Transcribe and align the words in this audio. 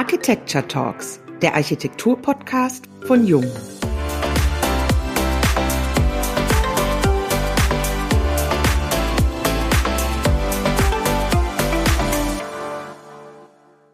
Architecture 0.00 0.66
Talks, 0.66 1.20
der 1.42 1.54
Architektur-Podcast 1.54 2.88
von 3.06 3.26
Jung. 3.26 3.44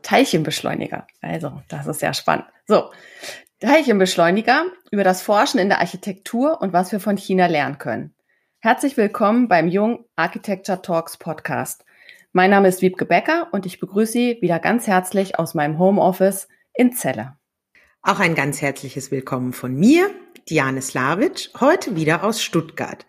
Teilchenbeschleuniger. 0.03 1.09
Also, 1.23 1.61
das 1.67 1.89
ist 1.89 1.99
sehr 1.99 2.15
spannend. 2.15 2.47
So, 2.69 2.93
Teilchenbeschleuniger 3.59 4.67
über 4.93 5.03
das 5.03 5.23
Forschen 5.23 5.59
in 5.59 5.69
der 5.69 5.81
Architektur 5.81 6.63
und 6.63 6.73
was 6.73 6.93
wir 6.93 7.01
von 7.01 7.17
China 7.17 7.47
lernen 7.47 7.79
können. 7.79 8.15
Herzlich 8.61 8.97
willkommen 8.97 9.49
beim 9.49 9.67
Jung 9.67 10.05
Architecture 10.15 10.81
Talks 10.81 11.17
Podcast. 11.17 11.85
Mein 12.37 12.51
Name 12.51 12.69
ist 12.69 12.83
Wiebke 12.83 13.07
Becker 13.07 13.49
und 13.53 13.65
ich 13.65 13.81
begrüße 13.81 14.13
Sie 14.13 14.39
wieder 14.43 14.59
ganz 14.59 14.87
herzlich 14.87 15.39
aus 15.39 15.55
meinem 15.55 15.79
Homeoffice 15.79 16.49
in 16.75 16.93
Celle. 16.93 17.33
Auch 18.03 18.21
ein 18.21 18.35
ganz 18.35 18.61
herzliches 18.61 19.11
Willkommen 19.11 19.55
von 19.55 19.75
mir, 19.75 20.11
Diane 20.47 20.83
Slavic, 20.83 21.49
heute 21.59 21.97
wieder 21.97 22.25
aus 22.25 22.43
Stuttgart. 22.43 23.07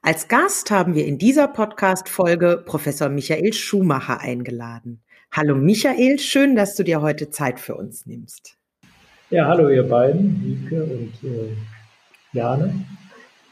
Als 0.00 0.26
Gast 0.26 0.70
haben 0.70 0.94
wir 0.94 1.04
in 1.04 1.18
dieser 1.18 1.48
Podcast-Folge 1.48 2.62
Professor 2.64 3.10
Michael 3.10 3.52
Schumacher 3.52 4.20
eingeladen. 4.20 5.02
Hallo 5.30 5.54
Michael, 5.54 6.18
schön, 6.18 6.56
dass 6.56 6.74
du 6.74 6.82
dir 6.82 7.02
heute 7.02 7.28
Zeit 7.28 7.60
für 7.60 7.74
uns 7.74 8.06
nimmst. 8.06 8.56
Ja, 9.28 9.48
hallo 9.48 9.68
ihr 9.68 9.86
beiden, 9.86 10.42
Wiebke 10.42 10.82
und 10.82 11.12
äh, 11.28 11.54
Jane. 12.32 12.86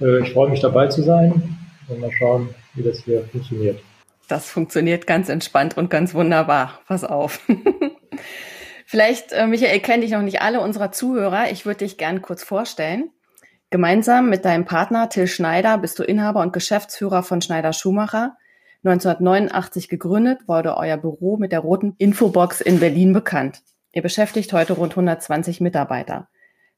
Äh, 0.01 0.21
ich 0.21 0.33
freue 0.33 0.49
mich 0.49 0.61
dabei 0.61 0.87
zu 0.87 1.02
sein 1.02 1.59
und 1.89 2.01
mal 2.01 2.11
schauen, 2.11 2.55
wie 2.73 2.83
das 2.83 3.01
hier 3.01 3.23
funktioniert. 3.25 3.83
Das 4.30 4.48
funktioniert 4.48 5.09
ganz 5.09 5.29
entspannt 5.29 5.77
und 5.77 5.91
ganz 5.91 6.15
wunderbar. 6.15 6.80
Pass 6.87 7.02
auf. 7.02 7.41
Vielleicht, 8.87 9.33
äh, 9.33 9.47
Michael, 9.48 9.80
kenne 9.80 10.05
ich 10.05 10.12
noch 10.12 10.23
nicht 10.23 10.41
alle 10.41 10.61
unserer 10.61 10.93
Zuhörer. 10.93 11.51
Ich 11.51 11.66
würde 11.66 11.79
dich 11.79 11.98
gerne 11.98 12.21
kurz 12.21 12.45
vorstellen. 12.45 13.10
Gemeinsam 13.71 14.30
mit 14.30 14.45
deinem 14.45 14.65
Partner 14.66 15.09
Till 15.09 15.27
Schneider 15.27 15.79
bist 15.79 15.99
du 15.99 16.05
Inhaber 16.05 16.43
und 16.43 16.52
Geschäftsführer 16.52 17.24
von 17.24 17.43
Schneider 17.43 17.73
Schumacher. 17.73 18.37
1989 18.85 19.88
gegründet 19.88 20.46
wurde 20.46 20.77
euer 20.77 20.96
Büro 20.96 21.37
mit 21.37 21.51
der 21.51 21.60
roten 21.60 21.95
Infobox 21.99 22.60
in 22.60 22.79
Berlin 22.79 23.12
bekannt. 23.12 23.62
Ihr 23.93 24.02
beschäftigt 24.02 24.52
heute 24.52 24.74
rund 24.74 24.93
120 24.93 25.60
Mitarbeiter. 25.60 26.29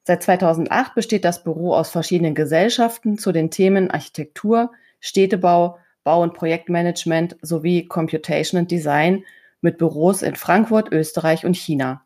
Seit 0.03 0.23
2008 0.23 0.95
besteht 0.95 1.23
das 1.23 1.43
Büro 1.43 1.73
aus 1.73 1.91
verschiedenen 1.91 2.33
Gesellschaften 2.33 3.19
zu 3.19 3.31
den 3.31 3.51
Themen 3.51 3.91
Architektur, 3.91 4.71
Städtebau, 4.99 5.77
Bau- 6.03 6.21
und 6.21 6.33
Projektmanagement 6.33 7.37
sowie 7.41 7.87
Computation 7.87 8.59
and 8.59 8.71
Design 8.71 9.23
mit 9.61 9.77
Büros 9.77 10.21
in 10.21 10.35
Frankfurt, 10.35 10.91
Österreich 10.91 11.45
und 11.45 11.55
China. 11.55 12.03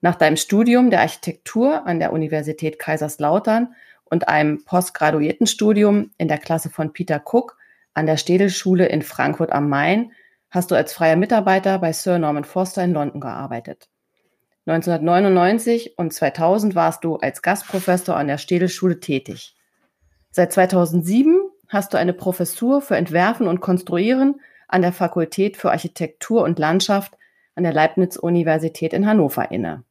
Nach 0.00 0.16
deinem 0.16 0.36
Studium 0.36 0.90
der 0.90 1.00
Architektur 1.00 1.86
an 1.86 1.98
der 1.98 2.12
Universität 2.12 2.78
Kaiserslautern 2.78 3.74
und 4.04 4.28
einem 4.28 4.64
Postgraduiertenstudium 4.64 6.10
in 6.18 6.28
der 6.28 6.38
Klasse 6.38 6.70
von 6.70 6.92
Peter 6.92 7.22
Cook 7.24 7.56
an 7.94 8.06
der 8.06 8.16
Städelschule 8.16 8.86
in 8.86 9.02
Frankfurt 9.02 9.52
am 9.52 9.68
Main 9.68 10.12
hast 10.50 10.70
du 10.70 10.74
als 10.74 10.92
freier 10.92 11.16
Mitarbeiter 11.16 11.78
bei 11.78 11.92
Sir 11.92 12.18
Norman 12.18 12.44
Foster 12.44 12.82
in 12.82 12.92
London 12.92 13.20
gearbeitet. 13.20 13.88
1999 14.66 15.98
und 15.98 16.12
2000 16.12 16.74
warst 16.74 17.04
du 17.04 17.16
als 17.16 17.42
Gastprofessor 17.42 18.16
an 18.16 18.28
der 18.28 18.38
Städelschule 18.38 19.00
tätig. 19.00 19.56
Seit 20.30 20.52
2007 20.52 21.49
hast 21.70 21.94
du 21.94 21.98
eine 21.98 22.12
Professur 22.12 22.82
für 22.82 22.96
Entwerfen 22.96 23.46
und 23.46 23.60
Konstruieren 23.60 24.40
an 24.68 24.82
der 24.82 24.92
Fakultät 24.92 25.56
für 25.56 25.70
Architektur 25.70 26.42
und 26.42 26.58
Landschaft 26.58 27.16
an 27.54 27.62
der 27.62 27.72
Leibniz-Universität 27.72 28.92
in 28.92 29.06
Hannover 29.06 29.50
inne. 29.50 29.84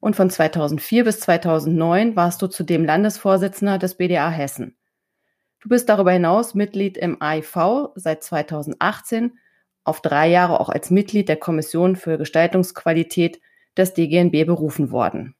Und 0.00 0.16
von 0.16 0.28
2004 0.28 1.04
bis 1.04 1.20
2009 1.20 2.14
warst 2.14 2.42
du 2.42 2.46
zudem 2.48 2.84
Landesvorsitzender 2.84 3.78
des 3.78 3.96
BDA 3.96 4.28
Hessen. 4.30 4.76
Du 5.60 5.68
bist 5.68 5.88
darüber 5.88 6.12
hinaus 6.12 6.54
Mitglied 6.54 6.96
im 6.96 7.20
AIV 7.20 7.90
seit 7.94 8.22
2018, 8.22 9.38
auf 9.82 10.00
drei 10.00 10.28
Jahre 10.28 10.60
auch 10.60 10.68
als 10.68 10.90
Mitglied 10.90 11.28
der 11.28 11.36
Kommission 11.36 11.96
für 11.96 12.18
Gestaltungsqualität 12.18 13.40
des 13.76 13.94
DGNB 13.94 14.46
berufen 14.46 14.90
worden. 14.90 15.34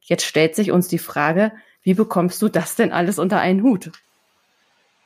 Jetzt 0.00 0.24
stellt 0.24 0.54
sich 0.54 0.70
uns 0.70 0.88
die 0.88 0.98
Frage, 0.98 1.52
wie 1.82 1.94
bekommst 1.94 2.40
du 2.40 2.48
das 2.48 2.76
denn 2.76 2.92
alles 2.92 3.18
unter 3.18 3.40
einen 3.40 3.62
Hut? 3.62 3.92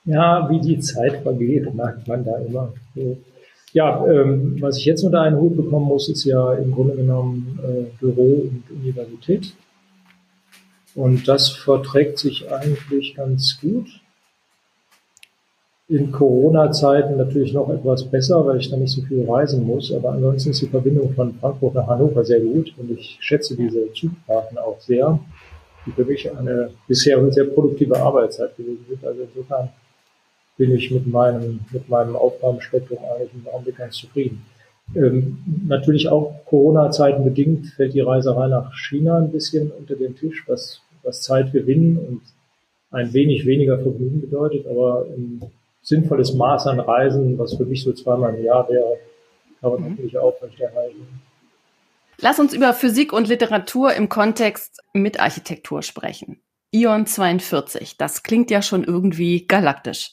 Ja, 0.04 0.48
wie 0.50 0.60
die 0.60 0.78
Zeit 0.80 1.22
vergeht, 1.22 1.74
merkt 1.74 2.06
man 2.06 2.24
da 2.24 2.36
immer. 2.38 2.72
Ja, 3.72 4.06
ähm, 4.06 4.56
was 4.60 4.78
ich 4.78 4.84
jetzt 4.84 5.02
unter 5.02 5.22
einen 5.22 5.36
Hut 5.36 5.56
bekommen 5.56 5.86
muss, 5.86 6.08
ist 6.08 6.24
ja 6.24 6.54
im 6.54 6.72
Grunde 6.72 6.94
genommen 6.94 7.58
äh, 7.62 7.84
Büro 7.98 8.48
und 8.48 8.62
Universität. 8.70 9.52
Und 10.94 11.26
das 11.26 11.48
verträgt 11.48 12.18
sich 12.18 12.50
eigentlich 12.52 13.16
ganz 13.16 13.58
gut. 13.60 13.88
In 15.88 16.12
Corona-Zeiten 16.12 17.16
natürlich 17.16 17.52
noch 17.52 17.68
etwas 17.68 18.04
besser, 18.04 18.46
weil 18.46 18.58
ich 18.58 18.70
da 18.70 18.76
nicht 18.76 18.92
so 18.92 19.02
viel 19.02 19.28
reisen 19.28 19.66
muss. 19.66 19.92
Aber 19.92 20.12
ansonsten 20.12 20.50
ist 20.50 20.62
die 20.62 20.68
Verbindung 20.68 21.12
von 21.14 21.34
Frankfurt 21.34 21.74
nach 21.74 21.88
Hannover 21.88 22.24
sehr 22.24 22.40
gut 22.40 22.72
und 22.78 22.90
ich 22.92 23.18
schätze 23.20 23.56
diese 23.56 23.92
Zugfahrten 23.92 24.56
auch 24.56 24.80
sehr, 24.80 25.18
die 25.84 25.90
für 25.90 26.04
mich 26.04 26.30
eine 26.30 26.70
bisher 26.86 27.20
sehr 27.32 27.44
produktive 27.46 28.00
Arbeitszeit 28.00 28.56
gewesen 28.56 28.84
sind. 28.88 29.04
Also 29.04 29.22
insofern 29.22 29.70
bin 30.56 30.74
ich 30.74 30.90
mit 30.90 31.06
meinem, 31.06 31.60
mit 31.72 31.88
meinem 31.88 32.16
Aufgabenspektrum 32.16 32.98
eigentlich 32.98 33.30
im 33.34 33.48
Augenblick 33.52 33.76
ganz 33.78 33.96
zufrieden. 33.96 34.44
Ähm, 34.94 35.38
natürlich 35.66 36.08
auch 36.08 36.44
Corona-Zeiten 36.46 37.24
bedingt 37.24 37.66
fällt 37.68 37.94
die 37.94 38.00
Reiserei 38.00 38.48
nach 38.48 38.72
China 38.74 39.18
ein 39.18 39.32
bisschen 39.32 39.70
unter 39.70 39.96
den 39.96 40.14
Tisch, 40.14 40.44
was, 40.46 40.80
was 41.02 41.22
Zeit 41.22 41.52
gewinnen 41.52 41.98
und 41.98 42.20
ein 42.90 43.12
wenig 43.12 43.44
weniger 43.46 43.78
Vergnügen 43.78 44.20
bedeutet, 44.20 44.66
aber 44.66 45.06
ein 45.16 45.42
sinnvolles 45.82 46.34
Maß 46.34 46.68
an 46.68 46.80
Reisen, 46.80 47.38
was 47.38 47.54
für 47.54 47.64
mich 47.64 47.82
so 47.82 47.92
zweimal 47.92 48.34
im 48.34 48.44
Jahr 48.44 48.68
wäre, 48.68 48.98
kann 49.60 49.72
man 49.72 49.82
mhm. 49.82 49.90
natürlich 49.90 50.16
aufrechterhalten. 50.16 51.06
Lass 52.18 52.38
uns 52.38 52.54
über 52.54 52.72
Physik 52.72 53.12
und 53.12 53.28
Literatur 53.28 53.92
im 53.94 54.08
Kontext 54.08 54.80
mit 54.92 55.18
Architektur 55.18 55.82
sprechen. 55.82 56.40
Ion 56.70 57.06
42, 57.06 57.96
das 57.96 58.22
klingt 58.22 58.50
ja 58.50 58.62
schon 58.62 58.84
irgendwie 58.84 59.46
galaktisch. 59.46 60.12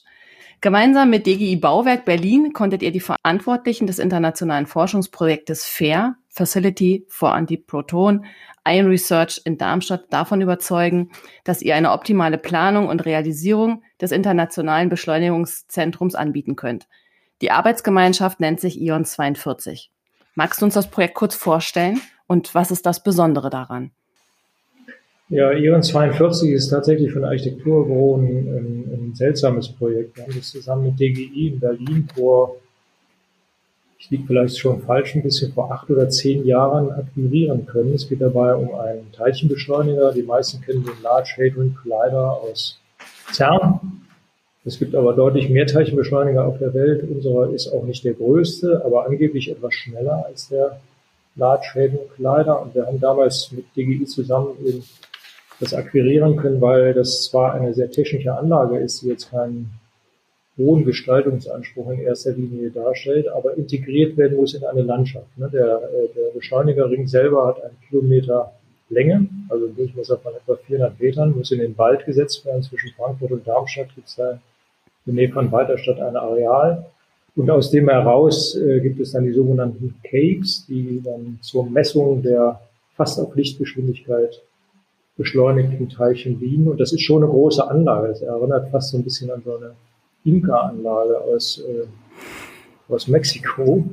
Gemeinsam 0.63 1.09
mit 1.09 1.25
DGI 1.25 1.55
Bauwerk 1.55 2.05
Berlin 2.05 2.53
konntet 2.53 2.83
ihr 2.83 2.91
die 2.91 2.99
Verantwortlichen 2.99 3.87
des 3.87 3.97
internationalen 3.97 4.67
Forschungsprojektes 4.67 5.65
FAIR, 5.65 6.17
Facility 6.29 7.03
for 7.09 7.33
Antiproton 7.33 8.25
Ion 8.67 8.85
Research 8.85 9.41
in 9.43 9.57
Darmstadt 9.57 10.13
davon 10.13 10.39
überzeugen, 10.39 11.09
dass 11.43 11.63
ihr 11.63 11.75
eine 11.75 11.91
optimale 11.91 12.37
Planung 12.37 12.89
und 12.89 13.05
Realisierung 13.05 13.81
des 13.99 14.11
internationalen 14.11 14.89
Beschleunigungszentrums 14.89 16.13
anbieten 16.13 16.55
könnt. 16.55 16.87
Die 17.41 17.49
Arbeitsgemeinschaft 17.49 18.39
nennt 18.39 18.59
sich 18.59 18.79
ION 18.79 19.03
42. 19.03 19.89
Magst 20.35 20.61
du 20.61 20.65
uns 20.65 20.75
das 20.75 20.91
Projekt 20.91 21.15
kurz 21.15 21.33
vorstellen 21.33 21.99
und 22.27 22.53
was 22.53 22.69
ist 22.69 22.85
das 22.85 23.01
Besondere 23.01 23.49
daran? 23.49 23.93
Ja, 25.31 25.53
Ion 25.53 25.81
42 25.81 26.51
ist 26.51 26.67
tatsächlich 26.67 27.13
von 27.13 27.23
Architekturbüro 27.23 28.17
ein, 28.17 28.25
ein, 28.25 28.89
ein, 28.91 29.11
seltsames 29.15 29.69
Projekt. 29.69 30.17
Wir 30.17 30.25
haben 30.25 30.33
das 30.35 30.49
zusammen 30.49 30.87
mit 30.87 30.99
DGI 30.99 31.47
in 31.53 31.59
Berlin 31.61 32.05
vor, 32.13 32.57
ich 33.97 34.09
liege 34.09 34.25
vielleicht 34.27 34.59
schon 34.59 34.81
falsch, 34.81 35.15
ein 35.15 35.23
bisschen 35.23 35.53
vor 35.53 35.71
acht 35.71 35.89
oder 35.89 36.09
zehn 36.09 36.45
Jahren 36.45 36.91
akquirieren 36.91 37.65
können. 37.65 37.93
Es 37.93 38.09
geht 38.09 38.19
dabei 38.19 38.55
um 38.55 38.75
einen 38.75 39.09
Teilchenbeschleuniger. 39.13 40.11
Die 40.11 40.23
meisten 40.23 40.59
kennen 40.59 40.83
den 40.83 41.01
Large 41.01 41.35
Hadron 41.37 41.77
Collider 41.81 42.31
aus 42.31 42.77
CERN. 43.31 43.79
Es 44.65 44.79
gibt 44.79 44.93
aber 44.95 45.13
deutlich 45.13 45.49
mehr 45.49 45.65
Teilchenbeschleuniger 45.65 46.45
auf 46.45 46.57
der 46.57 46.73
Welt. 46.73 47.09
Unserer 47.09 47.53
ist 47.53 47.71
auch 47.71 47.85
nicht 47.85 48.03
der 48.03 48.15
größte, 48.15 48.81
aber 48.83 49.05
angeblich 49.05 49.49
etwas 49.49 49.75
schneller 49.75 50.25
als 50.25 50.49
der 50.49 50.81
Large 51.37 51.67
Hadron 51.73 52.09
Collider. 52.17 52.61
Und 52.61 52.75
wir 52.75 52.85
haben 52.85 52.99
damals 52.99 53.49
mit 53.53 53.63
DGI 53.77 54.03
zusammen 54.07 54.57
in 54.65 54.83
das 55.61 55.73
akquirieren 55.73 56.35
können, 56.35 56.59
weil 56.59 56.93
das 56.93 57.23
zwar 57.23 57.53
eine 57.53 57.73
sehr 57.73 57.89
technische 57.89 58.35
Anlage 58.35 58.79
ist, 58.79 59.01
die 59.01 59.09
jetzt 59.09 59.29
keinen 59.29 59.71
hohen 60.57 60.83
Gestaltungsanspruch 60.85 61.91
in 61.91 61.99
erster 62.01 62.31
Linie 62.33 62.71
darstellt, 62.71 63.27
aber 63.29 63.55
integriert 63.57 64.17
werden 64.17 64.37
muss 64.37 64.53
in 64.53 64.65
eine 64.65 64.81
Landschaft. 64.81 65.37
Ne? 65.37 65.49
Der, 65.51 65.77
äh, 65.77 66.07
der 66.15 66.31
Beschleunigerring 66.33 67.07
selber 67.07 67.47
hat 67.47 67.63
einen 67.63 67.77
Kilometer 67.87 68.51
Länge, 68.89 69.27
also 69.49 69.67
ein 69.67 69.75
Durchmesser 69.75 70.17
von 70.17 70.33
etwa 70.33 70.55
400 70.55 70.99
Metern, 70.99 71.37
muss 71.37 71.51
in 71.51 71.59
den 71.59 71.77
Wald 71.77 72.05
gesetzt 72.05 72.45
werden. 72.45 72.63
Zwischen 72.63 72.91
Frankfurt 72.97 73.31
und 73.31 73.47
Darmstadt 73.47 73.95
gibt 73.95 74.07
es 74.07 74.15
da 74.15 74.39
in 75.05 75.15
Nähe 75.15 75.29
von 75.29 75.51
Weiterstadt 75.51 75.99
ein 76.01 76.15
Areal. 76.15 76.85
Und 77.35 77.49
aus 77.49 77.71
dem 77.71 77.87
heraus 77.87 78.57
äh, 78.57 78.81
gibt 78.81 78.99
es 78.99 79.13
dann 79.13 79.23
die 79.23 79.31
sogenannten 79.31 79.95
Capes, 80.03 80.65
die 80.67 81.01
dann 81.03 81.39
zur 81.41 81.65
Messung 81.69 82.21
der 82.21 82.59
fast 82.95 83.19
auf 83.19 83.35
Lichtgeschwindigkeit 83.35 84.41
beschleunigten 85.21 85.89
Teilchen 85.89 86.39
Wien. 86.41 86.67
Und 86.67 86.79
das 86.79 86.91
ist 86.91 87.01
schon 87.01 87.23
eine 87.23 87.31
große 87.31 87.69
Anlage. 87.69 88.09
Das 88.09 88.21
erinnert 88.21 88.69
fast 88.69 88.89
so 88.89 88.97
ein 88.97 89.03
bisschen 89.03 89.31
an 89.31 89.41
so 89.43 89.55
eine 89.57 89.71
Inka-Anlage 90.25 91.21
aus, 91.21 91.63
äh, 91.67 92.91
aus 92.91 93.07
Mexiko. 93.07 93.83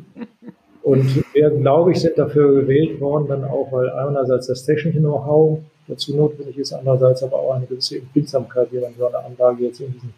Und 0.83 1.25
wir, 1.35 1.51
glaube 1.51 1.93
ich, 1.93 2.01
sind 2.01 2.17
dafür 2.17 2.63
gewählt 2.63 3.01
worden, 3.01 3.29
dann 3.29 3.45
auch, 3.45 3.71
weil 3.73 3.91
einerseits 3.91 4.47
das 4.47 4.65
technische 4.65 4.99
Know-how 4.99 5.61
dazu 5.87 6.17
notwendig 6.17 6.59
ist, 6.59 6.73
andererseits 6.73 7.23
aber 7.23 7.37
auch 7.37 7.53
eine 7.53 7.67
gewisse 7.67 7.99
Empfindsamkeit, 7.99 8.69
wie 8.73 8.81
man 8.81 8.95
so 8.97 9.07
eine 9.07 9.19
Anlage 9.19 9.65
jetzt 9.65 9.81
in 9.81 9.93
diesen 9.93 10.15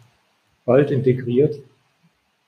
Wald 0.65 0.91
integriert. 0.91 1.59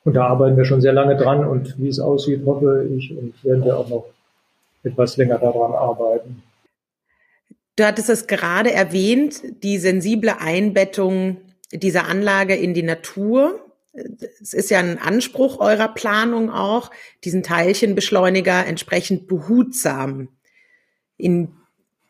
Und 0.06 0.16
da 0.16 0.28
arbeiten 0.28 0.58
wir 0.58 0.66
schon 0.66 0.82
sehr 0.82 0.94
lange 0.94 1.16
dran 1.16 1.46
und 1.46 1.80
wie 1.80 1.88
es 1.88 2.00
aussieht, 2.00 2.46
hoffe 2.46 2.88
ich 2.96 3.18
und 3.18 3.42
werden 3.44 3.64
wir 3.64 3.78
auch 3.78 3.90
noch 3.90 4.06
etwas 4.84 5.18
länger 5.18 5.38
daran 5.38 5.74
arbeiten. 5.74 6.44
Du 7.76 7.86
hattest 7.86 8.10
es 8.10 8.28
gerade 8.28 8.72
erwähnt, 8.72 9.42
die 9.64 9.80
sensible 9.80 10.40
Einbettung 10.40 11.38
dieser 11.72 12.08
Anlage 12.08 12.56
in 12.56 12.74
die 12.74 12.84
Natur. 12.84 13.66
Es 14.42 14.54
ist 14.54 14.70
ja 14.70 14.80
ein 14.80 15.00
Anspruch 15.00 15.60
eurer 15.60 15.88
Planung 15.88 16.52
auch, 16.52 16.92
diesen 17.24 17.42
Teilchenbeschleuniger 17.42 18.66
entsprechend 18.66 19.28
behutsam 19.28 20.30
in 21.18 21.54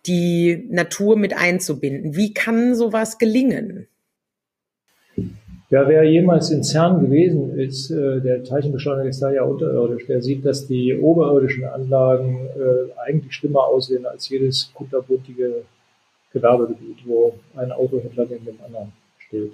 die 0.06 0.68
Natur 0.70 1.16
mit 1.18 1.34
einzubinden. 1.34 2.16
Wie 2.16 2.34
kann 2.34 2.76
sowas 2.76 3.18
gelingen? 3.18 3.88
Ja, 5.74 5.88
wer 5.88 6.04
jemals 6.04 6.52
in 6.52 6.64
CERN 6.64 7.02
gewesen 7.02 7.58
ist, 7.58 7.90
äh, 7.90 8.22
der 8.22 8.44
Teilchenbeschleuniger 8.44 9.10
ist 9.10 9.24
da 9.24 9.32
ja 9.32 9.42
unterirdisch, 9.42 10.06
der 10.06 10.22
sieht, 10.22 10.46
dass 10.46 10.68
die 10.68 10.96
oberirdischen 10.96 11.66
Anlagen 11.66 12.48
äh, 12.56 13.00
eigentlich 13.00 13.34
schlimmer 13.34 13.64
aussehen 13.64 14.06
als 14.06 14.30
jedes 14.30 14.72
kunterbuntige 14.76 15.64
Gewerbegebiet, 16.32 16.98
wo 17.08 17.34
ein 17.56 17.72
Autohändler 17.72 18.28
neben 18.30 18.46
dem 18.46 18.60
anderen 18.64 18.94
steht. 19.18 19.54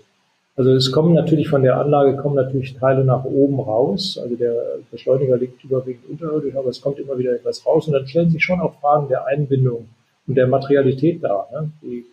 Also 0.57 0.73
es 0.73 0.91
kommen 0.91 1.13
natürlich 1.13 1.47
von 1.47 1.63
der 1.63 1.77
Anlage 1.77 2.17
kommen 2.17 2.35
natürlich 2.35 2.75
Teile 2.75 3.05
nach 3.05 3.23
oben 3.23 3.61
raus. 3.61 4.19
Also 4.21 4.35
der 4.35 4.79
Beschleuniger 4.91 5.37
liegt 5.37 5.63
überwiegend 5.63 6.09
unterirdisch, 6.09 6.53
aber 6.57 6.67
es 6.67 6.81
kommt 6.81 6.99
immer 6.99 7.17
wieder 7.17 7.31
etwas 7.31 7.65
raus. 7.65 7.87
Und 7.87 7.93
dann 7.93 8.05
stellen 8.05 8.29
sich 8.29 8.43
schon 8.43 8.59
auch 8.59 8.73
Fragen 8.81 9.07
der 9.07 9.25
Einbindung 9.25 9.87
und 10.27 10.35
der 10.35 10.47
Materialität 10.47 11.23
dar. 11.23 11.47
Ne? 11.53 11.71
Die 11.81 12.03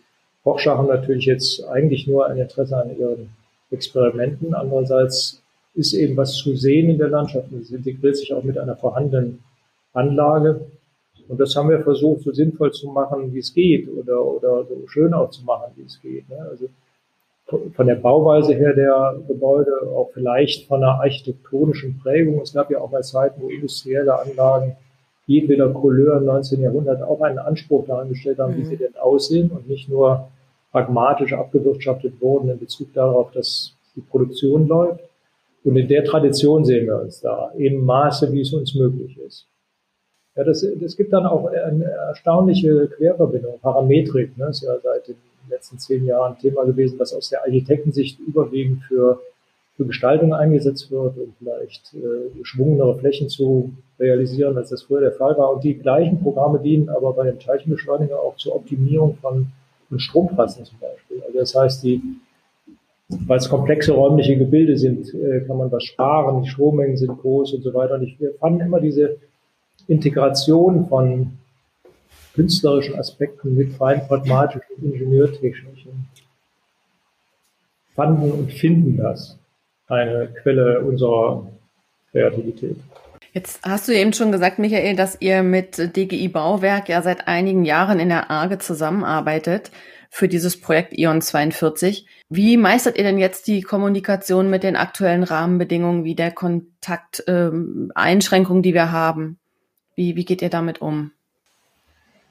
Forscher 0.43 0.77
haben 0.77 0.87
natürlich 0.87 1.25
jetzt 1.25 1.67
eigentlich 1.67 2.07
nur 2.07 2.25
ein 2.25 2.37
Interesse 2.37 2.77
an 2.77 2.97
ihren 2.97 3.31
Experimenten. 3.71 4.53
Andererseits 4.53 5.41
ist 5.73 5.93
eben 5.93 6.17
was 6.17 6.33
zu 6.33 6.55
sehen 6.55 6.89
in 6.89 6.97
der 6.97 7.09
Landschaft. 7.09 7.51
Es 7.51 7.71
integriert 7.71 8.17
sich 8.17 8.33
auch 8.33 8.43
mit 8.43 8.57
einer 8.57 8.75
vorhandenen 8.75 9.43
Anlage. 9.93 10.61
Und 11.27 11.39
das 11.39 11.55
haben 11.55 11.69
wir 11.69 11.81
versucht, 11.81 12.21
so 12.21 12.31
sinnvoll 12.31 12.71
zu 12.71 12.87
machen, 12.87 13.33
wie 13.33 13.39
es 13.39 13.53
geht, 13.53 13.89
oder, 13.89 14.23
oder 14.23 14.65
so 14.65 14.87
schön 14.87 15.13
auch 15.13 15.29
zu 15.29 15.43
machen, 15.43 15.71
wie 15.75 15.83
es 15.83 16.01
geht. 16.01 16.29
Ne? 16.29 16.37
Also 16.49 16.67
von 17.75 17.87
der 17.87 17.95
Bauweise 17.95 18.53
her 18.55 18.73
der 18.73 19.15
Gebäude, 19.27 19.71
auch 19.95 20.09
vielleicht 20.13 20.67
von 20.67 20.83
einer 20.83 20.99
architektonischen 20.99 21.97
Prägung. 21.99 22.41
Es 22.41 22.53
gab 22.53 22.69
ja 22.69 22.79
auch 22.79 22.91
mal 22.91 23.03
Zeiten, 23.03 23.41
wo 23.41 23.49
industrielle 23.49 24.19
Anlagen 24.19 24.75
jedweder 25.27 25.69
Couleur 25.69 26.17
im 26.17 26.25
19. 26.25 26.61
Jahrhundert 26.61 27.01
auch 27.01 27.21
einen 27.21 27.39
Anspruch 27.39 27.85
daran 27.85 28.09
gestellt 28.09 28.39
haben, 28.39 28.53
mhm. 28.53 28.59
wie 28.59 28.65
sie 28.65 28.77
denn 28.77 28.95
aussehen 28.97 29.49
und 29.51 29.67
nicht 29.67 29.89
nur 29.89 30.29
pragmatisch 30.77 31.33
abgewirtschaftet 31.33 32.21
wurden 32.21 32.49
in 32.49 32.59
Bezug 32.59 32.93
darauf, 32.93 33.31
dass 33.31 33.73
die 33.95 34.01
Produktion 34.01 34.67
läuft. 34.67 35.03
Und 35.63 35.75
in 35.75 35.87
der 35.87 36.03
Tradition 36.03 36.63
sehen 36.65 36.85
wir 36.85 37.01
uns 37.01 37.19
da, 37.19 37.51
im 37.57 37.83
Maße, 37.83 38.31
wie 38.31 38.41
es 38.41 38.53
uns 38.53 38.75
möglich 38.75 39.17
ist. 39.17 39.47
Ja, 40.35 40.43
das, 40.43 40.65
das 40.79 40.95
gibt 40.95 41.11
dann 41.13 41.25
auch 41.25 41.47
eine 41.47 41.83
erstaunliche 41.83 42.87
Querverbindung. 42.89 43.59
Parametrik 43.59 44.37
ne, 44.37 44.49
ist 44.49 44.61
ja 44.61 44.77
seit 44.83 45.07
den 45.07 45.15
letzten 45.49 45.79
zehn 45.79 46.05
Jahren 46.05 46.37
Thema 46.37 46.63
gewesen, 46.63 46.99
was 46.99 47.11
aus 47.11 47.29
der 47.29 47.41
Architektensicht 47.41 48.19
überwiegend 48.19 48.83
für, 48.83 49.19
für 49.77 49.85
Gestaltung 49.85 50.35
eingesetzt 50.35 50.91
wird, 50.91 51.17
um 51.17 51.33
vielleicht 51.39 51.91
äh, 51.95 52.37
geschwungenere 52.37 52.99
Flächen 52.99 53.29
zu 53.29 53.71
realisieren, 53.99 54.55
als 54.57 54.69
das 54.69 54.83
früher 54.83 55.01
der 55.01 55.13
Fall 55.13 55.35
war. 55.39 55.55
Und 55.55 55.63
die 55.63 55.73
gleichen 55.73 56.21
Programme 56.21 56.59
dienen 56.59 56.89
aber 56.89 57.13
bei 57.13 57.25
dem 57.25 57.39
Teilchenbeschleuniger 57.39 58.19
auch 58.19 58.35
zur 58.35 58.55
Optimierung 58.55 59.17
von 59.19 59.47
und 59.89 59.99
Stromtrassen 60.01 60.65
zum 60.65 60.77
Beispiel. 60.79 61.21
Also 61.25 61.39
das 61.39 61.55
heißt, 61.55 61.83
die, 61.83 62.01
weil 63.09 63.37
es 63.37 63.49
komplexe 63.49 63.93
räumliche 63.93 64.37
Gebilde 64.37 64.77
sind, 64.77 65.13
äh, 65.13 65.41
kann 65.41 65.57
man 65.57 65.71
was 65.71 65.83
sparen, 65.83 66.43
die 66.43 66.49
Strommengen 66.49 66.97
sind 66.97 67.17
groß 67.17 67.53
und 67.53 67.63
so 67.63 67.73
weiter. 67.73 67.95
Und 67.95 68.03
ich, 68.03 68.19
wir 68.19 68.33
fanden 68.35 68.61
immer 68.61 68.79
diese 68.79 69.17
Integration 69.87 70.87
von 70.87 71.37
künstlerischen 72.33 72.99
Aspekten 72.99 73.55
mit 73.55 73.79
rein 73.81 74.05
pragmatischen, 74.07 74.75
ingenieurtechnischen, 74.81 76.07
fanden 77.95 78.31
und 78.31 78.53
finden 78.53 78.97
das 78.97 79.37
eine 79.87 80.27
Quelle 80.43 80.81
unserer 80.81 81.47
Kreativität. 82.11 82.77
Jetzt 83.37 83.61
hast 83.61 83.87
du 83.87 83.93
eben 83.93 84.13
schon 84.13 84.31
gesagt, 84.31 84.57
Michael, 84.57 84.95
dass 84.95 85.21
ihr 85.21 85.43
mit 85.43 85.77
DGI 85.77 86.27
Bauwerk 86.27 86.89
ja 86.89 87.03
seit 87.03 87.27
einigen 87.27 87.65
Jahren 87.65 87.99
in 87.99 88.09
der 88.09 88.31
ARGE 88.31 88.57
zusammenarbeitet 88.57 89.69
für 90.09 90.27
dieses 90.27 90.59
Projekt 90.59 90.97
Ion 90.97 91.21
42. 91.21 92.07
Wie 92.29 92.57
meistert 92.57 92.97
ihr 92.97 93.03
denn 93.03 93.19
jetzt 93.19 93.45
die 93.45 93.61
Kommunikation 93.61 94.49
mit 94.49 94.63
den 94.63 94.75
aktuellen 94.75 95.21
Rahmenbedingungen 95.21 96.03
wie 96.03 96.15
der 96.15 96.31
Kontakteinschränkungen, 96.31 98.61
ähm, 98.61 98.63
die 98.63 98.73
wir 98.73 98.91
haben? 98.91 99.37
Wie, 99.95 100.15
wie 100.15 100.25
geht 100.25 100.41
ihr 100.41 100.49
damit 100.49 100.81
um? 100.81 101.11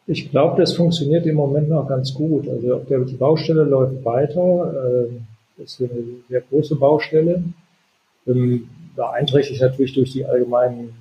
Ich 0.08 0.32
glaube, 0.32 0.60
das 0.60 0.74
funktioniert 0.74 1.24
im 1.24 1.36
Moment 1.36 1.68
noch 1.68 1.88
ganz 1.88 2.14
gut. 2.14 2.48
Also 2.48 2.80
der 2.80 3.04
die 3.04 3.14
Baustelle 3.14 3.62
läuft 3.62 4.04
weiter. 4.04 5.06
Ähm, 5.08 5.28
das 5.56 5.78
ist 5.78 5.88
eine 5.88 6.02
sehr 6.28 6.40
große 6.40 6.74
Baustelle. 6.74 7.44
Ähm, 8.26 8.68
beeinträchtigt 8.96 9.60
natürlich 9.60 9.94
durch 9.94 10.12
die 10.12 10.24
allgemeinen 10.24 10.94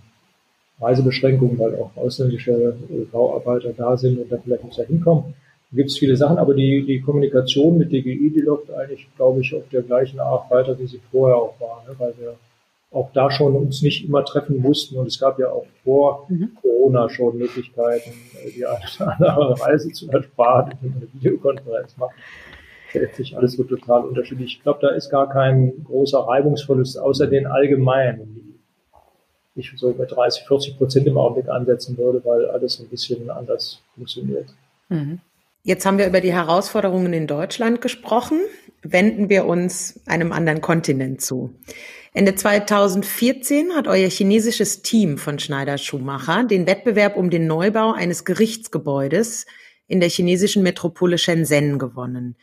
Reisebeschränkungen, 0.79 1.57
weil 1.57 1.75
auch 1.75 1.91
ausländische 1.95 2.51
äh, 2.51 3.05
Bauarbeiter 3.11 3.73
da 3.73 3.95
sind 3.97 4.19
und 4.19 4.31
da 4.31 4.37
vielleicht 4.37 4.63
nicht 4.63 4.77
da 4.77 4.83
hinkommen. 4.83 5.33
Da 5.71 5.77
gibt 5.77 5.89
es 5.89 5.97
viele 5.97 6.17
Sachen, 6.17 6.37
aber 6.37 6.53
die, 6.53 6.85
die 6.85 7.01
Kommunikation 7.01 7.77
mit 7.77 7.91
DGI, 7.91 8.31
die 8.35 8.41
läuft 8.41 8.71
eigentlich, 8.71 9.07
glaube 9.15 9.41
ich, 9.41 9.55
auf 9.55 9.63
der 9.71 9.81
gleichen 9.81 10.19
Art 10.19 10.51
weiter, 10.51 10.77
wie 10.77 10.87
sie 10.87 10.99
vorher 11.11 11.37
auch 11.37 11.59
war, 11.59 11.83
ne? 11.87 11.95
weil 11.97 12.13
wir 12.19 12.35
auch 12.91 13.09
da 13.13 13.31
schon 13.31 13.55
uns 13.55 13.81
nicht 13.81 14.05
immer 14.05 14.23
treffen 14.23 14.61
mussten 14.61 14.97
und 14.97 15.07
es 15.07 15.19
gab 15.19 15.37
ja 15.39 15.49
auch 15.49 15.65
vor 15.83 16.27
mhm. 16.29 16.51
Corona 16.61 17.09
schon 17.09 17.37
Möglichkeiten, 17.37 18.11
äh, 18.43 18.51
die 18.51 18.65
eine 18.65 18.79
oder 18.99 19.37
andere 19.37 19.61
Reise 19.61 19.91
zu 19.91 20.09
ersparen, 20.09 20.73
wenn 20.81 20.89
man 20.91 20.99
eine 20.99 21.13
Videokonferenz 21.13 21.97
macht 21.97 22.15
sich 23.13 23.37
alles 23.37 23.53
so 23.53 23.63
total 23.63 24.05
unterschiedlich. 24.05 24.57
Ich 24.57 24.63
glaube, 24.63 24.79
da 24.81 24.89
ist 24.89 25.09
gar 25.09 25.29
kein 25.29 25.83
großer 25.85 26.19
Reibungsverlust, 26.19 26.99
außer 26.99 27.27
den 27.27 27.47
allgemeinen, 27.47 28.59
die 29.55 29.61
ich 29.61 29.71
so 29.75 29.93
bei 29.93 30.05
30, 30.05 30.43
40 30.47 30.77
Prozent 30.77 31.07
im 31.07 31.17
Augenblick 31.17 31.49
ansetzen 31.49 31.97
würde, 31.97 32.23
weil 32.25 32.45
alles 32.47 32.79
ein 32.79 32.87
bisschen 32.87 33.29
anders 33.29 33.81
funktioniert. 33.95 34.47
Mhm. 34.89 35.19
Jetzt 35.63 35.85
haben 35.85 35.97
wir 35.97 36.05
über 36.07 36.21
die 36.21 36.33
Herausforderungen 36.33 37.11
in 37.13 37.25
Deutschland 37.25 37.81
gesprochen. 37.81 38.39
Wenden 38.83 39.29
wir 39.29 39.45
uns 39.45 39.99
einem 40.05 40.31
anderen 40.31 40.61
Kontinent 40.61 41.21
zu. 41.21 41.55
Ende 42.13 42.35
2014 42.35 43.73
hat 43.73 43.87
euer 43.87 44.09
chinesisches 44.09 44.83
Team 44.83 45.17
von 45.17 45.39
Schneider 45.39 45.77
Schumacher 45.77 46.43
den 46.43 46.67
Wettbewerb 46.67 47.17
um 47.17 47.29
den 47.29 47.47
Neubau 47.47 47.93
eines 47.93 48.25
Gerichtsgebäudes 48.25 49.47
in 49.87 49.99
der 49.99 50.09
chinesischen 50.09 50.63
Metropole 50.63 51.17
Shenzhen 51.17 51.79
gewonnen. 51.79 52.35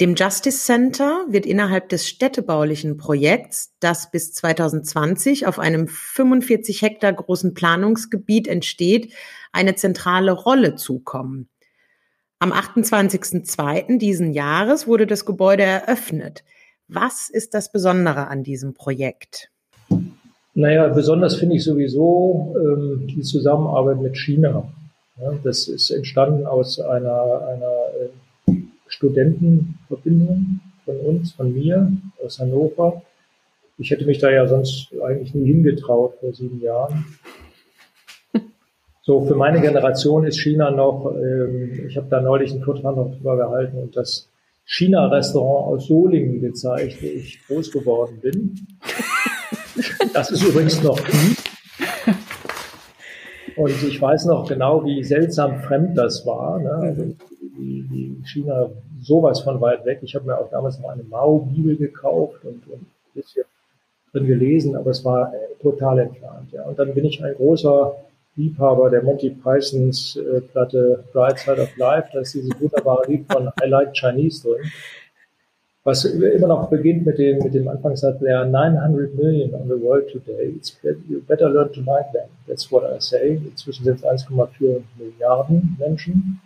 Dem 0.00 0.16
Justice 0.16 0.64
Center 0.64 1.24
wird 1.28 1.46
innerhalb 1.46 1.88
des 1.88 2.08
städtebaulichen 2.08 2.96
Projekts, 2.96 3.74
das 3.78 4.10
bis 4.10 4.32
2020 4.32 5.46
auf 5.46 5.60
einem 5.60 5.86
45 5.86 6.82
Hektar 6.82 7.12
großen 7.12 7.54
Planungsgebiet 7.54 8.48
entsteht, 8.48 9.12
eine 9.52 9.76
zentrale 9.76 10.32
Rolle 10.32 10.74
zukommen. 10.74 11.48
Am 12.40 12.52
28.02. 12.52 13.98
diesen 13.98 14.32
Jahres 14.32 14.88
wurde 14.88 15.06
das 15.06 15.24
Gebäude 15.24 15.62
eröffnet. 15.62 16.42
Was 16.88 17.30
ist 17.30 17.54
das 17.54 17.70
Besondere 17.70 18.26
an 18.26 18.42
diesem 18.42 18.74
Projekt? 18.74 19.50
Naja, 20.54 20.88
besonders 20.88 21.36
finde 21.36 21.54
ich 21.54 21.64
sowieso 21.64 22.54
ähm, 22.58 23.06
die 23.06 23.22
Zusammenarbeit 23.22 24.00
mit 24.00 24.16
China. 24.16 24.68
Ja, 25.20 25.32
das 25.44 25.68
ist 25.68 25.90
entstanden 25.90 26.46
aus 26.46 26.80
einer, 26.80 27.46
einer 27.46 27.72
äh, 28.00 28.08
Studentenverbindung 28.94 30.60
von 30.84 30.96
uns, 31.00 31.32
von 31.32 31.52
mir 31.52 31.90
aus 32.24 32.38
Hannover. 32.38 33.02
Ich 33.76 33.90
hätte 33.90 34.06
mich 34.06 34.18
da 34.18 34.30
ja 34.30 34.46
sonst 34.46 34.92
eigentlich 35.04 35.34
nie 35.34 35.46
hingetraut 35.46 36.14
vor 36.20 36.32
sieben 36.32 36.60
Jahren. 36.60 37.04
So, 39.02 39.26
für 39.26 39.34
meine 39.34 39.60
Generation 39.60 40.24
ist 40.24 40.38
China 40.38 40.70
noch, 40.70 41.12
ähm, 41.14 41.86
ich 41.88 41.96
habe 41.96 42.06
da 42.08 42.20
neulich 42.22 42.52
einen 42.52 42.62
Vortrag 42.62 42.96
noch 42.96 43.10
drüber 43.14 43.36
gehalten 43.36 43.78
und 43.78 43.96
das 43.96 44.30
China-Restaurant 44.64 45.74
aus 45.74 45.88
Solingen 45.88 46.40
gezeigt, 46.40 47.02
wo 47.02 47.06
ich 47.06 47.46
groß 47.46 47.70
geworden 47.72 48.20
bin. 48.22 48.54
Das 50.14 50.30
ist 50.30 50.42
übrigens 50.42 50.82
noch 50.82 50.98
nie. 51.00 51.53
Und 53.56 53.82
ich 53.82 54.00
weiß 54.00 54.26
noch 54.26 54.48
genau, 54.48 54.84
wie 54.84 55.02
seltsam 55.04 55.60
fremd 55.60 55.96
das 55.96 56.26
war. 56.26 56.58
Ne? 56.58 56.70
Also 56.70 57.04
die, 57.56 57.82
die 57.90 58.22
China 58.26 58.70
sowas 59.02 59.40
von 59.40 59.60
weit 59.60 59.84
weg. 59.84 60.00
Ich 60.02 60.14
habe 60.14 60.26
mir 60.26 60.38
auch 60.38 60.50
damals 60.50 60.78
noch 60.80 60.88
eine 60.88 61.02
Mao-Bibel 61.04 61.76
gekauft 61.76 62.44
und, 62.44 62.66
und 62.68 62.80
ein 62.82 62.86
bisschen 63.14 63.44
drin 64.12 64.26
gelesen, 64.26 64.76
aber 64.76 64.90
es 64.90 65.04
war 65.04 65.32
äh, 65.34 65.62
total 65.62 65.98
entfernt. 65.98 66.52
Ja. 66.52 66.64
Und 66.64 66.78
dann 66.78 66.94
bin 66.94 67.04
ich 67.04 67.22
ein 67.22 67.34
großer 67.34 67.94
Liebhaber 68.36 68.90
der 68.90 69.02
Monty 69.02 69.30
Pythons 69.30 70.16
äh, 70.16 70.40
Platte 70.40 71.04
Bright 71.12 71.38
Side 71.38 71.60
of 71.60 71.76
Life, 71.76 72.08
da 72.12 72.20
ist 72.20 72.34
dieses 72.34 72.50
wunderbare 72.60 73.06
Lied 73.08 73.30
von 73.30 73.50
I 73.62 73.68
Like 73.68 73.92
Chinese 73.92 74.42
drin, 74.42 74.70
was 75.84 76.04
immer 76.06 76.46
noch 76.48 76.70
beginnt 76.70 77.04
mit 77.04 77.18
dem, 77.18 77.38
mit 77.38 77.52
dem 77.52 77.68
Anfangssatz, 77.68 78.18
there 78.20 78.38
are 78.38 78.46
900 78.46 79.14
million 79.14 79.54
on 79.54 79.68
the 79.68 79.80
world 79.80 80.08
today, 80.10 80.54
It's 80.56 80.76
you 80.82 81.20
better 81.20 81.48
learn 81.48 81.70
to 81.74 81.80
like 81.82 82.10
them. 82.12 82.28
That's 82.46 82.72
what 82.72 82.84
I 82.84 82.98
say. 83.00 83.38
Inzwischen 83.50 83.84
sind 83.84 83.96
es 83.96 84.26
1,4 84.26 84.80
Milliarden 84.98 85.76
Menschen. 85.78 86.40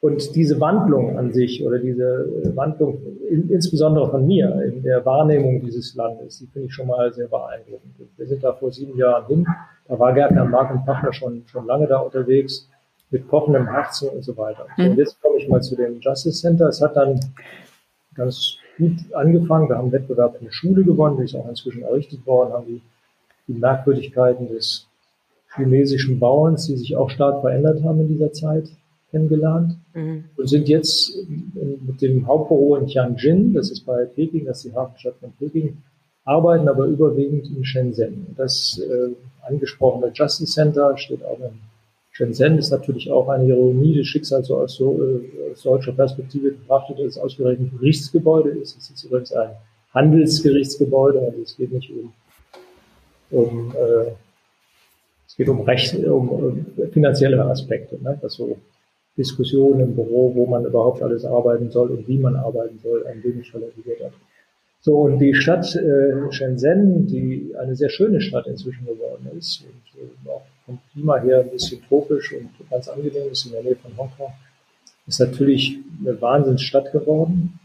Und 0.00 0.34
diese 0.36 0.60
Wandlung 0.60 1.18
an 1.18 1.32
sich 1.32 1.64
oder 1.66 1.78
diese 1.80 2.54
Wandlung 2.54 2.98
in, 3.28 3.50
insbesondere 3.50 4.08
von 4.08 4.26
mir 4.26 4.62
in 4.62 4.82
der 4.82 5.04
Wahrnehmung 5.04 5.60
dieses 5.60 5.94
Landes, 5.96 6.38
die 6.38 6.46
finde 6.46 6.68
ich 6.68 6.74
schon 6.74 6.86
mal 6.86 7.12
sehr 7.12 7.26
beeindruckend. 7.26 7.94
Wir 8.16 8.26
sind 8.26 8.42
da 8.44 8.52
vor 8.52 8.70
sieben 8.70 8.96
Jahren 8.96 9.26
hin, 9.26 9.46
da 9.88 9.98
war 9.98 10.14
Gärtner 10.14 10.44
Mark 10.44 10.70
und 10.70 10.86
Partner 10.86 11.12
schon, 11.12 11.42
schon 11.46 11.66
lange 11.66 11.88
da 11.88 11.98
unterwegs 11.98 12.68
mit 13.10 13.26
kochendem 13.26 13.66
Herzen 13.66 14.10
und 14.10 14.22
so 14.22 14.36
weiter. 14.36 14.66
Mhm. 14.76 14.90
Und 14.90 14.98
jetzt 14.98 15.20
komme 15.20 15.38
ich 15.38 15.48
mal 15.48 15.62
zu 15.62 15.74
dem 15.74 15.98
Justice 16.00 16.40
Center. 16.40 16.68
Es 16.68 16.80
hat 16.80 16.96
dann 16.96 17.18
ganz 18.18 18.58
gut 18.76 18.96
angefangen. 19.14 19.68
Wir 19.68 19.76
haben 19.76 19.84
einen 19.84 19.92
Wettbewerb 19.92 20.36
in 20.38 20.44
der 20.44 20.52
Schule 20.52 20.84
gewonnen, 20.84 21.16
der 21.16 21.24
ist 21.24 21.34
auch 21.34 21.48
inzwischen 21.48 21.82
errichtet 21.82 22.26
worden, 22.26 22.52
haben 22.52 22.66
die, 22.66 22.82
die 23.46 23.58
Merkwürdigkeiten 23.58 24.48
des 24.48 24.86
chinesischen 25.54 26.18
Bauens, 26.18 26.66
die 26.66 26.76
sich 26.76 26.96
auch 26.96 27.08
stark 27.08 27.40
verändert 27.40 27.82
haben 27.82 28.00
in 28.02 28.08
dieser 28.08 28.32
Zeit, 28.32 28.68
kennengelernt 29.10 29.78
mhm. 29.94 30.24
und 30.36 30.48
sind 30.48 30.68
jetzt 30.68 31.16
mit 31.54 32.02
dem 32.02 32.26
Hauptbüro 32.26 32.76
in 32.76 32.86
Tianjin, 32.86 33.54
das 33.54 33.70
ist 33.70 33.86
bei 33.86 34.04
Peking, 34.04 34.44
das 34.44 34.58
ist 34.58 34.72
die 34.72 34.76
Hafenstadt 34.76 35.14
von 35.20 35.32
Peking, 35.38 35.78
arbeiten 36.24 36.68
aber 36.68 36.84
überwiegend 36.84 37.48
in 37.48 37.64
Shenzhen. 37.64 38.26
Das 38.36 38.78
äh, 38.78 39.14
angesprochene 39.46 40.12
Justice 40.12 40.52
Center 40.52 40.96
steht 40.98 41.24
auch 41.24 41.40
in 41.40 41.58
Shenzhen, 42.18 42.58
ist 42.58 42.70
natürlich 42.70 43.08
auch 43.12 43.28
eine 43.28 43.46
Ironie 43.46 43.94
des 43.94 44.08
Schicksals 44.08 44.48
so 44.48 44.56
aus, 44.56 44.74
so, 44.74 45.00
äh, 45.00 45.52
aus 45.52 45.62
deutscher 45.62 45.92
Perspektive 45.92 46.50
betrachtet, 46.50 46.98
dass 46.98 47.06
es 47.06 47.18
ausgerechnet 47.18 47.72
ein 47.72 47.78
Gerichtsgebäude 47.78 48.50
ist. 48.50 48.76
Es 48.76 48.90
ist 48.90 49.04
übrigens 49.04 49.32
ein 49.32 49.50
Handelsgerichtsgebäude, 49.94 51.20
also 51.20 51.40
es 51.40 51.56
geht 51.56 51.72
nicht 51.72 51.92
um, 51.92 52.12
um 53.30 53.70
äh, 53.70 54.10
es 55.28 55.36
geht 55.36 55.48
um 55.48 55.60
Recht, 55.60 55.94
um, 55.94 56.28
um 56.28 56.66
finanzielle 56.90 57.40
Aspekte, 57.44 58.02
ne? 58.02 58.18
was 58.20 58.34
so 58.34 58.58
Diskussionen 59.16 59.80
im 59.80 59.94
Büro, 59.94 60.34
wo 60.34 60.44
man 60.46 60.64
überhaupt 60.64 61.00
alles 61.02 61.24
arbeiten 61.24 61.70
soll 61.70 61.90
und 61.90 62.08
wie 62.08 62.18
man 62.18 62.34
arbeiten 62.34 62.80
soll, 62.80 63.06
ein 63.06 63.22
wenig 63.22 63.54
relativiert 63.54 64.02
hat. 64.02 64.12
So, 64.80 64.96
und 65.00 65.18
die 65.18 65.34
Stadt 65.34 65.74
äh, 65.74 66.32
Shenzhen, 66.32 67.06
die 67.06 67.52
eine 67.58 67.74
sehr 67.74 67.88
schöne 67.88 68.20
Stadt 68.20 68.46
inzwischen 68.46 68.86
geworden 68.86 69.28
ist 69.36 69.64
und 69.64 70.00
äh, 70.00 70.30
auch 70.30 70.42
vom 70.66 70.78
Klima 70.92 71.18
her 71.18 71.40
ein 71.40 71.50
bisschen 71.50 71.82
tropisch 71.88 72.32
und 72.32 72.50
ganz 72.70 72.88
angenehm 72.88 73.30
ist 73.32 73.46
in 73.46 73.52
der 73.52 73.62
Nähe 73.62 73.76
von 73.76 73.96
Hongkong, 73.96 74.32
ist 75.06 75.18
natürlich 75.18 75.78
eine 76.00 76.20
Wahnsinnsstadt 76.20 76.92
geworden. 76.92 77.58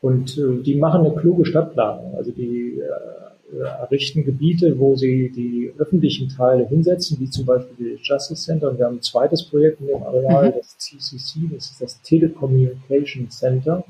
Und 0.00 0.36
äh, 0.38 0.62
die 0.62 0.74
machen 0.76 1.00
eine 1.00 1.14
kluge 1.14 1.46
Stadtplanung. 1.46 2.14
Also 2.14 2.30
die 2.30 2.78
äh, 2.78 3.58
errichten 3.62 4.24
Gebiete, 4.24 4.78
wo 4.78 4.96
sie 4.96 5.30
die 5.30 5.72
öffentlichen 5.78 6.28
Teile 6.28 6.66
hinsetzen, 6.68 7.18
wie 7.20 7.30
zum 7.30 7.46
Beispiel 7.46 7.96
das 7.96 8.06
Justice 8.06 8.44
Center. 8.44 8.70
Und 8.70 8.78
wir 8.78 8.86
haben 8.86 8.96
ein 8.96 9.02
zweites 9.02 9.42
Projekt 9.44 9.80
in 9.80 9.88
dem 9.88 10.02
Areal, 10.02 10.50
mhm. 10.50 10.54
das 10.58 10.76
CCC, 10.78 11.48
das 11.52 11.70
ist 11.70 11.80
das 11.80 12.02
Telecommunication 12.02 13.30
Center. 13.30 13.84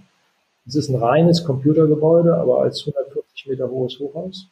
Das 0.66 0.76
ist 0.76 0.88
ein 0.88 0.96
reines 0.96 1.44
Computergebäude, 1.44 2.36
aber 2.36 2.62
als 2.62 2.80
140 2.80 3.46
Meter 3.48 3.70
hohes 3.70 3.98
Hochhaus. 3.98 4.46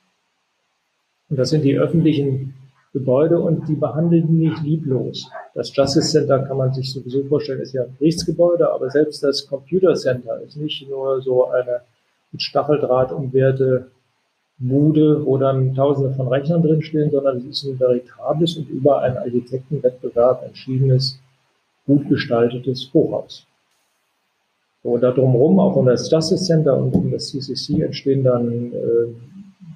Und 1.30 1.38
das 1.38 1.50
sind 1.50 1.62
die 1.62 1.78
öffentlichen 1.78 2.54
Gebäude 2.92 3.40
und 3.40 3.66
die 3.68 3.74
behandeln 3.74 4.38
nicht 4.38 4.62
lieblos. 4.62 5.30
Das 5.54 5.74
Justice 5.74 6.10
Center 6.10 6.40
kann 6.40 6.58
man 6.58 6.74
sich 6.74 6.92
sowieso 6.92 7.24
vorstellen, 7.24 7.60
ist 7.60 7.72
ja 7.72 7.84
ein 7.84 7.96
Gerichtsgebäude, 7.98 8.70
aber 8.70 8.90
selbst 8.90 9.22
das 9.22 9.46
Computer 9.46 9.94
Center 9.94 10.40
ist 10.42 10.56
nicht 10.56 10.86
nur 10.90 11.22
so 11.22 11.46
eine 11.46 11.80
mit 12.32 12.42
Stacheldraht 12.42 13.12
umwehrte 13.12 13.90
Bude, 14.58 15.24
wo 15.24 15.38
dann 15.38 15.74
tausende 15.74 16.14
von 16.14 16.28
Rechnern 16.28 16.62
drinstehen, 16.62 17.10
sondern 17.10 17.38
es 17.38 17.44
ist 17.46 17.64
ein 17.64 17.80
veritables 17.80 18.56
und 18.58 18.68
über 18.68 19.00
einen 19.00 19.16
Architektenwettbewerb 19.16 20.44
entschiedenes, 20.44 21.18
gut 21.86 22.08
gestaltetes 22.08 22.90
Hochhaus. 22.92 23.46
Und 24.82 25.00
da 25.02 25.12
drumherum, 25.12 25.60
auch 25.60 25.76
um 25.76 25.86
das 25.86 26.10
Justice 26.10 26.44
Center 26.44 26.76
und 26.76 26.92
um 26.94 27.10
das 27.10 27.28
CCC, 27.28 27.82
entstehen 27.82 28.24
dann 28.24 28.72
äh, 28.72 29.12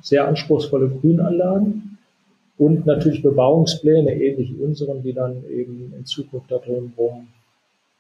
sehr 0.03 0.27
anspruchsvolle 0.27 0.89
Grünanlagen 0.89 1.99
und 2.59 2.87
natürlich 2.87 3.23
Bebauungspläne, 3.23 4.15
ähnlich 4.15 4.53
unseren, 4.59 5.03
die 5.03 5.13
dann 5.13 5.45
eben 5.49 5.93
in 5.97 6.05
Zukunft 6.05 6.51
da 6.51 6.59
drumherum 6.59 7.29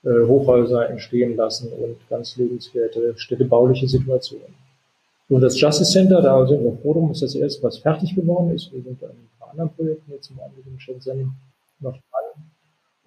äh, 0.04 0.26
Hochhäuser 0.26 0.88
entstehen 0.88 1.36
lassen 1.36 1.72
und 1.72 1.96
ganz 2.08 2.36
lebenswerte 2.36 3.14
städtebauliche 3.16 3.86
Situationen. 3.86 4.54
Und 5.28 5.40
das 5.40 5.60
Justice 5.60 5.90
Center, 5.92 6.22
da 6.22 6.46
sind 6.46 6.62
wir 6.62 6.72
froh 6.78 6.92
drum, 6.92 7.10
ist 7.10 7.22
das 7.22 7.34
erste, 7.34 7.62
was 7.64 7.78
fertig 7.78 8.14
geworden 8.14 8.54
ist. 8.54 8.72
Wir 8.72 8.82
sind 8.82 9.02
an 9.02 9.10
ein 9.10 9.28
paar 9.38 9.50
anderen 9.50 9.70
Projekten 9.70 10.12
jetzt 10.12 10.30
im 10.30 10.38
in 10.72 10.78
Shenzhen 10.78 11.32
noch 11.80 11.92
dran. 11.92 12.44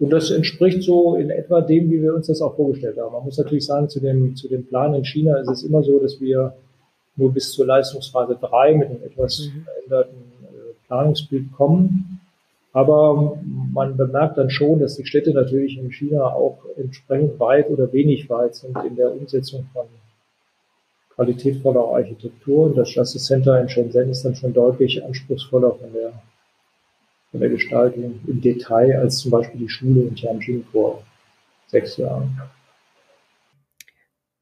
Und 0.00 0.10
das 0.10 0.30
entspricht 0.30 0.82
so 0.82 1.14
in 1.14 1.28
etwa 1.28 1.60
dem, 1.60 1.90
wie 1.90 2.00
wir 2.00 2.14
uns 2.14 2.26
das 2.26 2.40
auch 2.40 2.56
vorgestellt 2.56 2.96
haben. 2.98 3.12
Man 3.12 3.24
muss 3.24 3.36
natürlich 3.36 3.66
sagen, 3.66 3.88
zu 3.88 4.00
dem, 4.00 4.34
zu 4.34 4.48
dem 4.48 4.66
Plan 4.66 4.94
in 4.94 5.04
China 5.04 5.36
ist 5.36 5.50
es 5.50 5.62
immer 5.62 5.82
so, 5.82 5.98
dass 5.98 6.18
wir 6.20 6.54
nur 7.16 7.32
bis 7.32 7.52
zur 7.52 7.66
Leistungsphase 7.66 8.38
3 8.40 8.76
mit 8.76 8.88
einem 8.88 9.02
etwas 9.02 9.50
mhm. 9.54 9.64
veränderten 9.64 10.22
äh, 10.42 10.86
Planungsbild 10.86 11.52
kommen. 11.52 12.20
Aber 12.72 13.36
man 13.72 13.96
bemerkt 13.96 14.38
dann 14.38 14.48
schon, 14.48 14.78
dass 14.78 14.96
die 14.96 15.04
Städte 15.04 15.34
natürlich 15.34 15.76
in 15.76 15.90
China 15.90 16.32
auch 16.32 16.58
entsprechend 16.76 17.38
weit 17.38 17.68
oder 17.68 17.92
wenig 17.92 18.30
weit 18.30 18.54
sind 18.54 18.78
in 18.86 18.96
der 18.96 19.12
Umsetzung 19.12 19.66
von 19.72 19.86
qualitätvoller 21.14 21.84
Architektur. 21.96 22.66
Und 22.66 22.78
das 22.78 22.94
Justice 22.94 23.26
Center 23.26 23.60
in 23.60 23.68
Shenzhen 23.68 24.08
ist 24.08 24.24
dann 24.24 24.34
schon 24.34 24.54
deutlich 24.54 25.04
anspruchsvoller 25.04 25.72
von 25.72 25.92
der, 25.92 26.12
von 27.30 27.40
der 27.40 27.50
Gestaltung 27.50 28.20
im 28.26 28.40
Detail 28.40 28.98
als 28.98 29.18
zum 29.18 29.30
Beispiel 29.30 29.60
die 29.60 29.68
Schule 29.68 30.02
in 30.02 30.14
Tianjin 30.14 30.64
vor 30.72 31.04
sechs 31.66 31.96
Jahren. 31.96 32.40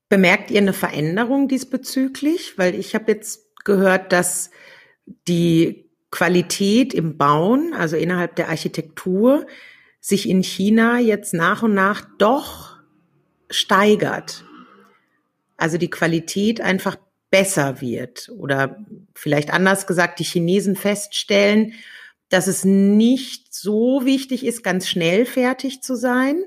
Bemerkt 0.09 0.51
ihr 0.51 0.61
eine 0.61 0.73
Veränderung 0.73 1.49
diesbezüglich? 1.49 2.57
Weil 2.57 2.75
ich 2.75 2.95
habe 2.95 3.13
jetzt 3.13 3.55
gehört, 3.65 4.13
dass 4.13 4.51
die 5.27 5.91
Qualität 6.11 6.95
im 6.95 7.19
Bauen, 7.19 7.75
also 7.75 7.97
innerhalb 7.97 8.37
der 8.37 8.49
Architektur, 8.49 9.47
sich 10.01 10.29
in 10.29 10.43
China 10.43 10.99
jetzt 10.99 11.35
nach 11.35 11.63
und 11.63 11.75
nach 11.75 12.07
doch 12.19 12.79
steigert 13.51 14.45
also 15.59 15.77
die 15.77 15.91
Qualität 15.91 16.63
einfach 16.63 16.97
besser 17.31 17.83
wird 17.83 18.31
oder 18.35 18.79
vielleicht 19.15 19.53
anders 19.53 19.87
gesagt, 19.87 20.19
die 20.19 20.25
Chinesen 20.25 20.77
feststellen, 20.77 21.75
dass 22.29 22.47
es 22.47 22.65
nicht 22.65 23.55
so 23.55 24.05
wichtig 24.05 24.45
ist, 24.45 24.63
ganz 24.63 24.87
schnell 24.87 25.25
fertig 25.25 25.83
zu 25.83 25.95
sein, 25.95 26.43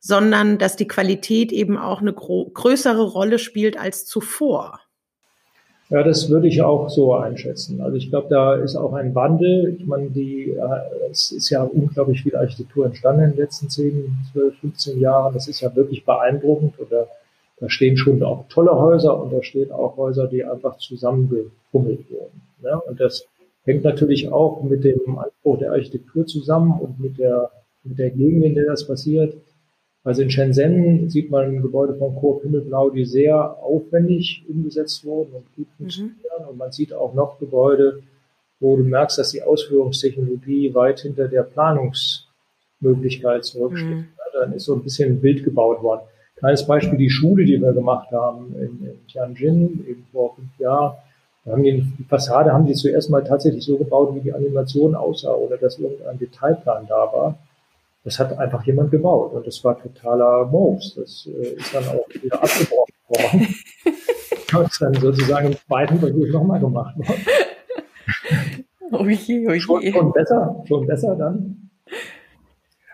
sondern 0.00 0.58
dass 0.58 0.76
die 0.76 0.88
Qualität 0.88 1.52
eben 1.52 1.78
auch 1.78 2.00
eine 2.00 2.12
größere 2.12 3.02
Rolle 3.02 3.38
spielt 3.38 3.78
als 3.78 4.04
zuvor. 4.04 4.80
Ja, 5.92 6.02
das 6.02 6.30
würde 6.30 6.48
ich 6.48 6.62
auch 6.62 6.88
so 6.88 7.14
einschätzen. 7.14 7.82
Also 7.82 7.98
ich 7.98 8.08
glaube, 8.08 8.28
da 8.30 8.54
ist 8.54 8.76
auch 8.76 8.94
ein 8.94 9.14
Wandel. 9.14 9.76
Ich 9.78 9.84
meine, 9.84 10.08
die, 10.08 10.50
äh, 10.50 11.10
es 11.10 11.32
ist 11.32 11.50
ja 11.50 11.62
unglaublich 11.64 12.22
viel 12.22 12.34
Architektur 12.34 12.86
entstanden 12.86 13.24
in 13.24 13.30
den 13.32 13.38
letzten 13.38 13.68
10, 13.68 14.10
12, 14.32 14.58
15 14.60 15.00
Jahren. 15.00 15.34
Das 15.34 15.48
ist 15.48 15.60
ja 15.60 15.74
wirklich 15.76 16.06
beeindruckend 16.06 16.80
oder 16.80 17.08
da 17.60 17.68
stehen 17.68 17.98
schon 17.98 18.22
auch 18.22 18.46
tolle 18.48 18.74
Häuser 18.74 19.22
und 19.22 19.32
da 19.34 19.42
stehen 19.42 19.70
auch 19.70 19.98
Häuser, 19.98 20.26
die 20.26 20.42
einfach 20.44 20.78
zusammengefummelt 20.78 22.10
wurden. 22.10 22.40
Ne? 22.62 22.80
Und 22.88 22.98
das 22.98 23.26
hängt 23.64 23.84
natürlich 23.84 24.30
auch 24.30 24.62
mit 24.62 24.84
dem 24.84 25.18
Anspruch 25.18 25.58
der 25.58 25.72
Architektur 25.72 26.26
zusammen 26.26 26.78
und 26.80 27.00
mit 27.00 27.18
der, 27.18 27.50
mit 27.84 27.98
der 27.98 28.10
Gegend, 28.10 28.44
in 28.44 28.54
der 28.54 28.66
das 28.66 28.86
passiert. 28.86 29.34
Also 30.04 30.22
in 30.22 30.30
Shenzhen 30.30 31.08
sieht 31.08 31.30
man 31.30 31.46
ein 31.46 31.62
Gebäude 31.62 31.94
von 31.94 32.16
Coop 32.16 32.42
Himmelblau, 32.42 32.90
die 32.90 33.04
sehr 33.04 33.56
aufwendig 33.62 34.44
umgesetzt 34.48 35.04
wurden 35.04 35.34
und 35.34 35.44
gut 35.54 35.68
mhm. 35.68 35.76
funktionieren. 35.78 36.16
Mhm. 36.40 36.48
Und 36.48 36.58
man 36.58 36.72
sieht 36.72 36.92
auch 36.92 37.14
noch 37.14 37.38
Gebäude, 37.38 38.02
wo 38.58 38.76
du 38.76 38.82
merkst, 38.82 39.18
dass 39.18 39.30
die 39.30 39.42
Ausführungstechnologie 39.42 40.74
weit 40.74 41.00
hinter 41.00 41.28
der 41.28 41.44
Planungsmöglichkeit 41.44 43.44
zurücksteht. 43.44 43.90
Mhm. 43.90 44.08
Dann 44.32 44.54
ist 44.54 44.64
so 44.64 44.74
ein 44.74 44.82
bisschen 44.82 45.20
Bild 45.20 45.44
gebaut 45.44 45.82
worden. 45.82 46.00
Kleines 46.36 46.66
Beispiel, 46.66 46.98
die 46.98 47.10
Schule, 47.10 47.44
die 47.44 47.60
wir 47.60 47.72
gemacht 47.72 48.10
haben 48.10 48.56
in, 48.56 48.88
in 48.88 49.06
Tianjin, 49.06 49.84
eben 49.86 50.04
vor 50.10 50.34
fünf 50.34 50.58
Jahren. 50.58 50.96
Da 51.44 51.52
haben 51.52 51.62
die, 51.62 51.84
Fassade 52.08 52.52
haben 52.52 52.66
die 52.66 52.74
zuerst 52.74 53.10
mal 53.10 53.24
tatsächlich 53.24 53.64
so 53.64 53.76
gebaut, 53.76 54.14
wie 54.14 54.20
die 54.20 54.32
Animation 54.32 54.94
aussah 54.94 55.32
oder 55.32 55.56
dass 55.56 55.78
irgendein 55.78 56.18
Detailplan 56.18 56.86
da 56.86 57.12
war. 57.12 57.38
Das 58.04 58.18
hat 58.18 58.36
einfach 58.38 58.64
jemand 58.64 58.90
gebaut 58.90 59.32
und 59.32 59.46
das 59.46 59.62
war 59.64 59.80
totaler 59.80 60.44
Moos. 60.46 60.94
Das 60.94 61.26
äh, 61.26 61.54
ist 61.54 61.74
dann 61.74 61.84
auch 61.88 62.06
wieder 62.10 62.42
abgebrochen 62.42 62.94
worden. 63.08 63.54
das 64.52 64.72
ist 64.72 64.82
dann 64.82 64.94
sozusagen 64.94 65.48
im 65.48 65.56
zweiten 65.66 65.98
Versuch 65.98 66.28
nochmal 66.28 66.60
gemacht 66.60 66.96
worden. 66.98 67.24
Oh 68.92 69.06
je, 69.06 69.48
oh 69.48 69.52
je. 69.52 69.60
Schon, 69.60 69.82
schon 69.82 70.12
besser, 70.12 70.64
schon 70.68 70.86
besser 70.86 71.16
dann. 71.16 71.70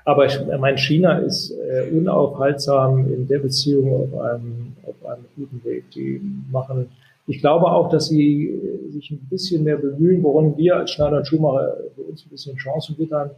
Aber 0.05 0.25
ich 0.25 0.39
meine, 0.59 0.79
China 0.79 1.19
ist 1.19 1.51
äh, 1.51 1.91
unaufhaltsam 1.91 3.13
in 3.13 3.27
der 3.27 3.41
Beziehung 3.41 3.93
auf 3.93 4.21
einem, 4.21 4.77
auf 4.87 5.05
einem 5.05 5.25
guten 5.37 5.63
Weg. 5.65 5.91
Die 5.91 6.21
machen, 6.51 6.89
ich 7.29 7.41
glaube 7.41 7.67
auch, 7.67 7.91
dass 7.91 8.09
sie 8.09 8.49
äh, 8.49 8.91
sich 8.91 9.11
ein 9.11 9.29
bisschen 9.31 9.63
mehr 9.63 9.77
bemühen, 9.77 10.23
worin 10.23 10.57
wir 10.57 10.77
als 10.77 10.91
Schneider 10.91 11.19
und 11.19 11.27
Schumacher 11.27 11.77
für 11.95 12.03
uns 12.03 12.25
ein 12.25 12.31
bisschen 12.31 12.57
Chancen 12.57 12.99
wittern, 12.99 13.31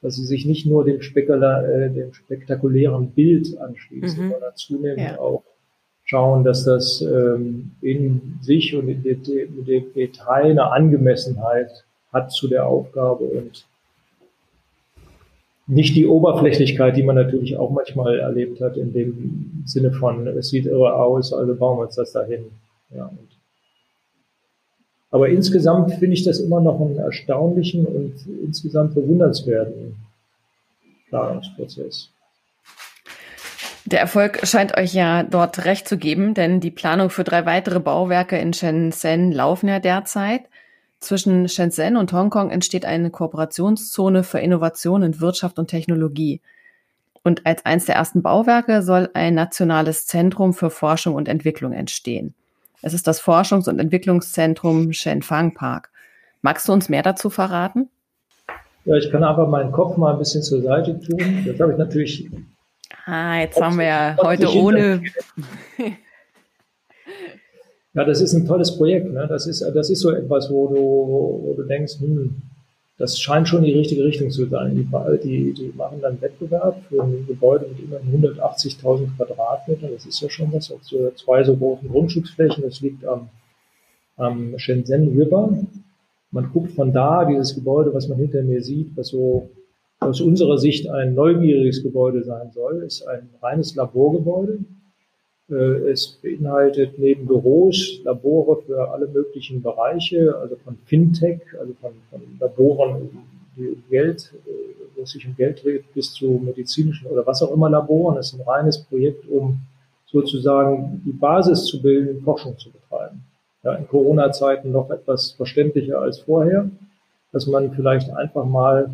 dass 0.00 0.16
sie 0.16 0.24
sich 0.24 0.46
nicht 0.46 0.66
nur 0.66 0.84
dem, 0.84 1.02
Spekula 1.02 1.64
äh, 1.64 1.90
dem 1.90 2.12
spektakulären 2.12 3.10
Bild 3.10 3.58
anschließen, 3.58 4.26
mhm. 4.26 4.30
sondern 4.30 4.52
zunehmend 4.54 5.00
ja. 5.00 5.18
auch 5.18 5.42
schauen, 6.04 6.44
dass 6.44 6.64
das 6.64 7.02
ähm, 7.02 7.72
in 7.82 8.38
sich 8.40 8.74
und 8.76 8.88
in 8.88 9.02
dem, 9.02 9.22
dem 9.64 9.92
Detail 9.94 10.50
eine 10.50 10.70
Angemessenheit 10.70 11.84
hat 12.12 12.30
zu 12.30 12.46
der 12.46 12.66
Aufgabe 12.66 13.24
und 13.24 13.66
nicht 15.66 15.96
die 15.96 16.06
Oberflächlichkeit, 16.06 16.96
die 16.96 17.02
man 17.02 17.16
natürlich 17.16 17.56
auch 17.56 17.70
manchmal 17.70 18.18
erlebt 18.18 18.60
hat, 18.60 18.76
in 18.76 18.92
dem 18.92 19.62
Sinne 19.64 19.92
von, 19.92 20.26
es 20.26 20.50
sieht 20.50 20.66
irre 20.66 20.94
aus, 20.94 21.32
also 21.32 21.56
bauen 21.56 21.78
wir 21.78 21.84
uns 21.84 21.96
das 21.96 22.12
dahin. 22.12 22.50
Ja, 22.94 23.10
aber 25.14 25.28
insgesamt 25.28 25.92
finde 25.94 26.14
ich 26.14 26.24
das 26.24 26.40
immer 26.40 26.60
noch 26.60 26.80
einen 26.80 26.98
erstaunlichen 26.98 27.86
und 27.86 28.14
insgesamt 28.42 28.96
bewundernswerten 28.96 29.94
Planungsprozess. 31.08 32.10
Der 33.84 34.00
Erfolg 34.00 34.44
scheint 34.44 34.76
euch 34.76 34.92
ja 34.92 35.22
dort 35.22 35.66
recht 35.66 35.86
zu 35.86 35.98
geben, 35.98 36.34
denn 36.34 36.58
die 36.58 36.72
Planung 36.72 37.10
für 37.10 37.22
drei 37.22 37.46
weitere 37.46 37.78
Bauwerke 37.78 38.36
in 38.38 38.52
Shenzhen 38.52 39.30
laufen 39.30 39.68
ja 39.68 39.78
derzeit. 39.78 40.42
Zwischen 40.98 41.48
Shenzhen 41.48 41.96
und 41.96 42.12
Hongkong 42.12 42.50
entsteht 42.50 42.84
eine 42.84 43.10
Kooperationszone 43.10 44.24
für 44.24 44.40
Innovation 44.40 45.04
in 45.04 45.20
Wirtschaft 45.20 45.60
und 45.60 45.68
Technologie. 45.68 46.40
Und 47.22 47.46
als 47.46 47.64
eines 47.64 47.84
der 47.84 47.94
ersten 47.94 48.22
Bauwerke 48.22 48.82
soll 48.82 49.10
ein 49.14 49.34
nationales 49.34 50.06
Zentrum 50.06 50.54
für 50.54 50.70
Forschung 50.70 51.14
und 51.14 51.28
Entwicklung 51.28 51.72
entstehen. 51.72 52.34
Es 52.84 52.92
ist 52.92 53.06
das 53.06 53.18
Forschungs- 53.18 53.66
und 53.66 53.78
Entwicklungszentrum 53.78 54.92
Shenfang 54.92 55.54
Park. 55.54 55.88
Magst 56.42 56.68
du 56.68 56.72
uns 56.74 56.90
mehr 56.90 57.02
dazu 57.02 57.30
verraten? 57.30 57.88
Ja, 58.84 58.96
ich 58.96 59.10
kann 59.10 59.24
einfach 59.24 59.48
meinen 59.48 59.72
Kopf 59.72 59.96
mal 59.96 60.12
ein 60.12 60.18
bisschen 60.18 60.42
zur 60.42 60.60
Seite 60.60 61.00
tun. 61.00 61.46
Das 61.46 61.58
habe 61.58 61.72
ich 61.72 61.78
natürlich. 61.78 62.30
Ah, 63.06 63.38
jetzt 63.38 63.58
haben 63.58 63.78
wir 63.78 63.86
ja 63.86 64.16
heute 64.22 64.54
ohne. 64.54 65.02
Ja, 67.94 68.04
das 68.04 68.20
ist 68.20 68.34
ein 68.34 68.44
tolles 68.44 68.76
Projekt. 68.76 69.10
Ne? 69.10 69.26
Das, 69.28 69.46
ist, 69.46 69.64
das 69.74 69.88
ist 69.88 70.00
so 70.00 70.10
etwas, 70.10 70.50
wo 70.50 70.66
du, 70.66 70.74
wo 70.74 71.54
du 71.56 71.62
denkst, 71.62 72.00
hm, 72.00 72.42
das 72.96 73.18
scheint 73.18 73.48
schon 73.48 73.64
die 73.64 73.72
richtige 73.72 74.04
Richtung 74.04 74.30
zu 74.30 74.46
sein. 74.46 74.76
Die, 74.76 75.18
die, 75.22 75.52
die 75.52 75.72
machen 75.76 76.00
dann 76.00 76.20
Wettbewerb 76.20 76.80
für 76.88 77.02
ein 77.02 77.26
Gebäude 77.26 77.66
mit 77.66 77.80
immerhin 77.80 78.22
180.000 78.22 79.16
Quadratmetern. 79.16 79.90
Das 79.92 80.06
ist 80.06 80.20
ja 80.20 80.30
schon 80.30 80.52
was, 80.52 80.70
auf 80.70 80.84
so 80.84 81.10
zwei 81.16 81.42
so 81.42 81.56
großen 81.56 81.88
Grundstücksflächen. 81.88 82.62
Das 82.62 82.80
liegt 82.80 83.04
am, 83.04 83.30
am 84.16 84.56
Shenzhen 84.58 85.18
River. 85.18 85.58
Man 86.30 86.50
guckt 86.52 86.72
von 86.72 86.92
da 86.92 87.24
dieses 87.24 87.54
Gebäude, 87.54 87.92
was 87.92 88.08
man 88.08 88.18
hinter 88.18 88.42
mir 88.42 88.62
sieht, 88.62 88.96
was 88.96 89.08
so 89.08 89.50
aus 89.98 90.20
unserer 90.20 90.58
Sicht 90.58 90.88
ein 90.88 91.14
neugieriges 91.14 91.82
Gebäude 91.82 92.22
sein 92.22 92.50
soll, 92.52 92.82
ist 92.84 93.06
ein 93.06 93.28
reines 93.42 93.74
Laborgebäude. 93.74 94.58
Äh, 95.50 95.90
es 95.90 96.18
beinhaltet 96.22 96.98
neben 96.98 97.26
Büros 97.26 98.00
Labore 98.02 98.62
für 98.62 98.90
alle 98.90 99.06
möglichen 99.06 99.62
Bereiche, 99.62 100.36
also 100.36 100.56
von 100.56 100.76
Fintech, 100.86 101.40
also 101.60 101.74
von, 101.80 101.92
von 102.10 102.22
Laboren, 102.40 103.10
die 103.56 103.76
Geld, 103.90 104.32
äh, 104.46 104.50
wo 104.96 105.02
es 105.02 105.10
sich 105.10 105.26
um 105.26 105.36
Geld 105.36 105.62
dreht, 105.62 105.92
bis 105.92 106.12
zu 106.12 106.40
medizinischen 106.42 107.06
oder 107.08 107.26
was 107.26 107.42
auch 107.42 107.52
immer 107.52 107.68
Laboren. 107.68 108.16
Es 108.16 108.32
ist 108.32 108.40
ein 108.40 108.48
reines 108.48 108.82
Projekt, 108.84 109.28
um 109.28 109.58
sozusagen 110.06 111.02
die 111.04 111.12
Basis 111.12 111.64
zu 111.64 111.82
bilden, 111.82 112.22
Forschung 112.22 112.56
zu 112.58 112.70
betreiben. 112.70 113.24
Ja, 113.62 113.74
in 113.74 113.88
Corona-Zeiten 113.88 114.70
noch 114.70 114.90
etwas 114.90 115.32
verständlicher 115.32 116.00
als 116.00 116.20
vorher, 116.20 116.70
dass 117.32 117.46
man 117.46 117.72
vielleicht 117.72 118.10
einfach 118.10 118.44
mal 118.44 118.90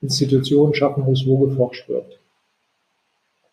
Institutionen 0.00 0.74
schaffen 0.74 1.04
muss, 1.04 1.26
wo 1.26 1.38
geforscht 1.38 1.88
wird. 1.88 2.18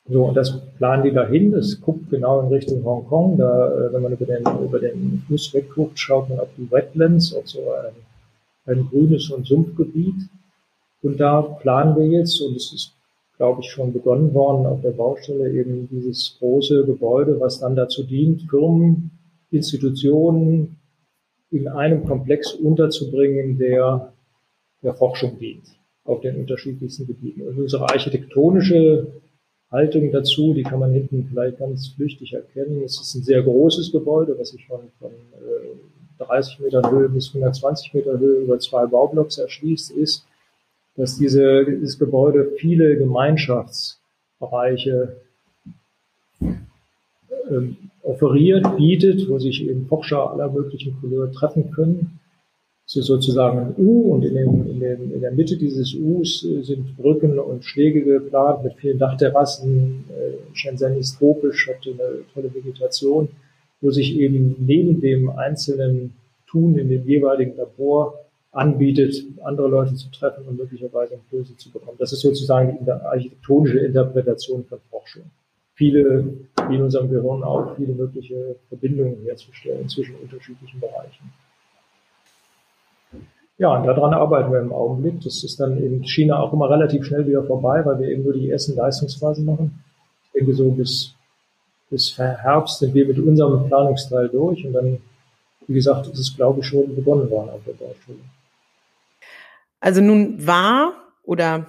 So, 0.08 0.26
und 0.26 0.36
das 0.36 0.62
planen 0.78 1.04
die 1.04 1.12
dahin. 1.12 1.52
Das 1.52 1.82
guckt 1.82 2.10
genau 2.10 2.42
in 2.42 2.48
Richtung 2.48 2.84
Hongkong. 2.84 3.38
Da, 3.38 3.72
äh, 3.72 3.94
wenn 3.94 4.04
man 4.04 4.14
über 4.14 4.26
den, 4.26 4.44
über 4.64 4.80
den 4.80 5.24
Fluss 5.26 5.54
wegguckt, 5.54 5.98
schaut 5.98 6.30
man 6.30 6.40
auf 6.40 6.50
die 6.58 6.70
Wetlands, 6.70 7.34
auf 7.34 7.50
so 7.50 7.60
ein, 7.72 7.94
ein 8.72 8.88
grünes 8.88 9.30
und 9.32 9.48
Sumpfgebiet. 9.48 10.16
Und 11.02 11.20
da 11.20 11.42
planen 11.42 11.96
wir 11.96 12.06
jetzt, 12.06 12.40
und 12.42 12.56
es 12.56 12.72
ist, 12.74 12.94
glaube 13.38 13.62
ich, 13.62 13.70
schon 13.70 13.94
begonnen 13.94 14.34
worden 14.34 14.66
auf 14.66 14.82
der 14.82 14.92
Baustelle, 14.92 15.52
eben 15.52 15.88
dieses 15.90 16.38
große 16.40 16.86
Gebäude, 16.86 17.40
was 17.40 17.60
dann 17.60 17.76
dazu 17.76 18.04
dient, 18.04 18.44
Firmen, 18.50 19.12
Institutionen 19.52 20.78
in 21.52 21.68
einem 21.68 22.06
Komplex 22.06 22.54
unterzubringen, 22.54 23.58
der 23.58 24.12
der 24.84 24.94
Forschung 24.94 25.38
dient, 25.40 25.66
auf 26.06 26.22
den 26.22 26.38
unterschiedlichsten 26.38 27.08
Gebieten. 27.08 27.42
Und 27.42 27.58
unsere 27.58 27.90
architektonische 27.90 29.08
Haltung 29.72 30.12
dazu, 30.12 30.54
die 30.54 30.64
kann 30.64 30.80
man 30.80 30.92
hinten 30.92 31.28
vielleicht 31.30 31.60
ganz 31.60 31.88
flüchtig 31.90 32.34
erkennen. 32.34 32.84
Es 32.84 33.00
ist 33.00 33.16
ein 33.16 33.24
sehr 33.24 33.42
großes 33.42 33.92
Gebäude, 33.92 34.38
was 34.38 34.50
sich 34.50 34.66
von, 34.68 34.82
von 35.00 35.12
äh, 35.12 36.24
30 36.24 36.60
Metern 36.60 36.90
Höhe 36.90 37.10
bis 37.10 37.28
120 37.30 37.94
Meter 37.94 38.20
Höhe 38.20 38.44
über 38.44 38.60
zwei 38.60 38.86
Baublocks 38.86 39.38
erschließt, 39.38 39.92
ist, 39.92 40.26
dass 40.96 41.18
diese, 41.18 41.66
dieses 41.66 42.00
Gebäude 42.00 42.54
viele 42.58 42.98
Gemeinschaftsbereiche 42.98 45.18
ähm, 47.50 47.78
offeriert, 48.02 48.78
bietet, 48.78 49.28
wo 49.30 49.38
sich 49.40 49.68
eben 49.68 49.88
Forscher 49.88 50.32
aller 50.32 50.50
möglichen 50.50 50.98
Couleur 51.02 51.30
treffen 51.32 51.72
können. 51.72 52.20
Es 52.88 52.96
ist 52.96 53.08
sozusagen 53.08 53.58
ein 53.60 53.76
U 53.78 54.14
und 54.14 54.24
in, 54.24 54.36
dem, 54.36 54.68
in, 54.68 54.80
dem, 54.80 55.14
in 55.14 55.22
der 55.22 55.32
Mitte 55.32 55.58
dieses 55.58 55.96
Us 55.96 56.44
äh, 56.44 56.62
sind 56.62 56.96
Brücken 56.98 57.40
und 57.40 57.66
Schläge 57.66 58.04
geplant 58.04 58.64
mit 58.64 58.76
vielen 58.76 59.00
Dachterrassen. 59.00 60.06
Äh, 60.10 60.56
Shenzhen 60.56 60.96
ist 60.98 61.18
tropisch, 61.18 61.68
hat 61.68 61.88
eine 61.88 62.20
tolle 62.34 62.54
Vegetation, 62.54 63.30
wo 63.82 63.90
sich 63.90 64.16
eben 64.18 64.56
neben 64.60 65.02
dem 65.02 65.30
einzelnen 65.30 66.14
Tun 66.48 66.78
in 66.78 66.90
dem 66.90 67.08
jeweiligen 67.08 67.58
Labor 67.58 68.20
anbietet, 68.52 69.16
andere 69.44 69.68
Leute 69.68 69.96
zu 69.96 70.10
treffen 70.12 70.46
und 70.48 70.58
möglicherweise 70.58 71.16
Impulse 71.16 71.58
zu 71.58 71.72
bekommen. 71.72 71.98
Das 72.00 72.14
ist 72.14 72.22
sozusagen 72.22 72.86
die 72.86 72.92
architektonische 72.92 73.80
Interpretation 73.80 74.64
von 74.64 74.80
Forschung. 74.92 75.24
Viele, 75.74 76.24
wie 76.70 76.76
in 76.76 76.84
unserem 76.84 77.10
Gehirn 77.10 77.44
auch, 77.44 77.76
viele 77.76 77.94
mögliche 77.94 78.56
Verbindungen 78.70 79.18
herzustellen 79.26 79.90
zwischen 79.90 80.16
unterschiedlichen 80.16 80.80
Bereichen. 80.80 81.34
Ja, 83.58 83.78
und 83.78 83.86
daran 83.86 84.14
arbeiten 84.14 84.52
wir 84.52 84.60
im 84.60 84.74
Augenblick. 84.74 85.22
Das 85.22 85.44
ist 85.44 85.60
dann 85.60 85.78
in 85.78 86.04
China 86.04 86.40
auch 86.40 86.52
immer 86.52 86.70
relativ 86.70 87.06
schnell 87.06 87.26
wieder 87.26 87.44
vorbei, 87.44 87.86
weil 87.86 88.00
wir 88.00 88.10
eben 88.10 88.24
nur 88.24 88.34
die 88.34 88.50
ersten 88.50 88.76
Leistungsphasen 88.76 89.46
machen. 89.46 89.84
Ich 90.26 90.40
denke, 90.40 90.54
so 90.54 90.70
bis, 90.72 91.16
bis 91.90 92.18
Herbst 92.18 92.80
sind 92.80 92.94
wir 92.94 93.08
mit 93.08 93.18
unserem 93.18 93.68
Planungsteil 93.68 94.28
durch 94.28 94.66
und 94.66 94.74
dann, 94.74 94.98
wie 95.68 95.74
gesagt, 95.74 96.08
ist 96.08 96.20
es, 96.20 96.36
glaube 96.36 96.60
ich, 96.60 96.66
schon 96.66 96.94
begonnen 96.96 97.30
worden 97.30 97.50
auf 97.50 97.62
der 97.66 97.74
Baustelle. 97.74 98.20
Also 99.80 100.02
nun 100.02 100.46
war 100.46 100.94
oder 101.24 101.68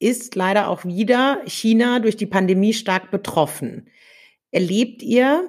ist 0.00 0.34
leider 0.34 0.68
auch 0.68 0.84
wieder 0.84 1.38
China 1.46 2.00
durch 2.00 2.16
die 2.16 2.26
Pandemie 2.26 2.72
stark 2.72 3.10
betroffen. 3.10 3.88
Erlebt 4.50 5.02
ihr 5.02 5.48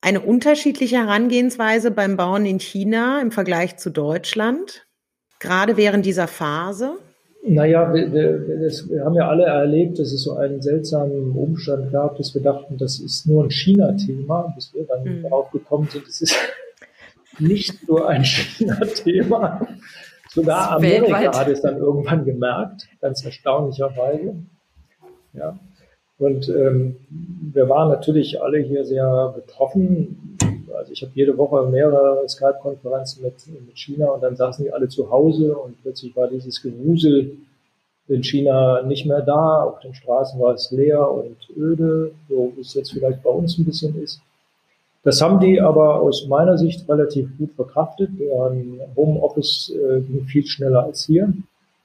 eine 0.00 0.20
unterschiedliche 0.20 0.96
Herangehensweise 0.96 1.90
beim 1.90 2.16
Bauen 2.16 2.46
in 2.46 2.60
China 2.60 3.20
im 3.20 3.32
Vergleich 3.32 3.76
zu 3.76 3.90
Deutschland? 3.90 4.85
Gerade 5.40 5.76
während 5.76 6.04
dieser 6.06 6.26
Phase? 6.26 6.98
Naja, 7.48 7.94
wir, 7.94 8.12
wir, 8.12 8.60
das, 8.64 8.88
wir 8.88 9.04
haben 9.04 9.14
ja 9.14 9.28
alle 9.28 9.44
erlebt, 9.44 10.00
dass 10.00 10.12
es 10.12 10.24
so 10.24 10.36
einen 10.36 10.60
seltsamen 10.62 11.30
Umstand 11.32 11.92
gab, 11.92 12.16
dass 12.16 12.34
wir 12.34 12.42
dachten, 12.42 12.76
das 12.76 12.98
ist 12.98 13.26
nur 13.26 13.44
ein 13.44 13.50
China-Thema, 13.50 14.52
bis 14.56 14.74
wir 14.74 14.84
dann 14.84 15.04
mhm. 15.04 15.22
darauf 15.22 15.50
gekommen 15.52 15.88
sind, 15.88 16.06
es 16.08 16.20
ist 16.22 16.36
nicht 17.38 17.88
nur 17.88 18.08
ein 18.08 18.24
China-Thema. 18.24 19.60
Sogar 20.28 20.72
Amerika 20.72 21.20
Weltweit. 21.20 21.36
hat 21.36 21.48
es 21.48 21.62
dann 21.62 21.78
irgendwann 21.78 22.24
gemerkt, 22.24 22.88
ganz 23.00 23.24
erstaunlicherweise. 23.24 24.34
Ja. 25.32 25.58
Und 26.18 26.48
ähm, 26.48 26.96
wir 27.52 27.68
waren 27.68 27.90
natürlich 27.90 28.42
alle 28.42 28.58
hier 28.58 28.84
sehr 28.84 29.34
betroffen. 29.36 30.35
Also 30.74 30.92
ich 30.92 31.02
habe 31.02 31.12
jede 31.14 31.36
Woche 31.36 31.66
mehrere 31.68 32.28
Skype-Konferenzen 32.28 33.22
mit, 33.22 33.34
mit 33.66 33.78
China 33.78 34.08
und 34.08 34.22
dann 34.22 34.36
saßen 34.36 34.64
die 34.64 34.72
alle 34.72 34.88
zu 34.88 35.10
Hause 35.10 35.56
und 35.56 35.80
plötzlich 35.82 36.14
war 36.16 36.28
dieses 36.28 36.62
Gewusel 36.62 37.36
in 38.08 38.22
China 38.22 38.82
nicht 38.82 39.06
mehr 39.06 39.22
da. 39.22 39.62
Auf 39.64 39.80
den 39.80 39.94
Straßen 39.94 40.40
war 40.40 40.54
es 40.54 40.70
leer 40.70 41.10
und 41.10 41.36
öde, 41.56 42.12
so 42.28 42.52
wie 42.54 42.60
es 42.60 42.74
jetzt 42.74 42.92
vielleicht 42.92 43.22
bei 43.22 43.30
uns 43.30 43.58
ein 43.58 43.64
bisschen 43.64 44.00
ist. 44.02 44.20
Das 45.02 45.20
haben 45.22 45.38
die 45.38 45.60
aber 45.60 46.00
aus 46.00 46.26
meiner 46.26 46.58
Sicht 46.58 46.88
relativ 46.88 47.28
gut 47.38 47.52
verkraftet. 47.54 48.10
Deren 48.18 48.80
Homeoffice 48.96 49.72
äh, 49.72 50.00
ging 50.00 50.24
viel 50.24 50.44
schneller 50.46 50.82
als 50.84 51.04
hier. 51.06 51.32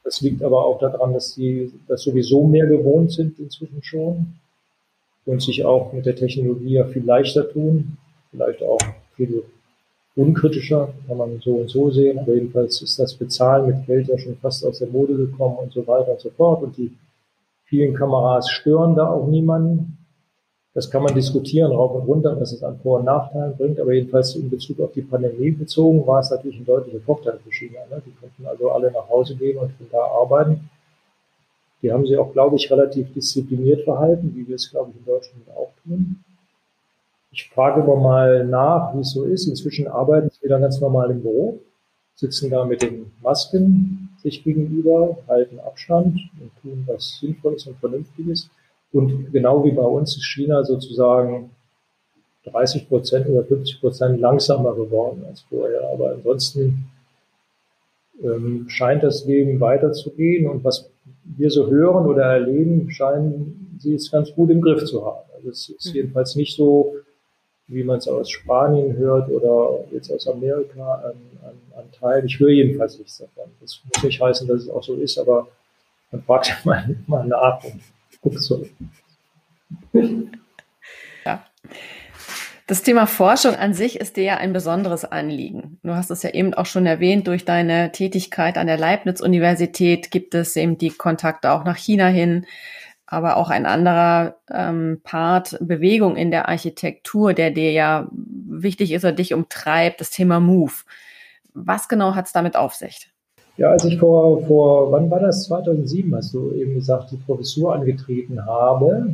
Das 0.03 0.21
liegt 0.21 0.41
aber 0.41 0.65
auch 0.65 0.79
daran, 0.79 1.13
dass 1.13 1.35
die 1.35 1.71
das 1.87 2.01
sowieso 2.01 2.47
mehr 2.47 2.65
gewohnt 2.65 3.11
sind 3.11 3.37
inzwischen 3.37 3.83
schon 3.83 4.33
und 5.25 5.41
sich 5.41 5.63
auch 5.63 5.93
mit 5.93 6.05
der 6.07 6.15
Technologie 6.15 6.73
ja 6.73 6.85
viel 6.85 7.05
leichter 7.05 7.47
tun, 7.47 7.97
vielleicht 8.31 8.63
auch 8.63 8.79
viel 9.15 9.43
unkritischer, 10.15 10.93
kann 11.07 11.17
man 11.17 11.39
so 11.39 11.55
und 11.55 11.69
so 11.69 11.89
sehen, 11.89 12.19
aber 12.19 12.33
jedenfalls 12.33 12.81
ist 12.81 12.99
das 12.99 13.13
Bezahlen 13.13 13.67
mit 13.67 13.85
Geld 13.85 14.07
ja 14.07 14.17
schon 14.17 14.35
fast 14.37 14.65
aus 14.65 14.79
der 14.79 14.89
Mode 14.89 15.15
gekommen 15.15 15.57
und 15.57 15.71
so 15.71 15.85
weiter 15.87 16.11
und 16.13 16.19
so 16.19 16.29
fort 16.31 16.63
und 16.63 16.75
die 16.77 16.91
vielen 17.65 17.93
Kameras 17.93 18.49
stören 18.49 18.95
da 18.95 19.07
auch 19.07 19.27
niemanden. 19.27 19.97
Das 20.73 20.89
kann 20.89 21.03
man 21.03 21.13
diskutieren, 21.13 21.71
rauf 21.71 21.93
und 21.95 22.07
runter, 22.07 22.39
was 22.39 22.53
es 22.53 22.63
an 22.63 22.79
Vor- 22.79 22.99
und 22.99 23.05
Nachteilen 23.05 23.55
bringt, 23.57 23.79
aber 23.79 23.93
jedenfalls 23.93 24.35
in 24.35 24.49
Bezug 24.49 24.79
auf 24.79 24.93
die 24.93 25.01
Pandemie 25.01 25.51
bezogen 25.51 26.05
war 26.07 26.19
es 26.19 26.31
natürlich 26.31 26.59
ein 26.59 26.65
deutlicher 26.65 27.01
Vorteil 27.01 27.39
für 27.43 27.51
China. 27.51 27.79
Ne? 27.89 28.01
Die 28.05 28.11
konnten 28.11 28.45
also 28.45 28.71
alle 28.71 28.91
nach 28.91 29.09
Hause 29.09 29.35
gehen 29.35 29.57
und 29.57 29.71
von 29.73 29.87
da 29.91 29.99
arbeiten. 29.99 30.69
Die 31.81 31.91
haben 31.91 32.05
sich 32.05 32.17
auch, 32.17 32.31
glaube 32.31 32.55
ich, 32.57 32.71
relativ 32.71 33.11
diszipliniert 33.13 33.83
verhalten, 33.83 34.33
wie 34.35 34.47
wir 34.47 34.55
es, 34.55 34.69
glaube 34.69 34.91
ich, 34.91 34.97
in 34.97 35.05
Deutschland 35.05 35.43
auch 35.55 35.71
tun. 35.83 36.23
Ich 37.31 37.49
frage 37.49 37.81
immer 37.81 37.95
mal 37.95 38.45
nach, 38.45 38.93
wie 38.93 38.99
es 38.99 39.11
so 39.11 39.23
ist. 39.23 39.47
Inzwischen 39.47 39.87
arbeiten 39.87 40.29
sie 40.29 40.43
wieder 40.43 40.59
ganz 40.59 40.79
normal 40.81 41.11
im 41.11 41.21
Büro, 41.21 41.59
sitzen 42.15 42.49
da 42.49 42.65
mit 42.65 42.81
den 42.81 43.11
Masken 43.21 44.09
sich 44.21 44.43
gegenüber, 44.43 45.17
halten 45.27 45.59
Abstand 45.59 46.19
und 46.39 46.51
tun 46.61 46.83
was 46.87 47.19
Sinnvolles 47.19 47.65
und 47.67 47.77
Vernünftiges. 47.77 48.49
Und 48.91 49.31
genau 49.31 49.63
wie 49.63 49.71
bei 49.71 49.83
uns 49.83 50.17
ist 50.17 50.25
China 50.25 50.63
sozusagen 50.63 51.51
30 52.45 52.89
Prozent 52.89 53.27
oder 53.29 53.43
50 53.43 53.79
Prozent 53.79 54.19
langsamer 54.19 54.75
geworden 54.75 55.23
als 55.27 55.41
vorher. 55.41 55.89
Aber 55.93 56.11
ansonsten 56.11 56.85
ähm, 58.23 58.65
scheint 58.67 59.03
das 59.03 59.25
Leben 59.25 59.59
weiterzugehen. 59.59 60.47
Und 60.47 60.63
was 60.63 60.89
wir 61.23 61.49
so 61.49 61.67
hören 61.67 62.05
oder 62.07 62.23
erleben, 62.23 62.91
scheinen 62.91 63.77
sie 63.79 63.93
es 63.93 64.11
ganz 64.11 64.33
gut 64.33 64.49
im 64.49 64.61
Griff 64.61 64.83
zu 64.85 65.05
haben. 65.05 65.25
Also 65.35 65.49
es 65.49 65.69
ist 65.69 65.87
hm. 65.87 65.95
jedenfalls 65.95 66.35
nicht 66.35 66.55
so, 66.55 66.95
wie 67.71 67.83
man 67.83 67.97
es 67.97 68.07
aus 68.07 68.29
Spanien 68.29 68.95
hört 68.97 69.29
oder 69.29 69.85
jetzt 69.91 70.11
aus 70.11 70.27
Amerika 70.27 70.95
an, 70.95 71.13
an, 71.43 71.55
an 71.77 71.91
Teil. 71.97 72.25
Ich 72.25 72.39
höre 72.39 72.49
jedenfalls 72.49 72.99
nichts 72.99 73.17
davon. 73.17 73.49
Das 73.61 73.81
muss 73.85 74.03
nicht 74.03 74.21
heißen, 74.21 74.47
dass 74.47 74.63
es 74.63 74.69
auch 74.69 74.83
so 74.83 74.95
ist, 74.95 75.17
aber 75.17 75.47
man 76.11 76.21
fragt 76.23 76.49
ja 76.49 76.55
mal, 76.65 76.95
mal 77.07 77.25
nach 77.25 77.63
und 77.63 77.81
guckt 78.21 78.39
so. 78.39 78.65
Ja. 81.23 81.45
Das 82.65 82.81
Thema 82.81 83.05
Forschung 83.05 83.53
an 83.53 83.75
sich 83.75 83.99
ist 83.99 84.17
dir 84.17 84.23
ja 84.23 84.37
ein 84.37 84.53
besonderes 84.53 85.05
Anliegen. 85.05 85.77
Du 85.83 85.93
hast 85.93 86.09
es 86.09 86.23
ja 86.23 86.31
eben 86.31 86.55
auch 86.55 86.65
schon 86.65 86.87
erwähnt, 86.87 87.27
durch 87.27 87.45
deine 87.45 87.91
Tätigkeit 87.91 88.57
an 88.57 88.65
der 88.65 88.77
Leibniz-Universität 88.77 90.09
gibt 90.09 90.33
es 90.33 90.55
eben 90.55 90.79
die 90.79 90.89
Kontakte 90.89 91.51
auch 91.51 91.63
nach 91.63 91.77
China 91.77 92.07
hin, 92.07 92.47
aber 93.11 93.35
auch 93.35 93.49
ein 93.49 93.65
anderer 93.65 94.37
ähm, 94.49 95.01
Part 95.03 95.57
Bewegung 95.59 96.15
in 96.15 96.31
der 96.31 96.47
Architektur, 96.47 97.33
der 97.33 97.51
dir 97.51 97.73
ja 97.73 98.07
wichtig 98.11 98.93
ist 98.93 99.03
oder 99.03 99.11
dich 99.11 99.33
umtreibt, 99.33 99.99
das 99.99 100.11
Thema 100.11 100.39
Move. 100.39 100.71
Was 101.53 101.89
genau 101.89 102.15
hat 102.15 102.27
es 102.27 102.31
damit 102.31 102.55
auf 102.55 102.73
sich? 102.73 103.11
Ja, 103.57 103.71
als 103.71 103.83
ich 103.83 103.99
vor, 103.99 104.41
vor, 104.47 104.93
wann 104.93 105.11
war 105.11 105.19
das? 105.19 105.43
2007 105.43 106.15
hast 106.15 106.33
du 106.33 106.53
eben 106.53 106.73
gesagt, 106.73 107.11
die 107.11 107.17
Professur 107.17 107.75
angetreten 107.75 108.45
habe, 108.45 109.13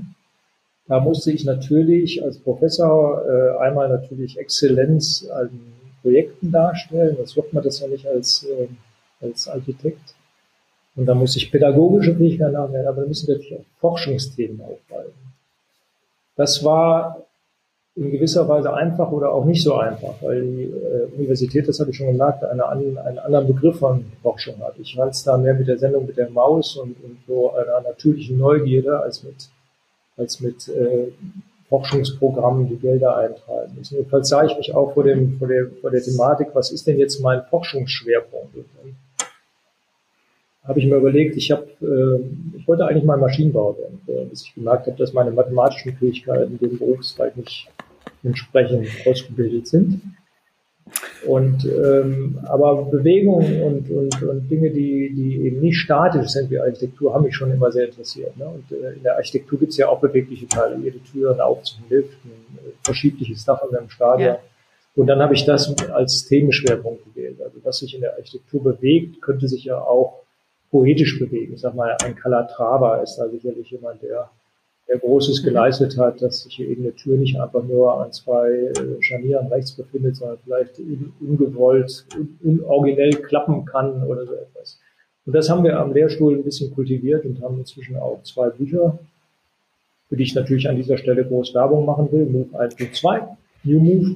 da 0.87 0.99
musste 0.99 1.31
ich 1.31 1.43
natürlich 1.43 2.23
als 2.23 2.37
Professor 2.37 3.23
äh, 3.27 3.57
einmal 3.63 3.89
natürlich 3.89 4.37
Exzellenz 4.37 5.27
an 5.27 5.49
Projekten 6.03 6.51
darstellen. 6.51 7.17
Das 7.19 7.35
wird 7.35 7.51
man 7.51 7.63
das 7.63 7.79
ja 7.79 7.87
nicht 7.87 8.05
als, 8.05 8.43
äh, 8.43 8.67
als 9.25 9.47
Architekt. 9.47 10.13
Und 10.97 11.05
da 11.05 11.13
muss 11.15 11.35
ich 11.37 11.51
pädagogische 11.51 12.15
Fähigkeiten 12.15 12.57
haben, 12.57 12.75
aber 12.75 13.01
da 13.01 13.07
müssen 13.07 13.31
natürlich 13.31 13.55
auch 13.55 13.79
Forschungsthemen 13.79 14.59
aufweisen. 14.61 15.13
Das 16.35 16.63
war 16.63 17.23
in 17.95 18.11
gewisser 18.11 18.47
Weise 18.47 18.73
einfach 18.73 19.11
oder 19.11 19.31
auch 19.31 19.45
nicht 19.45 19.63
so 19.63 19.75
einfach, 19.75 20.15
weil 20.21 20.41
die 20.41 20.63
äh, 20.63 21.15
Universität, 21.17 21.67
das 21.67 21.79
habe 21.79 21.91
ich 21.91 21.97
schon 21.97 22.07
gemerkt, 22.07 22.43
eine, 22.43 22.67
einen 22.67 23.19
anderen 23.19 23.47
Begriff 23.47 23.79
von 23.79 24.05
Forschung 24.21 24.59
hat. 24.59 24.75
Ich 24.77 24.97
halte 24.97 25.11
es 25.11 25.23
da 25.23 25.37
mehr 25.37 25.55
mit 25.55 25.67
der 25.67 25.79
Sendung 25.79 26.05
mit 26.05 26.17
der 26.17 26.29
Maus 26.29 26.75
und, 26.75 26.95
und 27.03 27.17
so 27.25 27.53
einer 27.53 27.81
natürlichen 27.81 28.37
Neugierde 28.37 28.99
als 28.99 29.23
mit 29.23 29.49
als 30.17 30.39
mit 30.39 30.67
äh, 30.67 31.11
Forschungsprogrammen, 31.69 32.67
die 32.67 32.77
Gelder 32.77 33.17
eintreiben 33.17 33.75
müssen. 33.77 33.95
Jedenfalls 33.95 34.29
sah 34.29 34.43
ich 34.43 34.57
mich 34.57 34.73
auch 34.73 34.93
vor, 34.93 35.03
dem, 35.03 35.37
vor, 35.37 35.47
der, 35.47 35.67
vor 35.81 35.91
der 35.91 36.01
Thematik, 36.01 36.49
was 36.53 36.71
ist 36.71 36.87
denn 36.87 36.97
jetzt 36.97 37.21
mein 37.21 37.43
Forschungsschwerpunkt? 37.49 38.55
Und 38.55 38.65
dann 38.81 38.95
habe 40.67 40.79
ich 40.79 40.85
mir 40.85 40.97
überlegt, 40.97 41.37
ich, 41.37 41.51
hab, 41.51 41.63
äh, 41.81 42.19
ich 42.57 42.67
wollte 42.67 42.85
eigentlich 42.85 43.05
mal 43.05 43.17
Maschinenbauer 43.17 43.77
werden, 43.77 44.01
äh, 44.07 44.25
bis 44.25 44.43
ich 44.43 44.55
gemerkt 44.55 44.87
habe, 44.87 44.97
dass 44.97 45.13
meine 45.13 45.31
mathematischen 45.31 45.95
Fähigkeiten 45.95 46.57
dem 46.59 46.77
Berufszweig 46.77 47.37
nicht 47.37 47.69
entsprechend 48.23 48.87
ausgebildet 49.05 49.67
sind. 49.67 50.01
Und 51.25 51.65
ähm, 51.65 52.39
aber 52.43 52.83
Bewegung 52.85 53.43
und, 53.61 53.89
und, 53.89 54.23
und 54.23 54.49
Dinge, 54.49 54.69
die, 54.69 55.13
die 55.13 55.45
eben 55.45 55.59
nicht 55.59 55.77
statisch 55.77 56.27
sind 56.27 56.49
wie 56.49 56.59
Architektur, 56.59 57.13
haben 57.13 57.25
mich 57.25 57.35
schon 57.35 57.51
immer 57.51 57.71
sehr 57.71 57.87
interessiert. 57.87 58.37
Ne? 58.37 58.47
Und 58.47 58.71
äh, 58.71 58.93
in 58.93 59.03
der 59.03 59.15
Architektur 59.15 59.59
gibt 59.59 59.71
es 59.71 59.77
ja 59.77 59.89
auch 59.89 59.99
bewegliche 59.99 60.47
Teile, 60.47 60.77
jede 60.81 60.99
Tür, 60.99 61.33
ein 61.33 61.41
Aufzug, 61.41 61.79
ein 61.81 61.89
Lift, 61.89 62.13
ein 62.23 62.57
äh, 62.57 62.71
verschiebliches 62.83 63.43
Dach 63.43 63.61
an 63.61 63.75
einem 63.75 63.89
Stadion. 63.89 64.35
Ja. 64.35 64.39
Und 64.95 65.07
dann 65.07 65.19
habe 65.19 65.33
ich 65.33 65.45
das 65.45 65.75
als 65.89 66.25
Themenschwerpunkt 66.25 67.03
gewählt. 67.05 67.41
Also 67.41 67.57
was 67.63 67.79
sich 67.79 67.93
in 67.93 68.01
der 68.01 68.13
Architektur 68.13 68.63
bewegt, 68.63 69.21
könnte 69.21 69.47
sich 69.47 69.65
ja 69.65 69.79
auch 69.79 70.23
poetisch 70.71 71.19
bewegen. 71.19 71.53
Ich 71.53 71.61
sag 71.61 71.75
mal, 71.75 71.95
ein 72.03 72.15
Calatrava 72.15 72.97
ist 72.97 73.15
da 73.17 73.29
sicherlich 73.29 73.71
jemand, 73.71 74.01
der 74.01 74.29
der 74.87 74.99
Großes 74.99 75.43
geleistet 75.43 75.97
hat, 75.97 76.21
dass 76.21 76.43
sich 76.43 76.59
eben 76.61 76.83
eine 76.83 76.95
Tür 76.95 77.17
nicht 77.17 77.39
einfach 77.39 77.63
nur 77.63 78.01
an 78.01 78.11
zwei 78.11 78.49
äh, 78.49 79.01
Scharnieren 79.01 79.47
rechts 79.47 79.73
befindet, 79.73 80.15
sondern 80.15 80.37
vielleicht 80.43 80.79
ungewollt, 81.19 82.05
unoriginell 82.41 83.11
klappen 83.11 83.65
kann 83.65 84.03
oder 84.03 84.25
so 84.25 84.33
etwas. 84.33 84.79
Und 85.25 85.33
das 85.33 85.49
haben 85.49 85.63
wir 85.65 85.77
am 85.77 85.93
Lehrstuhl 85.93 86.35
ein 86.35 86.43
bisschen 86.43 86.73
kultiviert 86.73 87.25
und 87.25 87.41
haben 87.41 87.59
inzwischen 87.59 87.97
auch 87.97 88.23
zwei 88.23 88.49
Bücher, 88.49 88.97
für 90.07 90.15
die 90.15 90.23
ich 90.23 90.35
natürlich 90.35 90.69
an 90.69 90.77
dieser 90.77 90.97
Stelle 90.97 91.25
groß 91.25 91.53
Werbung 91.53 91.85
machen 91.85 92.09
will, 92.13 92.25
Move 92.25 92.57
1 92.57 92.79
und 92.79 92.95
2, 92.95 93.27
New 93.65 93.79
Move. 93.79 94.15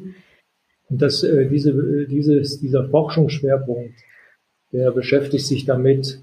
Und 0.89 1.01
das, 1.01 1.21
äh, 1.23 1.49
diese, 1.49 1.71
äh, 1.71 2.05
dieses, 2.07 2.61
dieser 2.61 2.87
Forschungsschwerpunkt, 2.87 3.93
der 4.71 4.91
beschäftigt 4.91 5.45
sich 5.45 5.65
damit, 5.65 6.21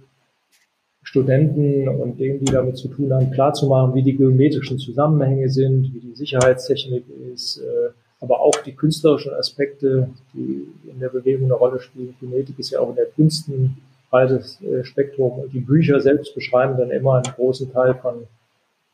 Studenten 1.08 1.88
und 1.88 2.20
denen, 2.20 2.38
die 2.40 2.52
damit 2.52 2.76
zu 2.76 2.88
tun 2.88 3.10
haben, 3.14 3.30
klarzumachen, 3.30 3.94
wie 3.94 4.02
die 4.02 4.14
geometrischen 4.14 4.78
Zusammenhänge 4.78 5.48
sind, 5.48 5.94
wie 5.94 6.00
die 6.00 6.14
Sicherheitstechnik 6.14 7.04
ist, 7.32 7.62
äh, 7.62 7.88
aber 8.20 8.40
auch 8.40 8.56
die 8.66 8.74
künstlerischen 8.74 9.32
Aspekte, 9.32 10.10
die 10.34 10.68
in 10.86 11.00
der 11.00 11.08
Bewegung 11.08 11.46
eine 11.46 11.54
Rolle 11.54 11.80
spielen. 11.80 12.14
Kinetik 12.20 12.58
ist 12.58 12.72
ja 12.72 12.80
auch 12.80 12.90
in 12.90 12.96
der 12.96 13.06
Kunst 13.06 13.48
ein 13.48 13.78
breites 14.10 14.60
äh, 14.60 14.84
Spektrum 14.84 15.38
und 15.38 15.54
die 15.54 15.60
Bücher 15.60 15.98
selbst 15.98 16.34
beschreiben 16.34 16.76
dann 16.76 16.90
immer 16.90 17.14
einen 17.14 17.34
großen 17.34 17.72
Teil 17.72 17.94
von 17.94 18.26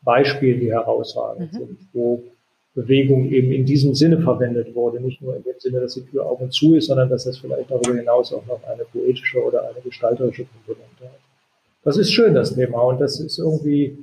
Beispielen, 0.01 0.61
die 0.61 0.71
herausragend 0.71 1.51
mhm. 1.51 1.57
sind, 1.57 1.77
wo 1.91 2.23
Bewegung 2.75 3.29
eben 3.29 3.51
in 3.51 3.65
diesem 3.65 3.93
Sinne 3.93 4.21
verwendet 4.21 4.73
wurde. 4.73 5.01
Nicht 5.01 5.21
nur 5.21 5.35
in 5.35 5.43
dem 5.43 5.59
Sinne, 5.59 5.81
dass 5.81 5.95
die 5.95 6.05
Tür 6.05 6.27
auf 6.27 6.39
und 6.39 6.53
zu 6.53 6.75
ist, 6.75 6.87
sondern 6.87 7.09
dass 7.09 7.25
das 7.25 7.39
vielleicht 7.39 7.69
darüber 7.69 7.93
hinaus 7.93 8.31
auch 8.31 8.45
noch 8.45 8.63
eine 8.63 8.85
poetische 8.85 9.43
oder 9.43 9.63
eine 9.69 9.81
gestalterische 9.83 10.45
Komponente 10.45 11.03
hat 11.03 11.24
das 11.85 11.97
ist 11.97 12.11
schön, 12.11 12.33
das 12.33 12.53
Thema. 12.53 12.81
Und 12.81 12.99
das 12.99 13.19
ist 13.19 13.37
irgendwie 13.37 13.97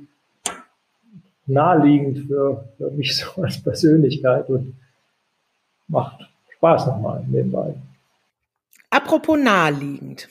naheliegend 1.45 2.27
für, 2.27 2.67
für 2.77 2.89
mich 2.91 3.15
so 3.35 3.43
als 3.43 3.61
Persönlichkeit 3.61 4.49
und 4.49 4.75
macht 5.87 6.27
Spaß 6.55 6.87
nochmal 6.87 7.23
nebenbei. 7.29 7.75
Apropos 8.89 9.37
naheliegend. 9.37 10.29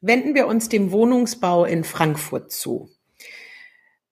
Wenden 0.00 0.34
wir 0.34 0.46
uns 0.46 0.68
dem 0.68 0.92
Wohnungsbau 0.92 1.64
in 1.64 1.84
Frankfurt 1.84 2.52
zu. 2.52 2.88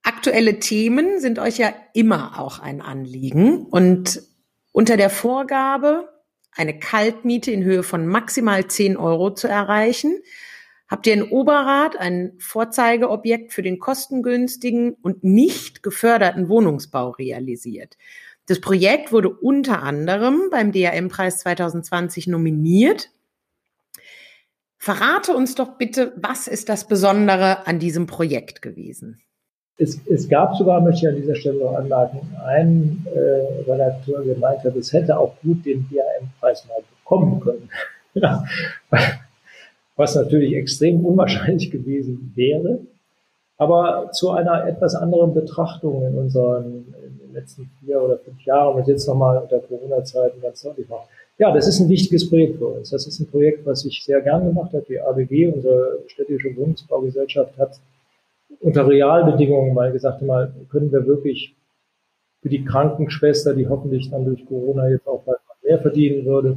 Aktuelle 0.03 0.61
Themen 0.61 1.21
sind 1.21 1.39
euch 1.39 1.59
ja 1.59 1.73
immer 1.95 2.39
auch 2.39 2.61
ein 2.61 2.81
Anliegen 2.81 3.67
und 3.67 4.23
unter 4.73 4.97
der 4.97 5.11
Vorgabe, 5.11 6.09
eine 6.53 6.79
Kaltmiete 6.79 7.51
in 7.51 7.65
Höhe 7.65 7.83
von 7.83 8.07
maximal 8.07 8.67
10 8.67 8.97
Euro 8.97 9.35
zu 9.35 9.49
erreichen, 9.49 10.17
habt 10.89 11.07
ihr 11.07 11.15
in 11.15 11.23
Oberrat 11.25 11.97
ein 11.99 12.35
Vorzeigeobjekt 12.39 13.53
für 13.53 13.63
den 13.63 13.79
kostengünstigen 13.79 14.95
und 15.03 15.25
nicht 15.25 15.83
geförderten 15.83 16.49
Wohnungsbau 16.49 17.11
realisiert. 17.11 17.97
Das 18.47 18.61
Projekt 18.61 19.13
wurde 19.13 19.31
unter 19.31 19.83
anderem 19.83 20.51
beim 20.51 20.71
DRM-Preis 20.71 21.41
2020 21.41 22.29
nominiert. 22.29 23.11
Verrate 24.79 25.35
uns 25.35 25.57
doch 25.57 25.79
bitte, 25.79 26.13
was 26.17 26.47
ist 26.47 26.69
das 26.69 26.87
Besondere 26.87 27.67
an 27.67 27.81
diesem 27.81 28.07
Projekt 28.07 28.63
gewesen? 28.63 29.21
Es, 29.79 30.01
es 30.07 30.29
gab 30.29 30.55
sogar, 30.57 30.81
möchte 30.81 31.07
ich 31.07 31.09
an 31.09 31.21
dieser 31.21 31.35
Stelle 31.35 31.59
noch 31.59 31.75
anmerken, 31.75 32.21
einen 32.47 33.05
äh, 33.13 33.71
Redakteur 33.71 34.25
gemeint 34.25 34.63
hat, 34.63 34.77
es 34.77 34.93
hätte 34.93 35.19
auch 35.19 35.35
gut 35.43 35.67
den 35.67 35.87
BAM-Preis 35.89 36.67
mal 36.69 36.83
bekommen 37.03 37.41
können. 37.41 37.69
Was 39.97 40.15
natürlich 40.15 40.55
extrem 40.55 41.05
unwahrscheinlich 41.05 41.71
gewesen 41.73 42.33
wäre. 42.35 42.81
Aber 43.59 44.11
zu 44.13 44.31
einer 44.31 44.67
etwas 44.67 44.95
anderen 44.95 45.33
Betrachtung 45.33 46.07
in 46.07 46.19
unseren 46.19 46.95
in 47.07 47.19
den 47.19 47.33
letzten 47.33 47.71
vier 47.81 48.03
oder 48.03 48.19
fünf 48.19 48.43
Jahren 48.45 48.77
und 48.77 48.87
jetzt 48.87 49.07
nochmal 49.09 49.39
unter 49.39 49.61
Corona-Zeiten 49.61 50.41
ganz 50.43 50.63
deutlich 50.63 50.89
macht. 50.89 51.09
Ja, 51.39 51.53
das 51.53 51.67
ist 51.67 51.81
ein 51.81 51.89
wichtiges 51.89 52.29
Projekt 52.29 52.59
für 52.59 52.67
uns. 52.67 52.91
Das 52.91 53.07
ist 53.07 53.19
ein 53.21 53.27
Projekt, 53.27 53.65
was 53.67 53.85
ich 53.85 54.05
sehr 54.05 54.21
gern 54.21 54.47
gemacht 54.47 54.73
habe. 54.73 54.85
Die 54.89 55.01
ABG, 55.01 55.49
unsere 55.49 56.01
städtische 56.07 56.55
Wohnungsbaugesellschaft, 56.57 57.57
hat 57.59 57.81
unter 58.61 58.87
Realbedingungen 58.87 59.75
mal 59.75 59.93
gesagt, 59.93 60.23
mal, 60.23 60.53
können 60.71 60.93
wir 60.93 61.07
wirklich 61.07 61.55
für 62.43 62.49
die 62.49 62.65
Krankenschwester, 62.65 63.55
die 63.55 63.69
hoffentlich 63.69 64.11
dann 64.11 64.25
durch 64.25 64.47
Corona 64.47 64.89
jetzt 64.89 65.07
auch 65.07 65.23
bald 65.23 65.39
mehr 65.63 65.79
verdienen 65.79 66.25
würde, 66.25 66.57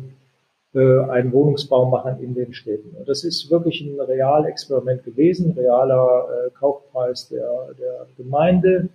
äh, 0.76 1.00
einen 1.10 1.32
Wohnungsbau 1.32 1.90
machen 1.90 2.22
in 2.22 2.36
den 2.36 2.54
Städten. 2.54 2.96
Und 2.96 3.10
das 3.10 3.24
ist 3.24 3.50
wirklich 3.50 3.82
ein 3.82 4.00
Realexperiment 4.00 5.04
gewesen, 5.04 5.54
realer 5.58 6.28
äh, 6.30 6.50
Kaufpreis 6.52 7.28
der, 7.30 7.74
der 7.80 8.06
Gemeinde, 8.18 8.90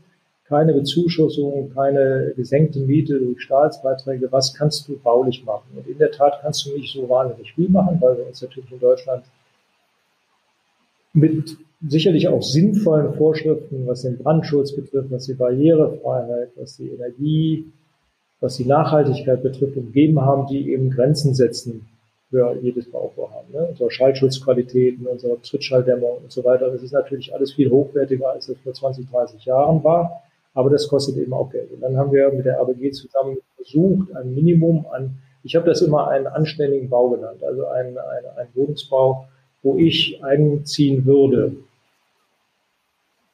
keine 0.46 0.74
Bezuschussung, 0.74 1.72
keine 1.74 2.32
gesenkte 2.36 2.78
Miete 2.78 3.18
durch 3.18 3.42
Staatsbeiträge. 3.42 4.30
Was 4.30 4.54
kannst 4.54 4.86
du 4.88 4.98
baulich 4.98 5.44
machen? 5.44 5.66
Und 5.76 5.88
in 5.88 5.98
der 5.98 6.12
Tat 6.12 6.40
kannst 6.42 6.66
du 6.66 6.76
nicht 6.76 6.92
so 6.92 7.08
wahnsinnig 7.08 7.54
viel 7.54 7.68
machen, 7.68 7.98
weil 8.00 8.18
wir 8.18 8.26
uns 8.26 8.42
natürlich 8.42 8.70
in 8.70 8.78
Deutschland 8.80 9.24
mit 11.12 11.56
sicherlich 11.86 12.28
auch 12.28 12.42
sinnvollen 12.42 13.14
Vorschriften, 13.14 13.86
was 13.86 14.02
den 14.02 14.18
Brandschutz 14.18 14.72
betrifft, 14.72 15.10
was 15.10 15.26
die 15.26 15.34
Barrierefreiheit, 15.34 16.50
was 16.56 16.76
die 16.76 16.90
Energie, 16.90 17.66
was 18.44 18.58
die 18.58 18.66
Nachhaltigkeit 18.66 19.42
betrifft, 19.42 19.74
umgeben 19.78 20.20
haben, 20.20 20.46
die 20.46 20.70
eben 20.70 20.90
Grenzen 20.90 21.34
setzen 21.34 21.88
für 22.28 22.54
jedes 22.60 22.90
Bauvorhaben. 22.90 23.50
Ne? 23.54 23.68
Unsere 23.70 23.90
Schallschutzqualitäten, 23.90 25.06
unsere 25.06 25.40
Trittschalldämmung 25.40 26.18
und 26.22 26.30
so 26.30 26.44
weiter. 26.44 26.70
Das 26.70 26.82
ist 26.82 26.92
natürlich 26.92 27.34
alles 27.34 27.54
viel 27.54 27.70
hochwertiger, 27.70 28.28
als 28.28 28.50
es 28.50 28.58
vor 28.58 28.74
20, 28.74 29.10
30 29.10 29.46
Jahren 29.46 29.82
war. 29.82 30.22
Aber 30.52 30.68
das 30.68 30.88
kostet 30.88 31.16
eben 31.16 31.32
auch 31.32 31.50
Geld. 31.50 31.72
Und 31.72 31.80
dann 31.80 31.96
haben 31.96 32.12
wir 32.12 32.30
mit 32.32 32.44
der 32.44 32.60
ABG 32.60 32.90
zusammen 32.90 33.38
versucht, 33.56 34.14
ein 34.14 34.34
Minimum 34.34 34.84
an, 34.92 35.16
ich 35.42 35.56
habe 35.56 35.66
das 35.66 35.80
immer 35.80 36.08
einen 36.08 36.26
anständigen 36.26 36.90
Bau 36.90 37.08
genannt, 37.10 37.42
also 37.42 37.66
ein, 37.68 37.96
ein, 37.96 38.24
ein 38.36 38.48
Wohnungsbau, 38.54 39.26
wo 39.62 39.78
ich 39.78 40.22
einziehen 40.22 41.06
würde, 41.06 41.56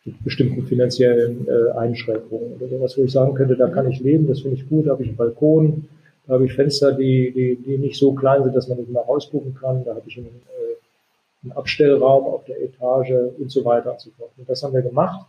mit 0.05 0.25
bestimmten 0.25 0.67
finanziellen 0.67 1.47
äh, 1.47 1.73
Einschränkungen 1.79 2.55
oder 2.55 2.69
sowas, 2.69 2.97
wo 2.97 3.03
ich 3.03 3.13
sagen 3.13 3.35
könnte, 3.35 3.57
da 3.57 3.69
kann 3.69 3.91
ich 3.91 4.01
leben, 4.01 4.27
das 4.27 4.41
finde 4.41 4.57
ich 4.57 4.69
gut, 4.69 4.87
da 4.87 4.93
habe 4.93 5.03
ich 5.03 5.09
einen 5.09 5.17
Balkon, 5.17 5.89
da 6.27 6.35
habe 6.35 6.47
ich 6.47 6.55
Fenster, 6.55 6.93
die, 6.93 7.33
die, 7.33 7.57
die 7.57 7.79
nicht 7.79 7.99
so 7.99 8.13
klein 8.13 8.43
sind, 8.43 8.57
dass 8.57 8.69
man 8.69 8.79
nicht 8.79 8.91
mehr 8.91 9.03
rausgucken 9.03 9.55
kann, 9.55 9.85
da 9.85 9.95
habe 9.95 10.05
ich 10.07 10.17
einen, 10.17 10.27
äh, 10.27 11.45
einen 11.45 11.53
Abstellraum 11.53 12.25
auf 12.25 12.45
der 12.45 12.63
Etage 12.63 13.13
und 13.39 13.51
so 13.51 13.65
weiter 13.65 13.93
und 13.93 14.01
so 14.01 14.11
fort. 14.17 14.31
Und 14.37 14.49
das 14.49 14.63
haben 14.63 14.73
wir 14.73 14.83
gemacht. 14.83 15.27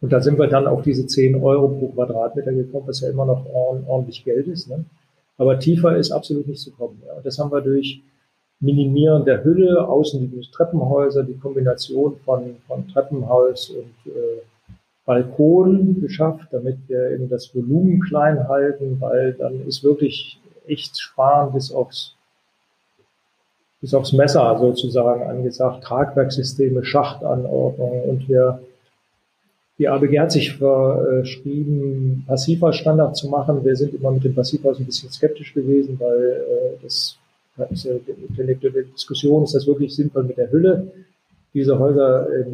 Und 0.00 0.12
da 0.12 0.20
sind 0.20 0.38
wir 0.38 0.48
dann 0.48 0.66
auf 0.66 0.82
diese 0.82 1.06
10 1.06 1.34
Euro 1.36 1.68
pro 1.68 1.88
Quadratmeter 1.88 2.52
gekommen, 2.52 2.86
was 2.86 3.00
ja 3.00 3.08
immer 3.08 3.24
noch 3.24 3.46
ordentlich 3.46 4.22
Geld 4.24 4.46
ist. 4.48 4.68
Ne? 4.68 4.84
Aber 5.38 5.58
tiefer 5.58 5.96
ist 5.96 6.10
absolut 6.10 6.46
nicht 6.46 6.60
zu 6.60 6.72
kommen. 6.72 7.02
Ja. 7.06 7.14
Und 7.14 7.24
das 7.24 7.38
haben 7.38 7.50
wir 7.50 7.62
durch 7.62 8.02
Minimieren 8.60 9.24
der 9.24 9.44
Hülle, 9.44 9.86
außenliegende 9.86 10.50
Treppenhäuser, 10.50 11.22
die 11.22 11.36
Kombination 11.36 12.16
von, 12.24 12.56
von 12.66 12.88
Treppenhaus 12.88 13.70
und 13.70 14.12
äh, 14.12 14.40
Balkon 15.04 16.00
geschafft, 16.00 16.48
damit 16.50 16.78
wir 16.88 17.10
eben 17.10 17.28
das 17.28 17.54
Volumen 17.54 18.00
klein 18.00 18.48
halten, 18.48 18.96
weil 19.00 19.34
dann 19.34 19.66
ist 19.66 19.84
wirklich 19.84 20.38
echt 20.66 20.98
sparen 20.98 21.52
bis 21.52 21.72
aufs, 21.72 22.14
bis 23.82 23.92
aufs 23.92 24.14
Messer 24.14 24.58
sozusagen 24.58 25.24
angesagt, 25.24 25.84
Tragwerkssysteme, 25.84 26.84
Schachtanordnungen 26.84 28.02
und 28.04 28.28
wir 28.28 28.60
die 29.78 29.88
ABG 29.88 30.20
hat 30.20 30.30
sich 30.30 30.54
verschrieben, 30.54 32.24
Passivhausstandard 32.28 33.16
zu 33.16 33.28
machen. 33.28 33.64
Wir 33.64 33.74
sind 33.74 33.92
immer 33.94 34.12
mit 34.12 34.22
dem 34.22 34.34
Passivhaus 34.34 34.78
ein 34.78 34.86
bisschen 34.86 35.10
skeptisch 35.10 35.52
gewesen, 35.52 35.98
weil 35.98 36.44
äh, 36.48 36.82
das 36.82 37.18
ist 37.70 37.84
ja 37.84 37.92
intellektuelle 38.28 38.84
Diskussion, 38.84 39.44
ist 39.44 39.54
das 39.54 39.66
wirklich 39.66 39.94
sinnvoll 39.94 40.24
mit 40.24 40.36
der 40.36 40.50
Hülle? 40.50 40.90
Diese 41.52 41.78
Häuser 41.78 42.28
in, 42.34 42.46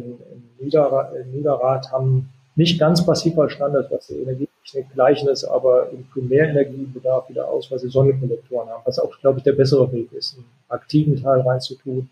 in, 0.59 0.65
Niederrad, 0.65 1.15
in 1.15 1.31
Niederrad 1.31 1.91
haben 1.91 2.29
nicht 2.55 2.79
ganz 2.79 3.03
passiver 3.03 3.49
Standard, 3.49 3.89
was 3.91 4.07
die 4.07 4.15
Energietechnik 4.15 4.93
gleichen 4.93 5.29
ist, 5.29 5.43
aber 5.43 5.89
im 5.89 6.05
Primärenergiebedarf 6.13 7.29
wieder 7.29 7.47
aus, 7.47 7.71
weil 7.71 7.79
sie 7.79 7.89
Sonnenkollektoren 7.89 8.69
haben, 8.69 8.83
was 8.85 8.99
auch, 8.99 9.17
glaube 9.19 9.39
ich, 9.39 9.43
der 9.43 9.53
bessere 9.53 9.91
Weg 9.91 10.11
ist, 10.13 10.35
einen 10.35 10.45
aktiven 10.69 11.15
Teil 11.15 11.41
reinzutun 11.41 12.09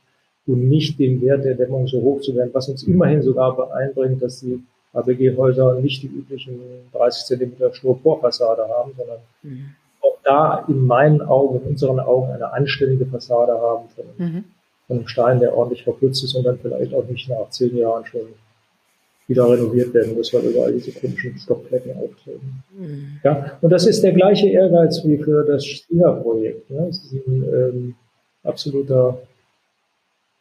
und 0.48 0.70
nicht 0.70 0.98
den 0.98 1.22
Wert 1.22 1.46
der 1.46 1.56
Dämmung 1.56 1.88
so 1.88 2.02
hoch 2.02 2.22
zu 2.22 2.36
werden, 2.36 2.50
was 2.54 2.70
uns 2.70 2.84
immerhin 2.84 3.22
sogar 3.22 3.56
beeinbringt, 3.56 4.22
dass 4.24 4.40
die 4.40 4.64
ABG-Häuser 4.94 5.76
nicht 5.76 6.02
die 6.02 6.08
üblichen 6.08 6.60
30 6.94 7.26
Zentimeter 7.26 7.72
Schnurporfassade 7.72 8.68
haben, 8.68 8.94
sondern 8.98 9.20
mhm 9.44 9.76
da 10.24 10.66
in 10.68 10.86
meinen 10.86 11.22
Augen, 11.22 11.62
in 11.62 11.72
unseren 11.72 12.00
Augen 12.00 12.32
eine 12.32 12.52
anständige 12.54 13.06
Fassade 13.06 13.54
haben 13.54 13.90
von, 13.90 14.06
mhm. 14.18 14.44
von 14.88 14.98
einem 14.98 15.08
Stein, 15.08 15.40
der 15.40 15.56
ordentlich 15.56 15.84
verputzt 15.84 16.24
ist 16.24 16.36
und 16.36 16.44
dann 16.44 16.60
vielleicht 16.60 16.94
auch 16.94 17.06
nicht 17.06 17.30
nach 17.30 17.50
zehn 17.50 17.76
Jahren 17.76 18.06
schon 18.06 18.22
wieder 19.28 19.50
renoviert 19.50 19.94
werden 19.94 20.16
muss, 20.16 20.34
weil 20.34 20.42
überall 20.42 20.74
diese 20.74 20.92
komischen 20.92 21.38
Stockflecken 21.38 21.96
auftreten. 21.98 22.64
Mhm. 22.76 23.20
Ja, 23.24 23.58
und 23.62 23.70
das 23.70 23.86
ist 23.86 24.04
der 24.04 24.14
gleiche 24.14 24.48
Ehrgeiz 24.48 25.04
wie 25.06 25.18
für 25.18 25.46
das 25.46 25.66
Stila-Projekt. 25.66 26.70
Ne? 26.72 26.88
Es 26.90 26.98
ist 26.98 27.28
ein 27.28 27.44
ähm, 27.44 27.96
absoluter 28.44 29.20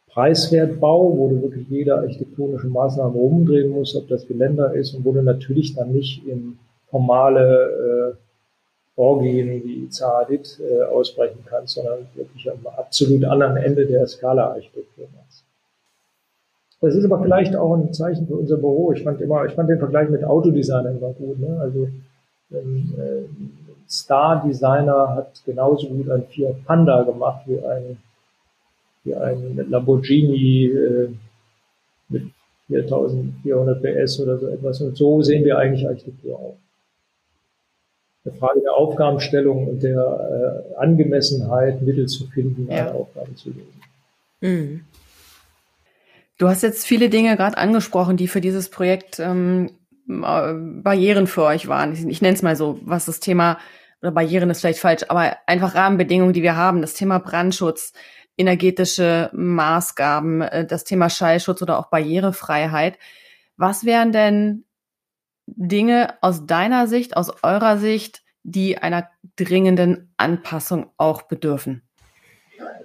Preiswertbau, 0.07 1.15
wo 1.15 1.29
du 1.29 1.41
wirklich 1.43 1.67
jede 1.69 1.95
architektonische 1.95 2.67
Maßnahme 2.67 3.15
umdrehen 3.15 3.69
musst, 3.69 3.95
ob 3.95 4.07
das 4.07 4.27
Geländer 4.27 4.73
ist 4.73 4.95
und 4.95 5.05
wo 5.05 5.11
du 5.11 5.21
natürlich 5.21 5.75
dann 5.75 5.91
nicht 5.91 6.25
in 6.27 6.57
formale 6.89 8.15
äh, 8.15 8.28
Orgien 8.99 9.63
wie 9.63 9.87
Zahadit 9.89 10.59
äh, 10.59 10.83
ausbrechen 10.83 11.39
kannst, 11.45 11.75
sondern 11.75 12.07
wirklich 12.15 12.51
am 12.51 12.67
absolut 12.67 13.23
anderen 13.23 13.55
Ende 13.55 13.85
der 13.85 14.05
Skala-Architektur 14.05 15.07
machst. 15.15 15.45
Das 16.81 16.95
ist 16.95 17.05
aber 17.05 17.21
vielleicht 17.21 17.55
auch 17.55 17.73
ein 17.75 17.93
Zeichen 17.93 18.27
für 18.27 18.35
unser 18.35 18.57
Büro. 18.57 18.91
Ich 18.91 19.03
fand 19.03 19.21
immer, 19.21 19.45
ich 19.45 19.53
fand 19.53 19.69
den 19.69 19.79
Vergleich 19.79 20.09
mit 20.09 20.23
Autodesigner 20.23 20.91
immer 20.91 21.13
gut. 21.13 21.39
Ne? 21.39 21.57
Also 21.61 21.87
ein 22.51 22.93
äh, 22.97 23.89
Star-Designer 23.89 25.15
hat 25.15 25.41
genauso 25.45 25.87
gut 25.87 26.09
ein 26.09 26.25
Fiat 26.27 26.63
Panda 26.65 27.03
gemacht 27.03 27.43
wie 27.47 27.59
ein, 27.59 27.97
wie 29.05 29.15
ein 29.15 29.65
Lamborghini 29.69 30.65
äh, 30.65 31.09
mit 32.09 32.23
4400 32.67 33.81
PS 33.81 34.19
oder 34.19 34.37
so 34.37 34.47
etwas. 34.47 34.81
Und 34.81 34.97
so 34.97 35.21
sehen 35.21 35.45
wir 35.45 35.57
eigentlich 35.57 35.87
Architektur 35.87 36.35
auch 36.35 36.57
eine 38.25 38.35
Frage 38.35 38.61
der 38.61 38.73
Aufgabenstellung 38.73 39.67
und 39.67 39.83
der 39.83 40.73
äh, 40.75 40.75
Angemessenheit, 40.75 41.81
Mittel 41.81 42.07
zu 42.07 42.27
finden, 42.27 42.67
ja. 42.69 42.87
eine 42.87 42.95
Aufgabe 42.95 43.33
zu 43.35 43.49
lösen. 43.49 43.81
Mhm. 44.41 44.85
Du 46.37 46.47
hast 46.47 46.63
jetzt 46.63 46.85
viele 46.85 47.09
Dinge 47.09 47.35
gerade 47.35 47.57
angesprochen, 47.57 48.17
die 48.17 48.27
für 48.27 48.41
dieses 48.41 48.69
Projekt 48.69 49.19
ähm, 49.19 49.71
äh, 50.07 50.53
Barrieren 50.53 51.27
für 51.27 51.43
euch 51.43 51.67
waren. 51.67 51.93
Ich, 51.93 52.05
ich 52.05 52.21
nenne 52.21 52.35
es 52.35 52.41
mal 52.41 52.55
so, 52.55 52.79
was 52.83 53.05
das 53.05 53.19
Thema, 53.19 53.57
oder 54.01 54.11
Barrieren 54.11 54.49
ist 54.49 54.61
vielleicht 54.61 54.79
falsch, 54.79 55.03
aber 55.09 55.35
einfach 55.45 55.75
Rahmenbedingungen, 55.75 56.33
die 56.33 56.43
wir 56.43 56.55
haben. 56.55 56.81
Das 56.81 56.93
Thema 56.93 57.19
Brandschutz, 57.19 57.93
energetische 58.37 59.29
Maßgaben, 59.33 60.41
äh, 60.41 60.65
das 60.65 60.83
Thema 60.85 61.09
Schallschutz 61.09 61.61
oder 61.61 61.77
auch 61.77 61.89
Barrierefreiheit. 61.89 62.97
Was 63.57 63.83
wären 63.83 64.13
denn 64.13 64.63
Dinge 65.55 66.13
aus 66.21 66.45
deiner 66.45 66.87
Sicht, 66.87 67.17
aus 67.17 67.31
eurer 67.43 67.77
Sicht, 67.77 68.21
die 68.43 68.77
einer 68.77 69.09
dringenden 69.35 70.09
Anpassung 70.17 70.87
auch 70.97 71.23
bedürfen? 71.23 71.81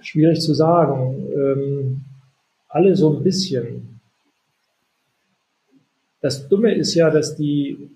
Schwierig 0.01 0.41
zu 0.41 0.55
sagen. 0.55 1.27
Ähm, 1.35 2.05
alle 2.69 2.97
so 2.97 3.17
ein 3.17 3.23
bisschen. 3.23 4.01
Das 6.21 6.49
Dumme 6.49 6.75
ist 6.75 6.95
ja, 6.95 7.11
dass 7.11 7.37
die 7.37 7.91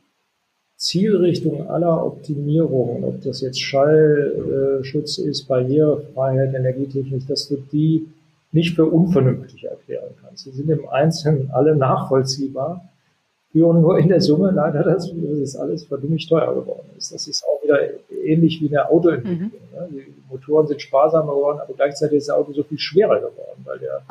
Zielrichtung 0.76 1.68
aller 1.68 2.06
Optimierungen, 2.06 3.02
ob 3.02 3.20
das 3.22 3.40
jetzt 3.40 3.60
Schallschutz 3.60 5.18
ist, 5.18 5.48
Barrierefreiheit, 5.48 6.54
Energietechnik, 6.54 7.26
dass 7.26 7.48
du 7.48 7.56
die 7.72 8.06
nicht 8.52 8.76
für 8.76 8.86
unvernünftig 8.86 9.64
erklären 9.64 10.10
kannst. 10.22 10.44
Sie 10.44 10.52
sind 10.52 10.70
im 10.70 10.88
Einzelnen 10.88 11.50
alle 11.50 11.74
nachvollziehbar 11.76 12.87
führen 13.52 13.80
nur 13.80 13.98
in 13.98 14.08
der 14.08 14.20
Summe 14.20 14.50
leider 14.50 14.82
dazu, 14.82 15.14
dass 15.14 15.38
es 15.38 15.56
alles 15.56 15.84
verdummig 15.84 16.28
teuer 16.28 16.54
geworden 16.54 16.88
ist. 16.96 17.12
Das 17.12 17.26
ist 17.26 17.44
auch 17.44 17.62
wieder 17.62 17.78
ähnlich 18.24 18.60
wie 18.60 18.66
in 18.66 18.72
der 18.72 18.90
Autoentwicklung. 18.90 19.50
Mhm. 19.72 19.94
Ne? 19.94 20.02
Die 20.04 20.14
Motoren 20.28 20.66
sind 20.66 20.82
sparsamer 20.82 21.32
geworden, 21.32 21.60
aber 21.60 21.72
gleichzeitig 21.74 22.18
ist 22.18 22.28
das 22.28 22.36
Auto 22.36 22.52
so 22.52 22.62
viel 22.62 22.78
schwerer 22.78 23.18
geworden, 23.18 23.64
weil 23.64 23.78
der, 23.78 24.02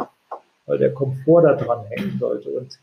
weil 0.66 0.78
der 0.80 0.92
Komfort 0.92 1.44
da 1.44 1.54
dran 1.54 1.86
hängen 1.90 2.18
sollte. 2.20 2.50
Und 2.50 2.80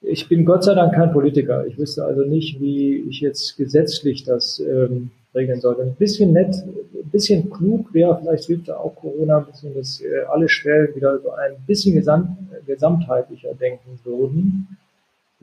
Ich 0.00 0.28
bin 0.28 0.44
Gott 0.44 0.64
sei 0.64 0.74
Dank 0.74 0.94
kein 0.94 1.12
Politiker. 1.12 1.66
Ich 1.66 1.78
wüsste 1.78 2.04
also 2.04 2.22
nicht, 2.22 2.60
wie 2.60 3.04
ich 3.08 3.20
jetzt 3.20 3.56
gesetzlich 3.56 4.24
das 4.24 4.58
ähm, 4.60 5.10
regeln 5.32 5.60
sollte. 5.60 5.82
Ein 5.82 5.94
bisschen 5.94 6.32
nett, 6.32 6.54
ein 6.54 7.10
bisschen 7.10 7.50
klug 7.50 7.94
wäre, 7.94 8.18
vielleicht 8.20 8.44
hilft 8.44 8.68
da 8.68 8.78
auch 8.78 8.96
Corona 8.96 9.38
ein 9.38 9.46
bisschen, 9.46 9.74
dass 9.74 10.00
äh, 10.00 10.24
alle 10.28 10.48
Stellen 10.48 10.94
wieder 10.96 11.20
so 11.20 11.30
ein 11.30 11.54
bisschen 11.66 11.94
gesamt, 11.94 12.30
gesamtheitlicher 12.66 13.54
denken 13.54 13.98
würden 14.02 14.76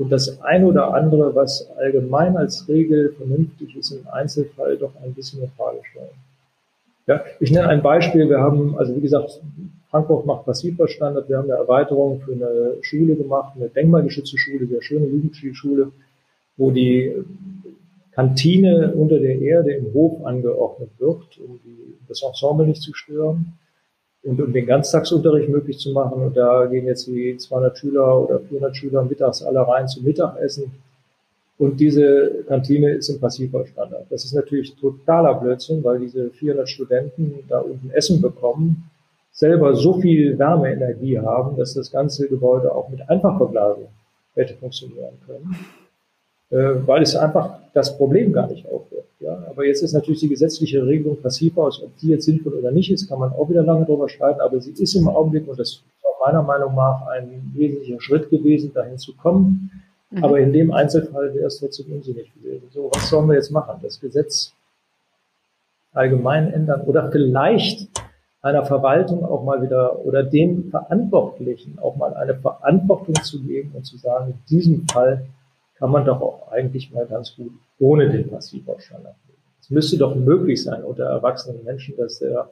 und 0.02 0.10
das 0.12 0.42
ein 0.42 0.66
oder 0.66 0.96
andere, 0.96 1.36
was 1.36 1.70
allgemein 1.78 2.36
als 2.36 2.68
Regel 2.68 3.14
vernünftig 3.14 3.78
ist, 3.78 3.92
im 3.92 4.08
Einzelfall 4.12 4.76
doch 4.76 4.94
ein 5.04 5.14
bisschen 5.14 5.42
eine 5.42 5.52
Frage 5.56 5.78
stellen. 5.92 6.10
Ja, 7.06 7.24
ich 7.40 7.52
nenne 7.52 7.68
ein 7.68 7.84
Beispiel. 7.84 8.28
Wir 8.28 8.40
haben, 8.40 8.76
also 8.80 8.96
wie 8.96 9.02
gesagt, 9.02 9.40
Frankfurt 9.92 10.26
macht 10.26 10.46
Passivverstandard. 10.46 11.30
Wir 11.30 11.38
haben 11.38 11.52
eine 11.52 11.60
Erweiterung 11.60 12.20
für 12.22 12.32
eine 12.32 12.78
Schule 12.82 13.16
gemacht, 13.16 13.54
eine 13.56 13.70
denkmalgeschützte 13.70 14.40
Schule, 14.40 14.66
sehr 14.66 14.82
schöne 14.82 15.06
Jugendstilschule, 15.06 15.92
wo 16.58 16.72
die 16.72 17.14
Kantine 18.12 18.94
unter 18.96 19.20
der 19.20 19.40
Erde 19.40 19.74
im 19.74 19.94
Hof 19.94 20.26
angeordnet 20.26 20.90
wird, 20.98 21.38
um 21.46 21.60
die, 21.64 21.96
das 22.08 22.24
Ensemble 22.24 22.66
nicht 22.66 22.82
zu 22.82 22.96
stören 22.96 23.54
und 24.24 24.40
um 24.40 24.54
den 24.54 24.66
Ganztagsunterricht 24.68 25.50
möglich 25.50 25.80
zu 25.80 25.92
machen. 25.92 26.22
Und 26.22 26.38
da 26.38 26.66
gehen 26.66 26.86
jetzt 26.86 27.08
die 27.08 27.36
200 27.38 27.78
Schüler 27.78 28.20
oder 28.22 28.40
400 28.40 28.76
Schüler 28.76 29.04
mittags 29.04 29.42
alle 29.44 29.68
rein 29.68 29.88
zum 29.88 30.04
Mittagessen. 30.04 30.72
Und 31.58 31.80
diese 31.80 32.44
Kantine 32.48 32.92
ist 32.92 33.10
im 33.10 33.20
Passivvollstandard. 33.20 34.06
Das 34.10 34.26
ist 34.26 34.34
natürlich 34.34 34.76
totaler 34.76 35.36
Blödsinn, 35.36 35.84
weil 35.84 36.00
diese 36.00 36.30
400 36.32 36.68
Studenten 36.68 37.36
da 37.48 37.60
unten 37.60 37.92
Essen 37.92 38.22
bekommen, 38.22 38.90
selber 39.32 39.76
so 39.76 40.00
viel 40.00 40.38
Wärmeenergie 40.38 41.20
haben, 41.20 41.58
dass 41.58 41.74
das 41.74 41.92
ganze 41.92 42.28
Gebäude 42.28 42.74
auch 42.74 42.90
mit 42.90 43.08
Einfachverglasung 43.10 43.88
hätte 44.36 44.56
funktionieren 44.56 45.14
können 45.26 45.56
weil 46.52 47.02
es 47.02 47.16
einfach 47.16 47.60
das 47.74 47.98
Problem 47.98 48.34
gar 48.34 48.48
nicht 48.48 48.68
aufwirft. 48.68 49.08
Ja? 49.22 49.42
Aber 49.50 49.66
jetzt 49.66 49.82
ist 49.82 49.94
natürlich 49.94 50.20
die 50.20 50.30
gesetzliche 50.30 50.86
Regelung 50.86 51.18
passiver 51.22 51.64
aus. 51.64 51.82
Ob 51.82 51.96
die 51.98 52.10
jetzt 52.10 52.26
sinnvoll 52.26 52.54
oder 52.54 52.72
nicht 52.72 52.92
ist, 52.92 53.08
kann 53.08 53.20
man 53.20 53.32
auch 53.32 53.50
wieder 53.50 53.64
lange 53.64 53.86
drüber 53.86 54.10
streiten. 54.10 54.42
Aber 54.42 54.60
sie 54.60 54.72
ist 54.72 54.94
im 54.96 55.08
Augenblick, 55.08 55.48
und 55.48 55.58
das 55.58 55.70
ist 55.70 55.84
auch 56.04 56.26
meiner 56.26 56.44
Meinung 56.44 56.76
nach 56.76 57.08
ein 57.08 57.52
wesentlicher 57.56 58.02
Schritt 58.02 58.30
gewesen, 58.30 58.74
dahin 58.74 58.98
zu 58.98 59.16
kommen. 59.16 59.72
Mhm. 60.10 60.24
Aber 60.24 60.40
in 60.40 60.52
dem 60.52 60.74
Einzelfall 60.74 61.34
wäre 61.34 61.48
es 61.48 61.60
trotzdem 61.60 61.94
unsinnig 61.94 62.34
gewesen. 62.34 62.68
So, 62.74 62.90
was 62.94 63.10
sollen 63.10 63.30
wir 63.30 63.36
jetzt 63.36 63.52
machen? 63.52 63.80
Das 63.82 64.00
Gesetz 64.00 64.54
allgemein 65.94 66.52
ändern 66.54 66.82
oder 66.82 67.12
vielleicht 67.12 67.88
einer 68.42 68.66
Verwaltung 68.66 69.24
auch 69.24 69.44
mal 69.44 69.62
wieder 69.62 70.04
oder 70.06 70.24
dem 70.24 70.70
Verantwortlichen 70.70 71.78
auch 71.80 71.96
mal 71.96 72.14
eine 72.14 72.36
Verantwortung 72.36 73.16
zu 73.16 73.42
geben 73.42 73.72
und 73.76 73.86
zu 73.86 73.98
sagen, 73.98 74.32
in 74.32 74.38
diesem 74.50 74.88
Fall 74.88 75.26
kann 75.82 75.90
man 75.90 76.06
doch 76.06 76.22
auch 76.22 76.52
eigentlich 76.52 76.92
mal 76.92 77.08
ganz 77.08 77.36
gut 77.36 77.52
ohne 77.80 78.08
den 78.08 78.30
Passivausstand 78.30 79.04
ablegen. 79.04 79.42
Es 79.60 79.72
müsste 79.72 79.98
doch 79.98 80.14
möglich 80.14 80.62
sein 80.62 80.84
unter 80.84 81.06
erwachsenen 81.06 81.64
Menschen, 81.64 81.98
dass 81.98 82.20
der 82.20 82.52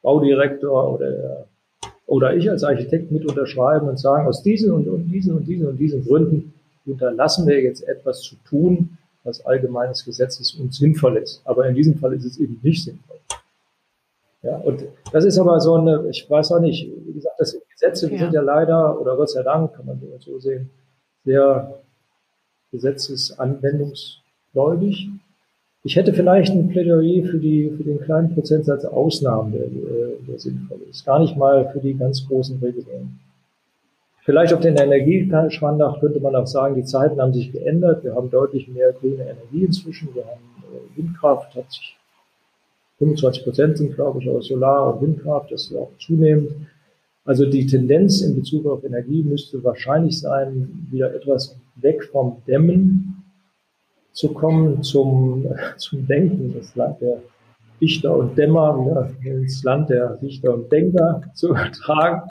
Baudirektor 0.00 0.94
oder 0.94 1.10
der, 1.10 1.44
oder 2.06 2.34
ich 2.34 2.50
als 2.50 2.64
Architekt 2.64 3.12
mit 3.12 3.28
unterschreiben 3.28 3.88
und 3.88 3.98
sagen, 3.98 4.26
aus 4.26 4.42
diesen 4.42 4.72
und, 4.72 4.88
und 4.88 5.04
diesen 5.10 5.36
und 5.36 5.44
diesen 5.44 5.66
und 5.68 5.76
diesen 5.76 6.02
Gründen 6.02 6.54
unterlassen 6.86 7.46
wir 7.46 7.62
jetzt 7.62 7.86
etwas 7.86 8.22
zu 8.22 8.36
tun, 8.36 8.96
was 9.22 9.44
allgemeines 9.44 10.06
Gesetz 10.06 10.40
ist 10.40 10.58
und 10.58 10.72
sinnvoll 10.72 11.18
ist. 11.18 11.42
Aber 11.44 11.68
in 11.68 11.74
diesem 11.74 11.98
Fall 11.98 12.14
ist 12.14 12.24
es 12.24 12.38
eben 12.38 12.58
nicht 12.62 12.84
sinnvoll. 12.84 13.18
Ja, 14.42 14.56
und 14.56 14.82
das 15.12 15.26
ist 15.26 15.38
aber 15.38 15.60
so 15.60 15.74
eine, 15.74 16.08
ich 16.08 16.28
weiß 16.28 16.52
auch 16.52 16.60
nicht, 16.60 16.90
wie 17.04 17.12
gesagt, 17.12 17.38
das 17.38 17.54
Gesetze, 17.70 18.10
ja. 18.10 18.18
sind 18.18 18.32
ja 18.32 18.40
leider, 18.40 18.98
oder 18.98 19.14
Gott 19.14 19.28
sei 19.28 19.42
Dank, 19.42 19.74
kann 19.74 19.84
man 19.84 20.00
so 20.20 20.38
sehen, 20.38 20.70
sehr 21.24 21.82
gesetzesanwendungsgläubig. 22.72 25.10
Ich 25.84 25.96
hätte 25.96 26.14
vielleicht 26.14 26.52
ein 26.52 26.68
Plädoyer 26.68 27.24
für, 27.24 27.38
die, 27.38 27.70
für 27.76 27.82
den 27.84 28.00
kleinen 28.00 28.34
Prozentsatz 28.34 28.84
Ausnahmen, 28.84 29.52
der, 29.52 29.66
äh, 29.66 30.16
der 30.28 30.38
sinnvoll 30.38 30.78
ist. 30.90 31.04
Gar 31.04 31.18
nicht 31.20 31.36
mal 31.36 31.70
für 31.72 31.80
die 31.80 31.94
ganz 31.94 32.26
großen 32.26 32.58
Regelungen. 32.60 33.20
Vielleicht 34.24 34.54
auf 34.54 34.60
den 34.60 34.76
Energieschwandach 34.76 35.98
könnte 35.98 36.20
man 36.20 36.36
auch 36.36 36.46
sagen, 36.46 36.76
die 36.76 36.84
Zeiten 36.84 37.20
haben 37.20 37.32
sich 37.32 37.50
geändert. 37.50 38.04
Wir 38.04 38.14
haben 38.14 38.30
deutlich 38.30 38.68
mehr 38.68 38.92
grüne 38.92 39.24
Energie 39.24 39.64
inzwischen. 39.64 40.14
Wir 40.14 40.24
haben 40.24 40.40
äh, 40.62 40.96
Windkraft, 40.96 41.56
hat 41.56 41.72
sich 41.72 41.96
25 42.98 43.42
Prozent 43.42 43.78
sind, 43.78 43.96
glaube 43.96 44.22
ich, 44.22 44.30
aus 44.30 44.46
Solar- 44.46 44.94
und 44.94 45.02
Windkraft. 45.02 45.50
Das 45.50 45.64
ist 45.64 45.74
auch 45.74 45.90
zunehmend. 45.98 46.52
Also 47.24 47.46
die 47.46 47.66
Tendenz 47.66 48.20
in 48.20 48.36
Bezug 48.36 48.66
auf 48.66 48.84
Energie 48.84 49.24
müsste 49.24 49.64
wahrscheinlich 49.64 50.20
sein, 50.20 50.86
wieder 50.90 51.12
etwas 51.12 51.56
weg 51.76 52.04
vom 52.04 52.42
Dämmen 52.46 53.24
zu 54.12 54.32
kommen 54.32 54.82
zum, 54.82 55.46
zum 55.76 56.06
Denken, 56.06 56.54
das 56.54 56.74
Land 56.76 57.00
der 57.00 57.22
Dichter 57.80 58.16
und 58.16 58.38
Dämmer 58.38 59.10
ins 59.24 59.64
Land 59.64 59.90
der 59.90 60.16
Dichter 60.16 60.54
und 60.54 60.70
Denker 60.70 61.22
zu 61.34 61.50
übertragen 61.50 62.28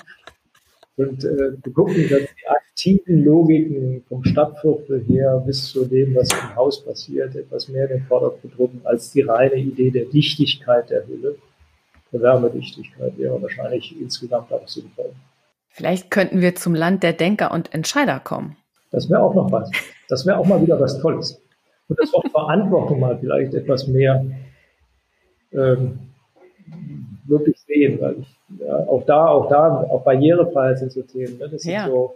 und 0.97 1.23
äh, 1.23 1.53
wir 1.63 1.73
gucken, 1.73 2.07
dass 2.09 2.21
die 2.21 2.47
aktiven 2.47 3.23
Logiken 3.23 4.03
vom 4.07 4.23
Stadtviertel 4.23 5.03
her 5.05 5.41
bis 5.45 5.71
zu 5.71 5.85
dem, 5.85 6.15
was 6.15 6.29
im 6.31 6.55
Haus 6.55 6.83
passiert, 6.83 7.35
etwas 7.35 7.67
mehr 7.69 7.87
den 7.87 8.03
Vordergrund 8.03 8.57
rücken 8.59 8.81
als 8.83 9.11
die 9.11 9.21
reine 9.21 9.55
Idee 9.55 9.91
der 9.91 10.05
Dichtigkeit 10.05 10.89
der 10.89 11.07
Hülle 11.07 11.35
der 12.11 12.21
Wärmedichtigkeit 12.21 13.17
wäre 13.17 13.41
wahrscheinlich 13.41 13.99
insgesamt 13.99 14.51
auch 14.51 14.67
sinnvoll. 14.67 15.13
Vielleicht 15.69 16.11
könnten 16.11 16.41
wir 16.41 16.55
zum 16.55 16.75
Land 16.75 17.03
der 17.03 17.13
Denker 17.13 17.51
und 17.51 17.73
Entscheider 17.73 18.19
kommen. 18.19 18.57
Das 18.91 19.09
wäre 19.09 19.21
auch 19.21 19.33
noch 19.33 19.51
was. 19.51 19.71
Das 20.09 20.25
wäre 20.25 20.37
auch 20.37 20.45
mal 20.45 20.61
wieder 20.61 20.79
was 20.79 20.99
Tolles. 20.99 21.41
Und 21.87 21.99
das 21.99 22.11
Wort 22.13 22.29
Verantwortung 22.29 22.99
mal 22.99 23.17
vielleicht 23.17 23.53
etwas 23.53 23.87
mehr 23.87 24.25
ähm, 25.53 25.99
wirklich 27.25 27.57
sehen, 27.67 27.99
weil 27.99 28.19
ich 28.19 28.27
ja, 28.59 28.77
auch 28.87 29.05
da, 29.05 29.27
auch 29.27 29.49
da, 29.49 29.81
auch 29.89 30.03
Barrierefreiheit 30.03 30.79
sind 30.79 30.91
so 30.91 31.01
Themen. 31.01 31.37
Ne? 31.37 31.49
Das 31.49 31.63
ja. 31.63 31.87
so, 31.87 32.15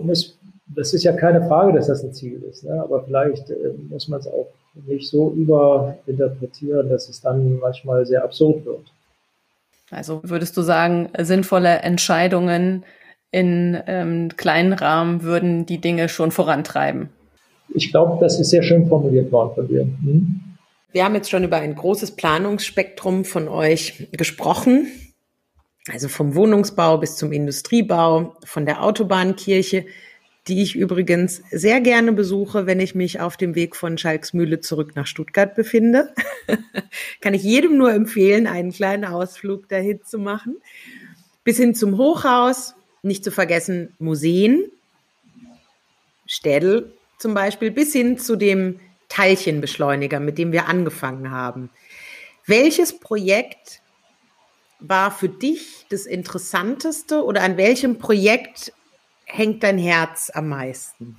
muss, 0.00 0.38
das 0.66 0.94
ist 0.94 1.04
ja 1.04 1.12
keine 1.12 1.46
Frage, 1.46 1.72
dass 1.72 1.88
das 1.88 2.04
ein 2.04 2.12
Ziel 2.12 2.42
ist, 2.42 2.64
ne? 2.64 2.80
aber 2.82 3.02
vielleicht 3.02 3.50
äh, 3.50 3.72
muss 3.88 4.08
man 4.08 4.20
es 4.20 4.26
auch 4.26 4.48
nicht 4.74 5.08
so 5.08 5.30
überinterpretieren, 5.32 6.88
dass 6.88 7.08
es 7.08 7.20
dann 7.20 7.58
manchmal 7.58 8.06
sehr 8.06 8.22
absurd 8.22 8.64
wird. 8.64 8.92
Also 9.90 10.20
würdest 10.22 10.56
du 10.56 10.62
sagen, 10.62 11.10
sinnvolle 11.18 11.78
Entscheidungen 11.78 12.84
in 13.30 13.80
ähm, 13.86 14.28
kleinen 14.36 14.72
Rahmen 14.72 15.22
würden 15.22 15.66
die 15.66 15.80
Dinge 15.80 16.08
schon 16.08 16.30
vorantreiben? 16.30 17.08
Ich 17.72 17.90
glaube, 17.90 18.18
das 18.20 18.40
ist 18.40 18.50
sehr 18.50 18.62
schön 18.62 18.88
formuliert 18.88 19.30
worden 19.30 19.54
von 19.54 19.68
dir. 19.68 19.82
Hm? 19.82 20.40
Wir 20.92 21.04
haben 21.04 21.14
jetzt 21.14 21.30
schon 21.30 21.44
über 21.44 21.58
ein 21.58 21.74
großes 21.74 22.16
Planungsspektrum 22.16 23.24
von 23.24 23.46
euch 23.48 24.08
gesprochen. 24.12 24.88
Also 25.90 26.08
vom 26.08 26.34
Wohnungsbau 26.34 26.98
bis 26.98 27.16
zum 27.16 27.32
Industriebau, 27.32 28.34
von 28.44 28.66
der 28.66 28.82
Autobahnkirche 28.82 29.86
die 30.48 30.62
ich 30.62 30.74
übrigens 30.74 31.42
sehr 31.50 31.80
gerne 31.80 32.12
besuche, 32.12 32.66
wenn 32.66 32.80
ich 32.80 32.94
mich 32.94 33.20
auf 33.20 33.36
dem 33.36 33.54
Weg 33.54 33.76
von 33.76 33.98
Schalksmühle 33.98 34.60
zurück 34.60 34.96
nach 34.96 35.06
Stuttgart 35.06 35.54
befinde. 35.54 36.12
Kann 37.20 37.34
ich 37.34 37.42
jedem 37.42 37.76
nur 37.76 37.92
empfehlen, 37.92 38.46
einen 38.46 38.72
kleinen 38.72 39.04
Ausflug 39.04 39.68
dahin 39.68 40.00
zu 40.02 40.18
machen. 40.18 40.56
Bis 41.44 41.58
hin 41.58 41.74
zum 41.74 41.98
Hochhaus, 41.98 42.74
nicht 43.02 43.24
zu 43.24 43.30
vergessen 43.30 43.94
Museen, 43.98 44.70
Städel 46.26 46.92
zum 47.18 47.34
Beispiel, 47.34 47.70
bis 47.70 47.92
hin 47.92 48.18
zu 48.18 48.36
dem 48.36 48.80
Teilchenbeschleuniger, 49.08 50.20
mit 50.20 50.38
dem 50.38 50.52
wir 50.52 50.68
angefangen 50.68 51.30
haben. 51.30 51.70
Welches 52.46 52.98
Projekt 52.98 53.80
war 54.78 55.10
für 55.10 55.28
dich 55.28 55.86
das 55.90 56.06
Interessanteste 56.06 57.24
oder 57.24 57.42
an 57.42 57.56
welchem 57.56 57.98
Projekt 57.98 58.72
hängt 59.26 59.62
dein 59.62 59.78
Herz 59.78 60.30
am 60.32 60.48
meisten? 60.48 61.16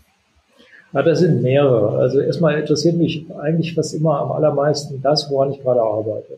Ja, 0.94 1.04
das 1.04 1.20
sind 1.20 1.41
mehrere. 1.41 2.00
Also 2.00 2.20
erstmal 2.20 2.60
interessiert 2.60 2.96
mich 2.96 3.26
eigentlich 3.39 3.76
fast 3.76 3.94
immer 3.94 4.20
am 4.20 4.32
allermeisten 4.32 5.02
das, 5.02 5.30
woran 5.30 5.52
ich 5.52 5.62
gerade 5.62 5.82
arbeite. 5.82 6.38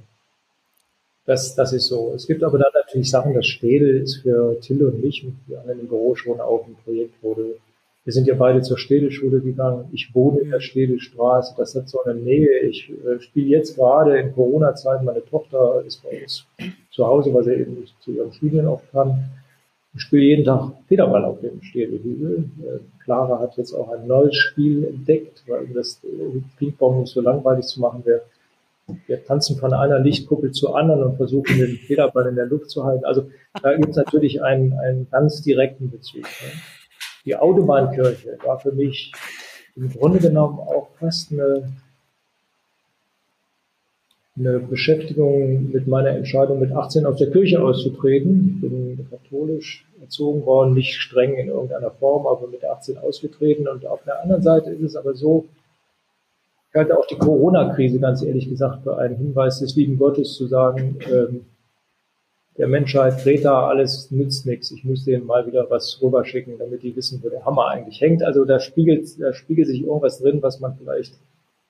Das, 1.26 1.56
das 1.56 1.72
ist 1.72 1.88
so. 1.88 2.12
Es 2.16 2.28
gibt 2.28 2.44
aber 2.44 2.58
dann 2.58 2.72
natürlich 2.74 3.10
Sachen, 3.10 3.34
das 3.34 3.48
Städel 3.48 4.02
ist 4.02 4.18
für 4.18 4.60
Till 4.60 4.86
und 4.86 5.02
mich, 5.02 5.26
wir 5.48 5.62
anderen 5.62 5.80
im 5.80 5.88
Büro 5.88 6.16
schon 6.16 6.40
auch 6.42 6.66
ein 6.68 6.76
Projekt, 6.84 7.22
wurde. 7.24 7.56
Wir 8.04 8.12
sind 8.12 8.28
ja 8.28 8.36
beide 8.36 8.62
zur 8.62 8.78
Städelschule 8.78 9.40
gegangen. 9.40 9.86
Ich 9.94 10.14
wohne 10.14 10.40
in 10.42 10.52
der 10.52 10.60
Städelstraße. 10.60 11.56
Das 11.56 11.74
hat 11.74 11.88
so 11.88 12.04
eine 12.04 12.16
Nähe. 12.16 12.60
Ich 12.60 12.90
äh, 12.90 13.22
spiele 13.22 13.48
jetzt 13.48 13.78
gerade 13.78 14.18
in 14.18 14.34
Corona-Zeiten. 14.34 15.06
Meine 15.06 15.24
Tochter 15.24 15.82
ist 15.88 16.04
bei 16.04 16.22
uns 16.22 16.46
zu 16.92 17.08
Hause, 17.08 17.34
weil 17.34 17.46
sie 17.46 17.54
eben 17.54 17.80
nicht 17.80 17.96
zu 18.02 18.12
ihren 18.12 18.34
Studien 18.34 18.68
oft 18.68 18.92
kann. 18.92 19.24
Ich 19.96 20.02
spiele 20.02 20.24
jeden 20.24 20.44
Tag 20.44 20.74
Federball 20.90 21.24
auf 21.24 21.40
dem 21.40 21.62
Städelhügel. 21.62 22.50
Äh, 22.62 22.80
Clara 23.06 23.40
hat 23.40 23.56
jetzt 23.56 23.74
auch 23.74 23.90
ein 23.90 24.06
neues 24.08 24.36
Spiel 24.36 24.86
entdeckt, 24.86 25.44
weil 25.48 25.68
das 25.68 26.02
äh, 26.04 26.42
Ping-Pong 26.58 27.02
nicht 27.02 27.14
so 27.14 27.22
langweilig 27.22 27.66
zu 27.68 27.80
machen 27.80 28.04
wäre. 28.06 28.24
Wir 29.08 29.24
tanzen 29.24 29.58
von 29.58 29.74
einer 29.74 30.00
Lichtkuppel 30.00 30.52
zur 30.52 30.78
anderen 30.78 31.04
und 31.04 31.18
versuchen 31.18 31.58
den 31.58 31.78
Federball 31.78 32.28
in 32.28 32.36
der 32.36 32.46
Luft 32.46 32.70
zu 32.70 32.84
halten. 32.84 33.06
Also 33.06 33.30
da 33.62 33.76
gibt 33.76 33.92
es 33.92 33.96
natürlich 33.96 34.44
einen, 34.44 34.74
einen 34.74 35.10
ganz 35.10 35.42
direkten 35.42 35.90
Bezug. 35.90 36.24
Ne? 36.24 36.62
die 37.26 37.36
Autobahnkirche 37.36 38.38
war 38.44 38.60
für 38.60 38.72
mich 38.72 39.12
im 39.76 39.90
Grunde 39.90 40.20
genommen 40.20 40.60
auch 40.60 40.90
fast 41.00 41.32
eine, 41.32 41.72
eine 44.38 44.60
Beschäftigung 44.60 45.72
mit 45.72 45.88
meiner 45.88 46.10
Entscheidung, 46.10 46.60
mit 46.60 46.72
18 46.72 47.06
aus 47.06 47.18
der 47.18 47.32
Kirche 47.32 47.62
auszutreten. 47.62 48.56
Ich 48.56 48.70
bin 48.70 49.08
katholisch 49.10 49.88
erzogen 50.02 50.46
worden, 50.46 50.74
nicht 50.74 50.96
streng 50.96 51.36
in 51.36 51.48
irgendeiner 51.48 51.92
Form, 51.92 52.28
aber 52.28 52.48
mit 52.48 52.66
18 52.66 52.98
ausgetreten. 52.98 53.68
Und 53.68 53.86
auf 53.86 54.04
der 54.04 54.22
anderen 54.22 54.42
Seite 54.42 54.72
ist 54.72 54.84
es 54.84 54.96
aber 54.96 55.16
so, 55.16 55.46
ich 56.74 56.80
halte 56.80 56.98
auch 56.98 57.06
die 57.06 57.18
Corona-Krise 57.18 58.00
ganz 58.00 58.24
ehrlich 58.24 58.50
gesagt 58.50 58.82
für 58.82 58.98
einen 58.98 59.16
Hinweis 59.16 59.60
des 59.60 59.76
lieben 59.76 60.00
Gottes 60.00 60.34
zu 60.34 60.48
sagen, 60.48 60.98
ähm, 61.08 61.46
der 62.58 62.68
Menschheit, 62.68 63.22
Greta, 63.22 63.68
alles 63.68 64.10
nützt 64.10 64.48
nichts. 64.48 64.72
Ich 64.72 64.84
muss 64.84 65.06
denen 65.06 65.28
mal 65.28 65.46
wieder 65.46 65.70
was 65.70 66.00
rüberschicken, 66.02 66.58
damit 66.58 66.82
die 66.82 66.96
wissen, 66.96 67.22
wo 67.24 67.30
der 67.30 67.46
Hammer 67.46 67.68
eigentlich 67.68 68.02
hängt. 68.02 68.24
Also 68.24 68.44
da 68.44 68.60
spiegelt, 68.60 69.22
da 69.22 69.34
spiegelt 69.34 69.68
sich 69.68 69.84
irgendwas 69.84 70.20
drin, 70.20 70.42
was 70.42 70.60
man 70.60 70.76
vielleicht 70.76 71.14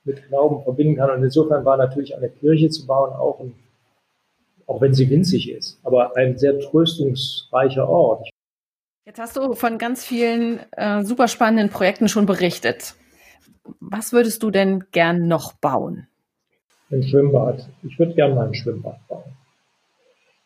mit 0.06 0.26
Glauben 0.30 0.64
verbinden 0.64 0.96
kann. 0.96 1.12
Und 1.12 1.24
insofern 1.24 1.66
war 1.66 1.76
natürlich 1.76 2.16
eine 2.16 2.30
Kirche 2.30 2.70
zu 2.70 2.88
bauen 2.88 3.12
auch 3.12 3.42
ein, 3.42 3.54
auch 4.68 4.80
wenn 4.80 4.94
sie 4.94 5.10
winzig 5.10 5.52
ist, 5.52 5.80
aber 5.84 6.16
ein 6.16 6.38
sehr 6.38 6.58
tröstungsreicher 6.60 7.90
Ort. 7.90 8.30
Jetzt 9.06 9.20
hast 9.20 9.36
du 9.36 9.54
von 9.54 9.78
ganz 9.78 10.06
vielen 10.06 10.62
äh, 10.72 11.04
super 11.04 11.28
spannenden 11.28 11.70
Projekten 11.70 12.08
schon 12.08 12.26
berichtet. 12.26 12.96
Was 13.80 14.14
würdest 14.14 14.44
du 14.44 14.52
denn 14.52 14.86
gern 14.92 15.28
noch 15.28 15.54
bauen? 15.54 16.08
Ein 16.92 17.04
Schwimmbad. 17.04 17.68
Ich 17.84 17.98
würde 17.98 18.14
gern 18.14 18.36
mal 18.36 18.48
ein 18.48 18.54
Schwimmbad 18.54 19.00
bauen. 19.08 19.24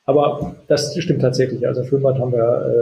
Aber 0.06 0.56
das 0.68 0.98
stimmt 0.98 1.22
tatsächlich. 1.22 1.68
Also 1.68 1.84
Schwimmbad 1.84 2.18
haben 2.20 2.32
wir, 2.32 2.40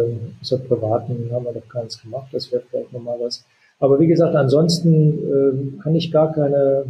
äh, 0.10 0.42
außer 0.42 0.60
privaten 0.60 1.30
haben 1.32 1.46
wir 1.46 1.54
noch 1.54 1.68
keins 1.68 2.00
gemacht. 2.02 2.28
Das 2.32 2.52
wäre 2.52 2.62
vielleicht 2.70 2.94
nochmal 2.94 3.18
was. 3.20 3.44
Aber 3.80 4.00
wie 4.00 4.08
gesagt, 4.08 4.36
ansonsten 4.36 5.78
äh, 5.80 5.82
kann 5.82 5.96
ich 5.96 6.12
gar 6.12 6.32
keine 6.32 6.86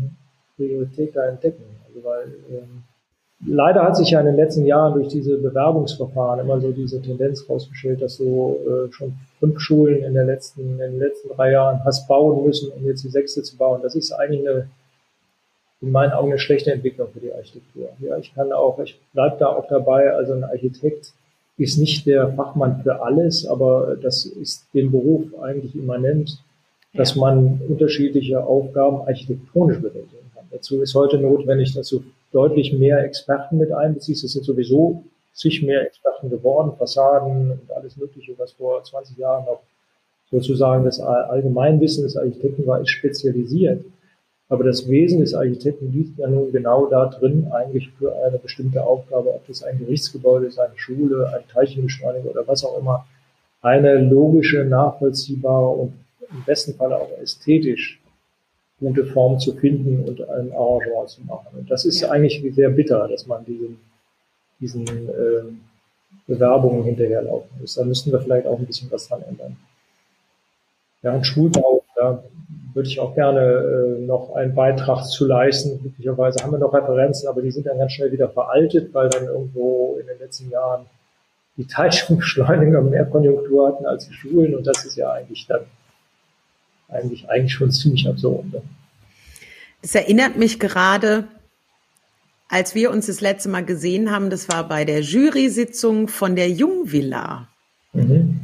Priorität 0.58 1.16
da 1.16 1.26
entdecken. 1.26 1.64
Also 1.88 2.04
weil 2.04 2.34
ähm, 2.50 2.84
leider 3.48 3.84
hat 3.84 3.98
sich 3.98 4.12
ja 4.12 4.20
in 4.20 4.26
den 4.26 4.36
letzten 4.36 4.66
Jahren 4.66 4.94
durch 4.94 5.08
diese 5.08 5.38
Bewerbungsverfahren 5.38 6.40
immer 6.40 6.60
so 6.60 6.72
diese 6.72 7.02
Tendenz 7.02 7.48
rausgestellt, 7.50 8.02
dass 8.02 8.18
du 8.18 8.58
äh, 8.66 8.92
schon 8.92 9.14
fünf 9.40 9.60
Schulen 9.60 10.04
in, 10.04 10.14
der 10.14 10.26
letzten, 10.26 10.62
in 10.62 10.78
den 10.78 11.00
letzten 11.00 11.30
drei 11.30 11.52
Jahren 11.52 11.84
hast 11.84 12.08
bauen 12.08 12.46
müssen, 12.46 12.72
um 12.72 12.86
jetzt 12.86 13.04
die 13.04 13.10
sechste 13.10 13.44
zu 13.44 13.58
bauen. 13.58 13.82
Das 13.82 13.96
ist 13.96 14.12
eigentlich 14.12 14.48
eine, 14.48 14.70
in 15.82 15.92
meinen 15.92 16.14
Augen 16.14 16.32
eine 16.32 16.40
schlechte 16.40 16.72
Entwicklung 16.72 17.10
für 17.14 17.20
die 17.20 17.34
Architektur. 17.34 17.90
Ja, 18.00 18.18
ich 18.18 18.34
kann 18.34 18.52
auch, 18.52 18.80
ich 18.80 19.00
bleibe 19.14 19.38
da 19.40 19.48
auch 19.48 19.68
dabei, 19.68 20.12
also 20.12 20.34
ein 20.34 20.44
Architekt 20.44 21.14
ist 21.58 21.78
nicht 21.78 22.06
der 22.06 22.34
Fachmann 22.34 22.82
für 22.84 23.02
alles, 23.02 23.46
aber 23.46 23.96
das 24.02 24.26
ist 24.26 24.66
dem 24.74 24.92
Beruf 24.92 25.24
eigentlich 25.42 25.76
immanent, 25.76 26.38
dass 26.94 27.16
man 27.16 27.62
unterschiedliche 27.68 28.44
Aufgaben 28.44 29.02
architektonisch 29.02 29.78
bewältigen 29.78 30.10
kann. 30.12 30.25
Dazu 30.56 30.82
ist 30.82 30.96
heute 30.96 31.18
notwendig, 31.18 31.74
dass 31.74 31.90
du 31.90 32.02
deutlich 32.32 32.72
mehr 32.72 33.04
Experten 33.04 33.58
mit 33.58 33.74
einbeziehst. 33.74 34.24
Es 34.24 34.32
sind 34.32 34.46
sowieso 34.46 35.04
sich 35.34 35.62
mehr 35.62 35.82
Experten 35.82 36.30
geworden, 36.30 36.72
Fassaden 36.78 37.52
und 37.52 37.72
alles 37.76 37.98
Mögliche, 37.98 38.36
was 38.38 38.54
vor 38.54 38.82
20 38.82 39.18
Jahren 39.18 39.44
noch 39.44 39.60
sozusagen 40.32 40.86
das 40.86 41.02
Allgemeinwissen 41.02 42.06
des 42.06 42.16
Architekten 42.16 42.66
war, 42.66 42.80
ist 42.80 42.92
spezialisiert. 42.92 43.84
Aber 44.48 44.64
das 44.64 44.88
Wesen 44.88 45.20
des 45.20 45.34
Architekten 45.34 45.92
liegt 45.92 46.18
ja 46.20 46.30
nun 46.30 46.54
genau 46.54 46.86
da 46.86 47.08
drin, 47.08 47.50
eigentlich 47.52 47.90
für 48.00 48.16
eine 48.24 48.38
bestimmte 48.38 48.82
Aufgabe, 48.82 49.34
ob 49.34 49.46
das 49.48 49.62
ein 49.62 49.78
Gerichtsgebäude 49.78 50.46
ist, 50.46 50.58
eine 50.58 50.78
Schule, 50.78 51.34
ein 51.36 51.44
Teilchenbeschleuniger 51.52 52.30
oder 52.30 52.48
was 52.48 52.64
auch 52.64 52.80
immer, 52.80 53.06
eine 53.62 53.98
logische, 53.98 54.64
nachvollziehbare 54.64 55.68
und 55.68 55.94
im 56.32 56.44
besten 56.46 56.76
Fall 56.76 56.94
auch 56.94 57.10
ästhetisch 57.22 58.00
gute 58.86 59.06
Form 59.06 59.40
zu 59.40 59.54
finden 59.54 60.04
und 60.08 60.22
ein 60.30 60.52
Arrangement 60.54 61.10
zu 61.10 61.22
machen. 61.24 61.48
Und 61.58 61.72
das 61.72 61.86
ist 61.86 62.04
eigentlich 62.04 62.44
sehr 62.54 62.70
bitter, 62.70 63.08
dass 63.08 63.26
man 63.26 63.44
diesen, 63.44 63.80
diesen 64.60 64.86
äh, 64.88 65.44
Bewerbungen 66.28 66.84
hinterherlaufen 66.84 67.50
muss. 67.60 67.74
Da 67.74 67.84
müssten 67.84 68.12
wir 68.12 68.20
vielleicht 68.20 68.46
auch 68.46 68.60
ein 68.60 68.66
bisschen 68.66 68.92
was 68.92 69.08
dran 69.08 69.24
ändern. 69.28 69.58
Ja, 71.02 71.14
und 71.14 71.26
Schulbau, 71.26 71.84
da 71.96 72.24
würde 72.74 72.88
ich 72.88 73.00
auch 73.00 73.16
gerne 73.16 73.42
äh, 73.42 74.06
noch 74.06 74.36
einen 74.36 74.54
Beitrag 74.54 75.04
zu 75.06 75.26
leisten. 75.26 75.80
Glücklicherweise 75.82 76.44
haben 76.44 76.52
wir 76.52 76.60
noch 76.60 76.74
Referenzen, 76.74 77.28
aber 77.28 77.42
die 77.42 77.52
sind 77.52 77.66
dann 77.66 77.80
ganz 77.80 77.94
schnell 77.94 78.12
wieder 78.12 78.30
veraltet, 78.30 78.94
weil 78.94 79.10
dann 79.10 79.26
irgendwo 79.26 79.98
in 80.00 80.06
den 80.06 80.20
letzten 80.20 80.52
Jahren 80.52 80.86
die 81.58 81.66
Teilchenbeschleuniger 81.66 82.82
mehr 82.82 83.06
Konjunktur 83.06 83.68
hatten 83.68 83.86
als 83.86 84.08
die 84.08 84.14
Schulen 84.14 84.56
und 84.56 84.68
das 84.68 84.86
ist 84.86 84.96
ja 84.96 85.12
eigentlich 85.12 85.48
dann 85.48 85.62
eigentlich, 86.96 87.30
eigentlich 87.30 87.54
schon 87.54 87.72
ziemlich 87.72 88.08
absurd. 88.08 88.52
Ne? 88.52 88.62
Das 89.82 89.96
erinnert 89.96 90.38
mich 90.38 90.60
gerade, 90.60 91.28
als 92.50 92.76
wir 92.76 92.92
uns 92.92 93.06
das 93.08 93.22
letzte 93.22 93.50
Mal 93.50 93.66
gesehen 93.66 94.12
haben, 94.12 94.30
das 94.30 94.50
war 94.50 94.68
bei 94.68 94.86
der 94.86 95.02
Jury-Sitzung 95.02 96.08
von 96.08 96.36
der 96.36 96.50
Jungvilla. 96.50 97.50
Mhm. 97.94 98.42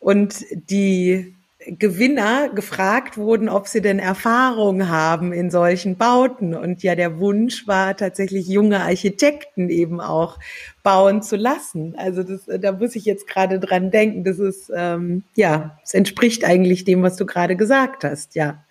Und 0.00 0.44
die 0.70 1.34
Gewinner 1.66 2.48
gefragt 2.48 3.16
wurden, 3.16 3.48
ob 3.48 3.68
sie 3.68 3.80
denn 3.80 3.98
Erfahrung 3.98 4.88
haben 4.88 5.32
in 5.32 5.50
solchen 5.50 5.96
Bauten. 5.96 6.54
Und 6.54 6.82
ja, 6.82 6.94
der 6.94 7.18
Wunsch 7.18 7.66
war 7.66 7.96
tatsächlich 7.96 8.48
junge 8.48 8.80
Architekten 8.80 9.68
eben 9.68 10.00
auch 10.00 10.38
bauen 10.82 11.22
zu 11.22 11.36
lassen. 11.36 11.94
Also 11.96 12.22
das, 12.22 12.46
da 12.60 12.72
muss 12.72 12.96
ich 12.96 13.04
jetzt 13.04 13.26
gerade 13.26 13.60
dran 13.60 13.90
denken. 13.90 14.24
Das 14.24 14.38
ist, 14.38 14.70
ähm, 14.74 15.24
ja, 15.36 15.78
es 15.84 15.94
entspricht 15.94 16.44
eigentlich 16.44 16.84
dem, 16.84 17.02
was 17.02 17.16
du 17.16 17.26
gerade 17.26 17.56
gesagt 17.56 18.04
hast. 18.04 18.34
Ja, 18.34 18.64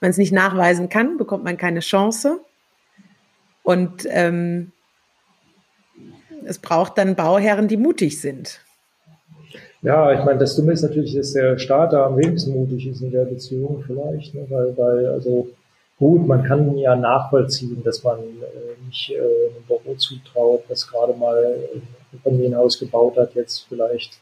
wenn 0.00 0.08
man 0.08 0.10
es 0.10 0.18
nicht 0.18 0.32
nachweisen 0.32 0.88
kann, 0.88 1.16
bekommt 1.16 1.44
man 1.44 1.56
keine 1.56 1.80
Chance. 1.80 2.40
Und 3.62 4.06
ähm, 4.10 4.72
es 6.44 6.58
braucht 6.58 6.98
dann 6.98 7.14
Bauherren, 7.14 7.68
die 7.68 7.76
mutig 7.76 8.20
sind. 8.20 8.63
Ja, 9.84 10.18
ich 10.18 10.24
meine, 10.24 10.38
das 10.38 10.56
Dumme 10.56 10.72
ist 10.72 10.80
natürlich, 10.80 11.14
dass 11.14 11.34
der 11.34 11.58
Staat 11.58 11.92
da 11.92 12.06
am 12.06 12.16
wenigsten 12.16 12.54
mutig 12.54 12.86
ist 12.86 13.02
in 13.02 13.10
der 13.10 13.26
Beziehung 13.26 13.84
vielleicht, 13.86 14.34
ne? 14.34 14.46
weil, 14.48 14.74
weil, 14.78 15.06
also 15.08 15.48
gut, 15.98 16.26
man 16.26 16.42
kann 16.42 16.78
ja 16.78 16.96
nachvollziehen, 16.96 17.82
dass 17.84 18.02
man 18.02 18.18
äh, 18.18 18.86
nicht 18.86 19.10
äh, 19.10 19.18
einem 19.18 19.62
Büro 19.68 19.94
zutraut, 19.96 20.62
das 20.70 20.90
gerade 20.90 21.12
mal 21.12 21.68
ein 21.74 22.18
Familienhaus 22.22 22.78
gebaut 22.78 23.18
hat, 23.18 23.34
jetzt 23.34 23.66
vielleicht, 23.68 24.18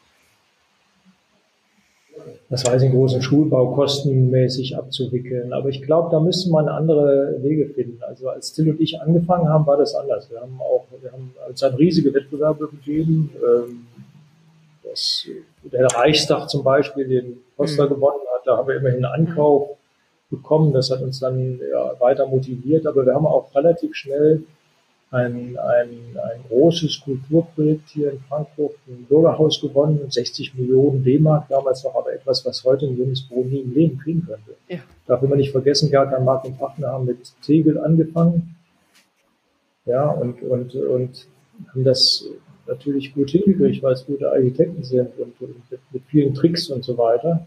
das 2.50 2.66
weiß 2.66 2.82
ich, 2.82 2.88
einen 2.88 2.98
großen 2.98 3.22
Schulbau 3.22 3.72
kostenmäßig 3.72 4.76
abzuwickeln. 4.76 5.52
Aber 5.52 5.68
ich 5.68 5.80
glaube, 5.82 6.10
da 6.10 6.18
müsste 6.18 6.50
man 6.50 6.66
andere 6.66 7.36
Wege 7.38 7.72
finden. 7.72 8.02
Also 8.02 8.30
als 8.30 8.52
Till 8.52 8.68
und 8.68 8.80
ich 8.80 9.00
angefangen 9.00 9.48
haben, 9.48 9.64
war 9.64 9.76
das 9.76 9.94
anders. 9.94 10.28
Wir 10.28 10.40
haben 10.40 10.60
auch, 10.60 10.86
wir 11.00 11.12
haben 11.12 11.32
als 11.46 11.62
ein 11.62 11.74
riesige 11.74 12.12
Wettbewerbe 12.12 12.66
gegeben. 12.68 13.30
Ähm, 13.46 13.86
dass 14.82 15.26
der 15.64 15.86
Reichstag 15.86 16.48
zum 16.48 16.64
Beispiel 16.64 17.08
den 17.08 17.38
Poster 17.56 17.86
mhm. 17.86 17.90
gewonnen 17.90 18.20
hat, 18.34 18.46
da 18.46 18.56
haben 18.56 18.68
wir 18.68 18.76
immerhin 18.76 19.04
einen 19.04 19.28
Ankauf 19.28 19.76
bekommen. 20.30 20.72
Das 20.72 20.90
hat 20.90 21.02
uns 21.02 21.20
dann 21.20 21.60
ja, 21.70 21.92
weiter 22.00 22.26
motiviert. 22.26 22.86
Aber 22.86 23.06
wir 23.06 23.14
haben 23.14 23.26
auch 23.26 23.54
relativ 23.54 23.94
schnell 23.94 24.42
ein, 25.12 25.58
ein, 25.58 25.90
ein 26.16 26.40
großes 26.48 27.02
Kulturprojekt 27.04 27.90
hier 27.90 28.12
in 28.12 28.20
Frankfurt, 28.28 28.76
ein 28.88 29.04
Bürgerhaus 29.04 29.60
gewonnen, 29.60 30.00
60 30.08 30.54
Millionen 30.54 31.04
D-Mark 31.04 31.48
damals 31.48 31.84
noch, 31.84 31.94
aber 31.94 32.14
etwas, 32.14 32.44
was 32.46 32.64
heute 32.64 32.86
ein 32.86 32.96
junges 32.96 33.28
Büro 33.28 33.44
nie 33.44 33.60
im 33.60 33.74
Leben 33.74 33.98
kriegen 33.98 34.26
könnte. 34.26 34.56
Ja. 34.68 34.78
Darf 35.06 35.20
man 35.20 35.36
nicht 35.36 35.52
vergessen, 35.52 35.90
Gerd 35.90 36.18
Mark 36.24 36.44
und 36.46 36.58
Partner 36.58 36.88
haben 36.88 37.04
mit 37.04 37.30
Tegel 37.42 37.78
angefangen. 37.78 38.56
Ja, 39.84 40.08
und, 40.08 40.42
und, 40.42 40.74
und 40.74 41.26
haben 41.68 41.84
das 41.84 42.24
natürlich 42.66 43.14
gut 43.14 43.30
hingekriegt, 43.30 43.82
weil 43.82 43.92
es 43.94 44.06
gute 44.06 44.30
Architekten 44.30 44.82
sind 44.82 45.10
und, 45.18 45.40
und 45.40 45.70
mit, 45.70 45.80
mit, 45.90 46.02
vielen 46.06 46.34
Tricks 46.34 46.68
und 46.68 46.84
so 46.84 46.96
weiter, 46.96 47.46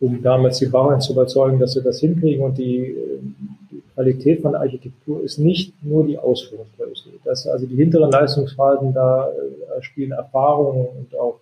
um 0.00 0.22
damals 0.22 0.58
die 0.58 0.66
Bauern 0.66 1.00
zu 1.00 1.12
überzeugen, 1.12 1.58
dass 1.58 1.72
sie 1.72 1.82
das 1.82 2.00
hinkriegen. 2.00 2.44
Und 2.44 2.58
die, 2.58 2.94
die 3.70 3.82
Qualität 3.94 4.42
von 4.42 4.54
Architektur 4.54 5.22
ist 5.22 5.38
nicht 5.38 5.72
nur 5.82 6.06
die 6.06 6.18
Ausführungsgröße. 6.18 7.10
Das, 7.24 7.46
also 7.46 7.66
die 7.66 7.76
hinteren 7.76 8.10
Leistungsphasen, 8.10 8.92
da 8.92 9.28
äh, 9.28 9.82
spielen 9.82 10.12
Erfahrungen 10.12 10.86
und 10.98 11.18
auch 11.18 11.40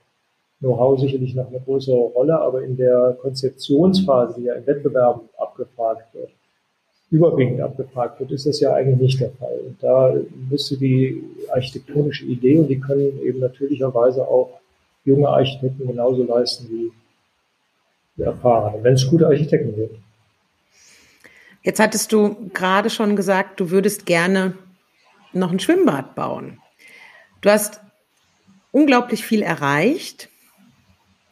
Know-how 0.60 0.98
sicherlich 0.98 1.34
noch 1.34 1.48
eine 1.48 1.60
größere 1.60 1.96
Rolle, 1.96 2.40
aber 2.40 2.62
in 2.62 2.78
der 2.78 3.18
Konzeptionsphase, 3.20 4.40
die 4.40 4.46
ja 4.46 4.54
im 4.54 4.66
Wettbewerb 4.66 5.20
abgefragt 5.36 6.14
wird, 6.14 6.30
überwiegend 7.10 7.60
abgefragt 7.60 8.18
wird, 8.20 8.32
ist 8.32 8.46
das 8.46 8.60
ja 8.60 8.74
eigentlich 8.74 9.00
nicht 9.00 9.20
der 9.20 9.30
Fall. 9.30 9.58
Und 9.64 9.82
da 9.82 10.14
müsste 10.50 10.76
die 10.76 11.22
architektonische 11.50 12.24
Idee, 12.24 12.58
und 12.58 12.68
die 12.68 12.80
können 12.80 13.20
eben 13.22 13.40
natürlicherweise 13.40 14.26
auch 14.26 14.60
junge 15.04 15.28
Architekten 15.28 15.86
genauso 15.86 16.24
leisten 16.24 16.68
wie 16.68 16.92
die 18.16 18.22
erfahrenen, 18.22 18.82
wenn 18.82 18.94
es 18.94 19.08
gute 19.08 19.26
Architekten 19.26 19.74
sind. 19.74 19.90
Jetzt 21.62 21.80
hattest 21.80 22.12
du 22.12 22.48
gerade 22.52 22.90
schon 22.90 23.16
gesagt, 23.16 23.60
du 23.60 23.70
würdest 23.70 24.06
gerne 24.06 24.54
noch 25.32 25.52
ein 25.52 25.60
Schwimmbad 25.60 26.14
bauen. 26.14 26.60
Du 27.40 27.50
hast 27.50 27.80
unglaublich 28.72 29.24
viel 29.24 29.42
erreicht 29.42 30.28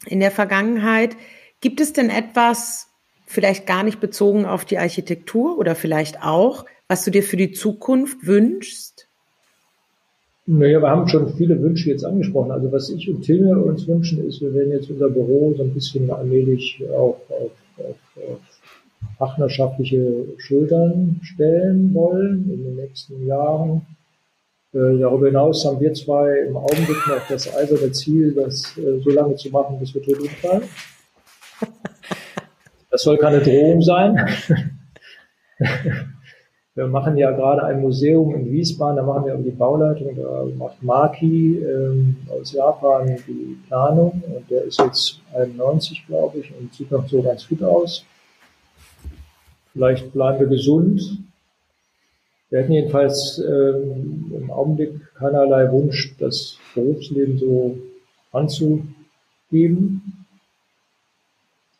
in 0.06 0.20
der 0.20 0.30
Vergangenheit. 0.30 1.16
Gibt 1.60 1.80
es 1.80 1.92
denn 1.92 2.10
etwas, 2.10 2.88
vielleicht 3.34 3.66
gar 3.66 3.82
nicht 3.82 4.00
bezogen 4.00 4.46
auf 4.46 4.64
die 4.64 4.78
Architektur 4.78 5.58
oder 5.58 5.74
vielleicht 5.74 6.22
auch, 6.22 6.64
was 6.88 7.04
du 7.04 7.10
dir 7.10 7.22
für 7.22 7.36
die 7.36 7.52
Zukunft 7.52 8.26
wünschst? 8.26 9.08
Naja, 10.46 10.80
wir 10.80 10.90
haben 10.90 11.08
schon 11.08 11.34
viele 11.34 11.60
Wünsche 11.60 11.90
jetzt 11.90 12.04
angesprochen. 12.04 12.50
Also 12.50 12.70
was 12.70 12.90
ich 12.90 13.08
und 13.08 13.22
Tilne 13.22 13.58
uns 13.58 13.88
wünschen, 13.88 14.26
ist, 14.26 14.42
wir 14.42 14.52
werden 14.52 14.72
jetzt 14.72 14.90
unser 14.90 15.08
Büro 15.08 15.54
so 15.56 15.62
ein 15.62 15.72
bisschen 15.72 16.10
allmählich 16.10 16.82
auf, 16.90 17.16
auf, 17.30 17.50
auf, 17.78 17.96
auf 18.16 18.40
partnerschaftliche 19.18 20.26
Schultern 20.38 21.20
stellen 21.22 21.94
wollen 21.94 22.50
in 22.50 22.64
den 22.64 22.76
nächsten 22.76 23.26
Jahren. 23.26 23.86
Äh, 24.74 24.98
darüber 24.98 25.28
hinaus 25.28 25.64
haben 25.64 25.80
wir 25.80 25.94
zwei 25.94 26.40
im 26.40 26.56
Augenblick 26.56 27.06
noch 27.08 27.26
das 27.28 27.54
eiserne 27.54 27.92
Ziel, 27.92 28.34
das 28.34 28.76
äh, 28.76 29.00
so 29.00 29.10
lange 29.10 29.36
zu 29.36 29.48
machen, 29.50 29.78
bis 29.78 29.94
wir 29.94 30.02
tot 30.02 30.20
umfallen. 30.20 30.62
Das 32.94 33.02
soll 33.02 33.18
keine 33.18 33.40
Drohung 33.40 33.82
sein. 33.82 34.24
Wir 36.76 36.86
machen 36.86 37.16
ja 37.16 37.32
gerade 37.32 37.64
ein 37.64 37.80
Museum 37.80 38.32
in 38.36 38.52
Wiesbaden, 38.52 38.98
da 38.98 39.02
machen 39.02 39.26
wir 39.26 39.34
um 39.34 39.42
die 39.42 39.50
Bauleitung, 39.50 40.14
da 40.14 40.44
macht 40.56 40.80
Maki 40.80 41.58
ähm, 41.58 42.16
aus 42.30 42.52
Japan 42.52 43.16
die 43.26 43.58
Planung 43.66 44.22
und 44.26 44.48
der 44.48 44.62
ist 44.62 44.80
jetzt 44.80 45.20
91, 45.34 46.06
glaube 46.06 46.38
ich, 46.38 46.52
und 46.56 46.72
sieht 46.72 46.92
noch 46.92 47.08
so 47.08 47.20
ganz 47.20 47.48
gut 47.48 47.64
aus. 47.64 48.04
Vielleicht 49.72 50.12
bleiben 50.12 50.38
wir 50.38 50.46
gesund. 50.46 51.18
Wir 52.50 52.60
hätten 52.60 52.72
jedenfalls 52.72 53.38
ähm, 53.40 54.32
im 54.36 54.50
Augenblick 54.52 55.00
keinerlei 55.14 55.70
Wunsch, 55.72 56.14
das 56.20 56.58
Berufsleben 56.76 57.38
so 57.38 57.76
anzugeben. 58.30 60.23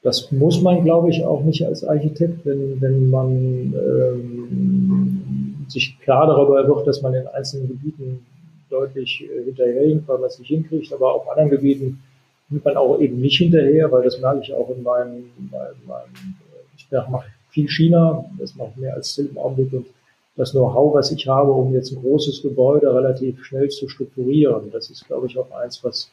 Das 0.05 0.31
muss 0.31 0.61
man, 0.61 0.85
glaube 0.85 1.09
ich, 1.09 1.25
auch 1.25 1.43
nicht 1.43 1.65
als 1.65 1.83
Architekt, 1.83 2.45
wenn, 2.45 2.79
wenn 2.81 3.09
man 3.09 3.75
ähm, 3.75 5.65
sich 5.67 5.99
klar 6.01 6.27
darüber 6.27 6.69
wird, 6.69 6.87
dass 6.87 7.01
man 7.01 7.15
in 7.15 7.27
einzelnen 7.27 7.69
Gebieten 7.69 8.25
deutlich 8.69 9.25
äh, 9.25 9.45
hinterherhinkt, 9.45 10.07
weil 10.07 10.19
man 10.19 10.29
es 10.29 10.39
nicht 10.39 10.49
hinkriegt, 10.49 10.93
aber 10.93 11.15
auf 11.15 11.27
anderen 11.31 11.49
Gebieten 11.49 12.03
hinkt 12.51 12.67
man 12.67 12.77
auch 12.77 13.01
eben 13.01 13.19
nicht 13.19 13.39
hinterher, 13.39 13.91
weil 13.91 14.03
das 14.03 14.21
merke 14.21 14.41
ich 14.43 14.53
auch 14.53 14.69
in 14.69 14.83
meinem, 14.83 15.31
meinem, 15.51 15.87
meinem 15.87 16.37
ich 16.77 16.87
mache 16.91 17.27
viel 17.49 17.69
China, 17.69 18.27
das 18.39 18.55
mache 18.57 18.73
ich 18.75 18.83
mehr 18.83 18.95
als 18.95 19.13
Still 19.13 19.31
im 19.31 19.39
Augenblick 19.39 19.73
und 19.73 19.87
das 20.37 20.51
Know-how, 20.51 20.93
was 20.95 21.13
ich 21.13 21.27
habe, 21.29 21.51
um 21.51 21.73
jetzt 21.73 21.93
ein 21.93 22.03
großes 22.03 22.43
Gebäude 22.43 22.95
relativ 22.95 23.43
schnell 23.43 23.71
zu 23.71 23.89
strukturieren, 23.89 24.71
das 24.71 24.91
ist, 24.91 25.07
glaube 25.07 25.29
ich, 25.29 25.39
auch 25.39 25.51
eins, 25.53 25.83
was 25.83 26.11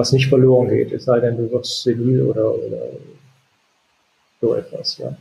was 0.00 0.12
nicht 0.12 0.28
verloren 0.28 0.68
geht, 0.68 0.92
es 0.92 1.04
sei 1.04 1.20
denn, 1.20 1.36
du 1.36 1.50
wirst 1.52 1.82
senil 1.82 2.22
oder, 2.22 2.54
oder 2.54 2.82
so 4.40 4.54
etwas. 4.54 4.96
Ja. 4.98 5.14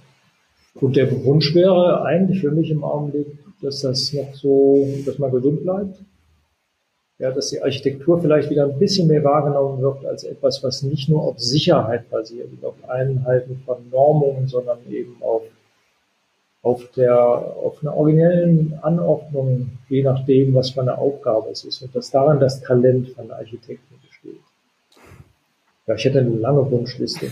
Und 0.75 0.95
der 0.95 1.07
Wunsch 1.25 1.53
wäre 1.53 2.03
eigentlich 2.03 2.39
für 2.39 2.51
mich 2.51 2.71
im 2.71 2.83
Augenblick, 2.83 3.27
dass 3.61 3.81
das 3.81 4.13
noch 4.13 4.33
so, 4.33 4.87
dass 5.05 5.19
man 5.19 5.31
gesund 5.31 5.63
bleibt. 5.63 5.97
Ja, 7.17 7.31
dass 7.31 7.49
die 7.49 7.61
Architektur 7.61 8.21
vielleicht 8.21 8.49
wieder 8.49 8.63
ein 8.63 8.79
bisschen 8.79 9.09
mehr 9.09 9.21
wahrgenommen 9.25 9.81
wird 9.81 10.05
als 10.05 10.23
etwas, 10.23 10.63
was 10.63 10.83
nicht 10.83 11.09
nur 11.09 11.21
auf 11.23 11.37
Sicherheit 11.37 12.09
basiert 12.09 12.47
und 12.53 12.63
auf 12.63 12.75
Einhalten 12.87 13.61
von 13.65 13.77
Normungen, 13.91 14.47
sondern 14.47 14.77
eben 14.89 15.17
auf, 15.19 15.41
auf 16.61 16.89
der, 16.95 17.17
auf 17.17 17.81
einer 17.81 17.97
originellen 17.97 18.79
Anordnung, 18.81 19.71
je 19.89 20.03
nachdem, 20.03 20.53
was 20.53 20.69
für 20.69 20.79
eine 20.79 20.97
Aufgabe 20.97 21.49
es 21.51 21.65
ist. 21.65 21.81
Und 21.81 21.93
dass 21.93 22.09
daran 22.09 22.39
das 22.39 22.61
Talent 22.61 23.09
von 23.09 23.29
Architekten 23.31 23.95
besteht. 24.07 24.48
Ja, 25.89 25.95
ich 25.95 26.05
hätte 26.05 26.19
eine 26.19 26.29
lange 26.29 26.69
Wunschliste. 26.69 27.31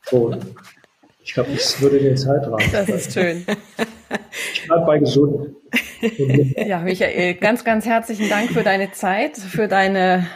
So, 0.00 0.34
ich 1.22 1.34
glaube, 1.34 1.50
das 1.52 1.78
würde 1.82 1.98
den 2.00 2.16
Zeitrahmen. 2.16 2.66
Das 2.72 2.88
ist 2.88 3.12
schön. 3.12 3.44
Ich 4.54 4.66
bleibe 4.66 4.86
bei 4.86 4.98
gesund. 4.98 5.54
Ja, 6.56 6.80
Michael, 6.80 7.34
ganz, 7.34 7.64
ganz 7.64 7.84
herzlichen 7.86 8.28
Dank 8.28 8.50
für 8.50 8.62
deine 8.62 8.92
Zeit, 8.92 9.36
für 9.36 9.68
deine 9.68 10.26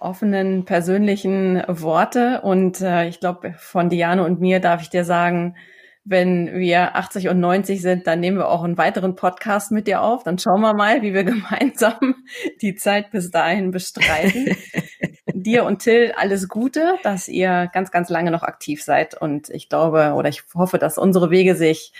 offenen 0.00 0.64
persönlichen 0.64 1.62
Worte. 1.68 2.40
Und 2.42 2.80
äh, 2.80 3.08
ich 3.08 3.20
glaube, 3.20 3.54
von 3.58 3.88
Diane 3.88 4.24
und 4.24 4.40
mir 4.40 4.60
darf 4.60 4.80
ich 4.80 4.90
dir 4.90 5.04
sagen, 5.04 5.56
wenn 6.04 6.54
wir 6.54 6.96
80 6.96 7.28
und 7.28 7.40
90 7.40 7.82
sind, 7.82 8.06
dann 8.06 8.20
nehmen 8.20 8.38
wir 8.38 8.48
auch 8.48 8.62
einen 8.62 8.78
weiteren 8.78 9.16
Podcast 9.16 9.72
mit 9.72 9.86
dir 9.86 10.02
auf. 10.02 10.22
Dann 10.22 10.38
schauen 10.38 10.60
wir 10.60 10.72
mal, 10.72 11.02
wie 11.02 11.12
wir 11.12 11.24
gemeinsam 11.24 12.14
die 12.62 12.76
Zeit 12.76 13.10
bis 13.10 13.30
dahin 13.30 13.72
bestreiten 13.72 14.56
dir 15.46 15.64
und 15.64 15.78
Till 15.78 16.12
alles 16.16 16.48
Gute, 16.48 16.96
dass 17.02 17.28
ihr 17.28 17.70
ganz, 17.72 17.90
ganz 17.90 18.10
lange 18.10 18.30
noch 18.30 18.42
aktiv 18.42 18.82
seid. 18.82 19.20
Und 19.20 19.48
ich 19.48 19.68
glaube 19.68 20.14
oder 20.14 20.28
ich 20.28 20.42
hoffe, 20.54 20.78
dass 20.78 20.98
unsere 20.98 21.30
Wege 21.30 21.54
sich 21.54 21.92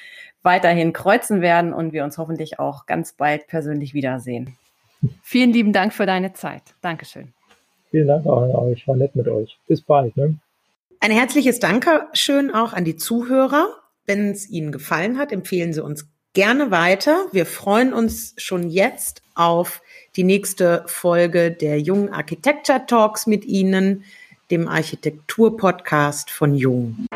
weiterhin 0.43 0.93
kreuzen 0.93 1.41
werden 1.41 1.73
und 1.73 1.93
wir 1.93 2.05
uns 2.05 2.19
hoffentlich 2.19 2.59
auch 2.59 2.87
ganz 2.87 3.13
bald 3.13 3.47
persönlich 3.47 3.95
wiedersehen. 3.95 4.57
Vielen 5.23 5.53
lieben 5.53 5.73
Dank 5.73 5.93
für 5.93 6.07
deine 6.07 6.33
Zeit. 6.33 6.63
Dankeschön. 6.81 7.33
Vielen 7.91 8.09
Dank 8.09 8.27
auch 8.27 8.43
an 8.43 8.51
euch. 8.51 8.87
War 8.89 8.97
nett 8.97 9.15
mit 9.15 9.29
euch. 9.29 9.59
Bis 9.69 9.81
bald. 9.81 10.17
Ne? 10.17 10.39
Ein 11.01 11.11
herzliches 11.11 11.61
Dankeschön 11.61 12.53
auch 12.53 12.73
an 12.73 12.85
die 12.85 12.97
Zuhörer. 12.97 13.69
Wenn 14.07 14.31
es 14.31 14.49
Ihnen 14.49 14.73
gefallen 14.73 15.19
hat, 15.19 15.33
empfehlen 15.33 15.73
Sie 15.73 15.83
uns 15.83 16.09
gerne 16.33 16.71
weiter. 16.71 17.27
Wir 17.33 17.47
freuen 17.47 17.93
uns 17.93 18.35
schon 18.37 18.69
jetzt 18.69 19.23
auf 19.35 19.83
die 20.17 20.25
nächste 20.25 20.83
Folge 20.87 21.51
der 21.51 21.81
Jung 21.81 22.13
Architecture 22.13 22.85
Talks 22.87 23.27
mit 23.27 23.45
Ihnen, 23.45 24.05
dem 24.51 24.69
Architektur-Podcast 24.69 26.31
von 26.31 26.55
Jung. 26.55 27.07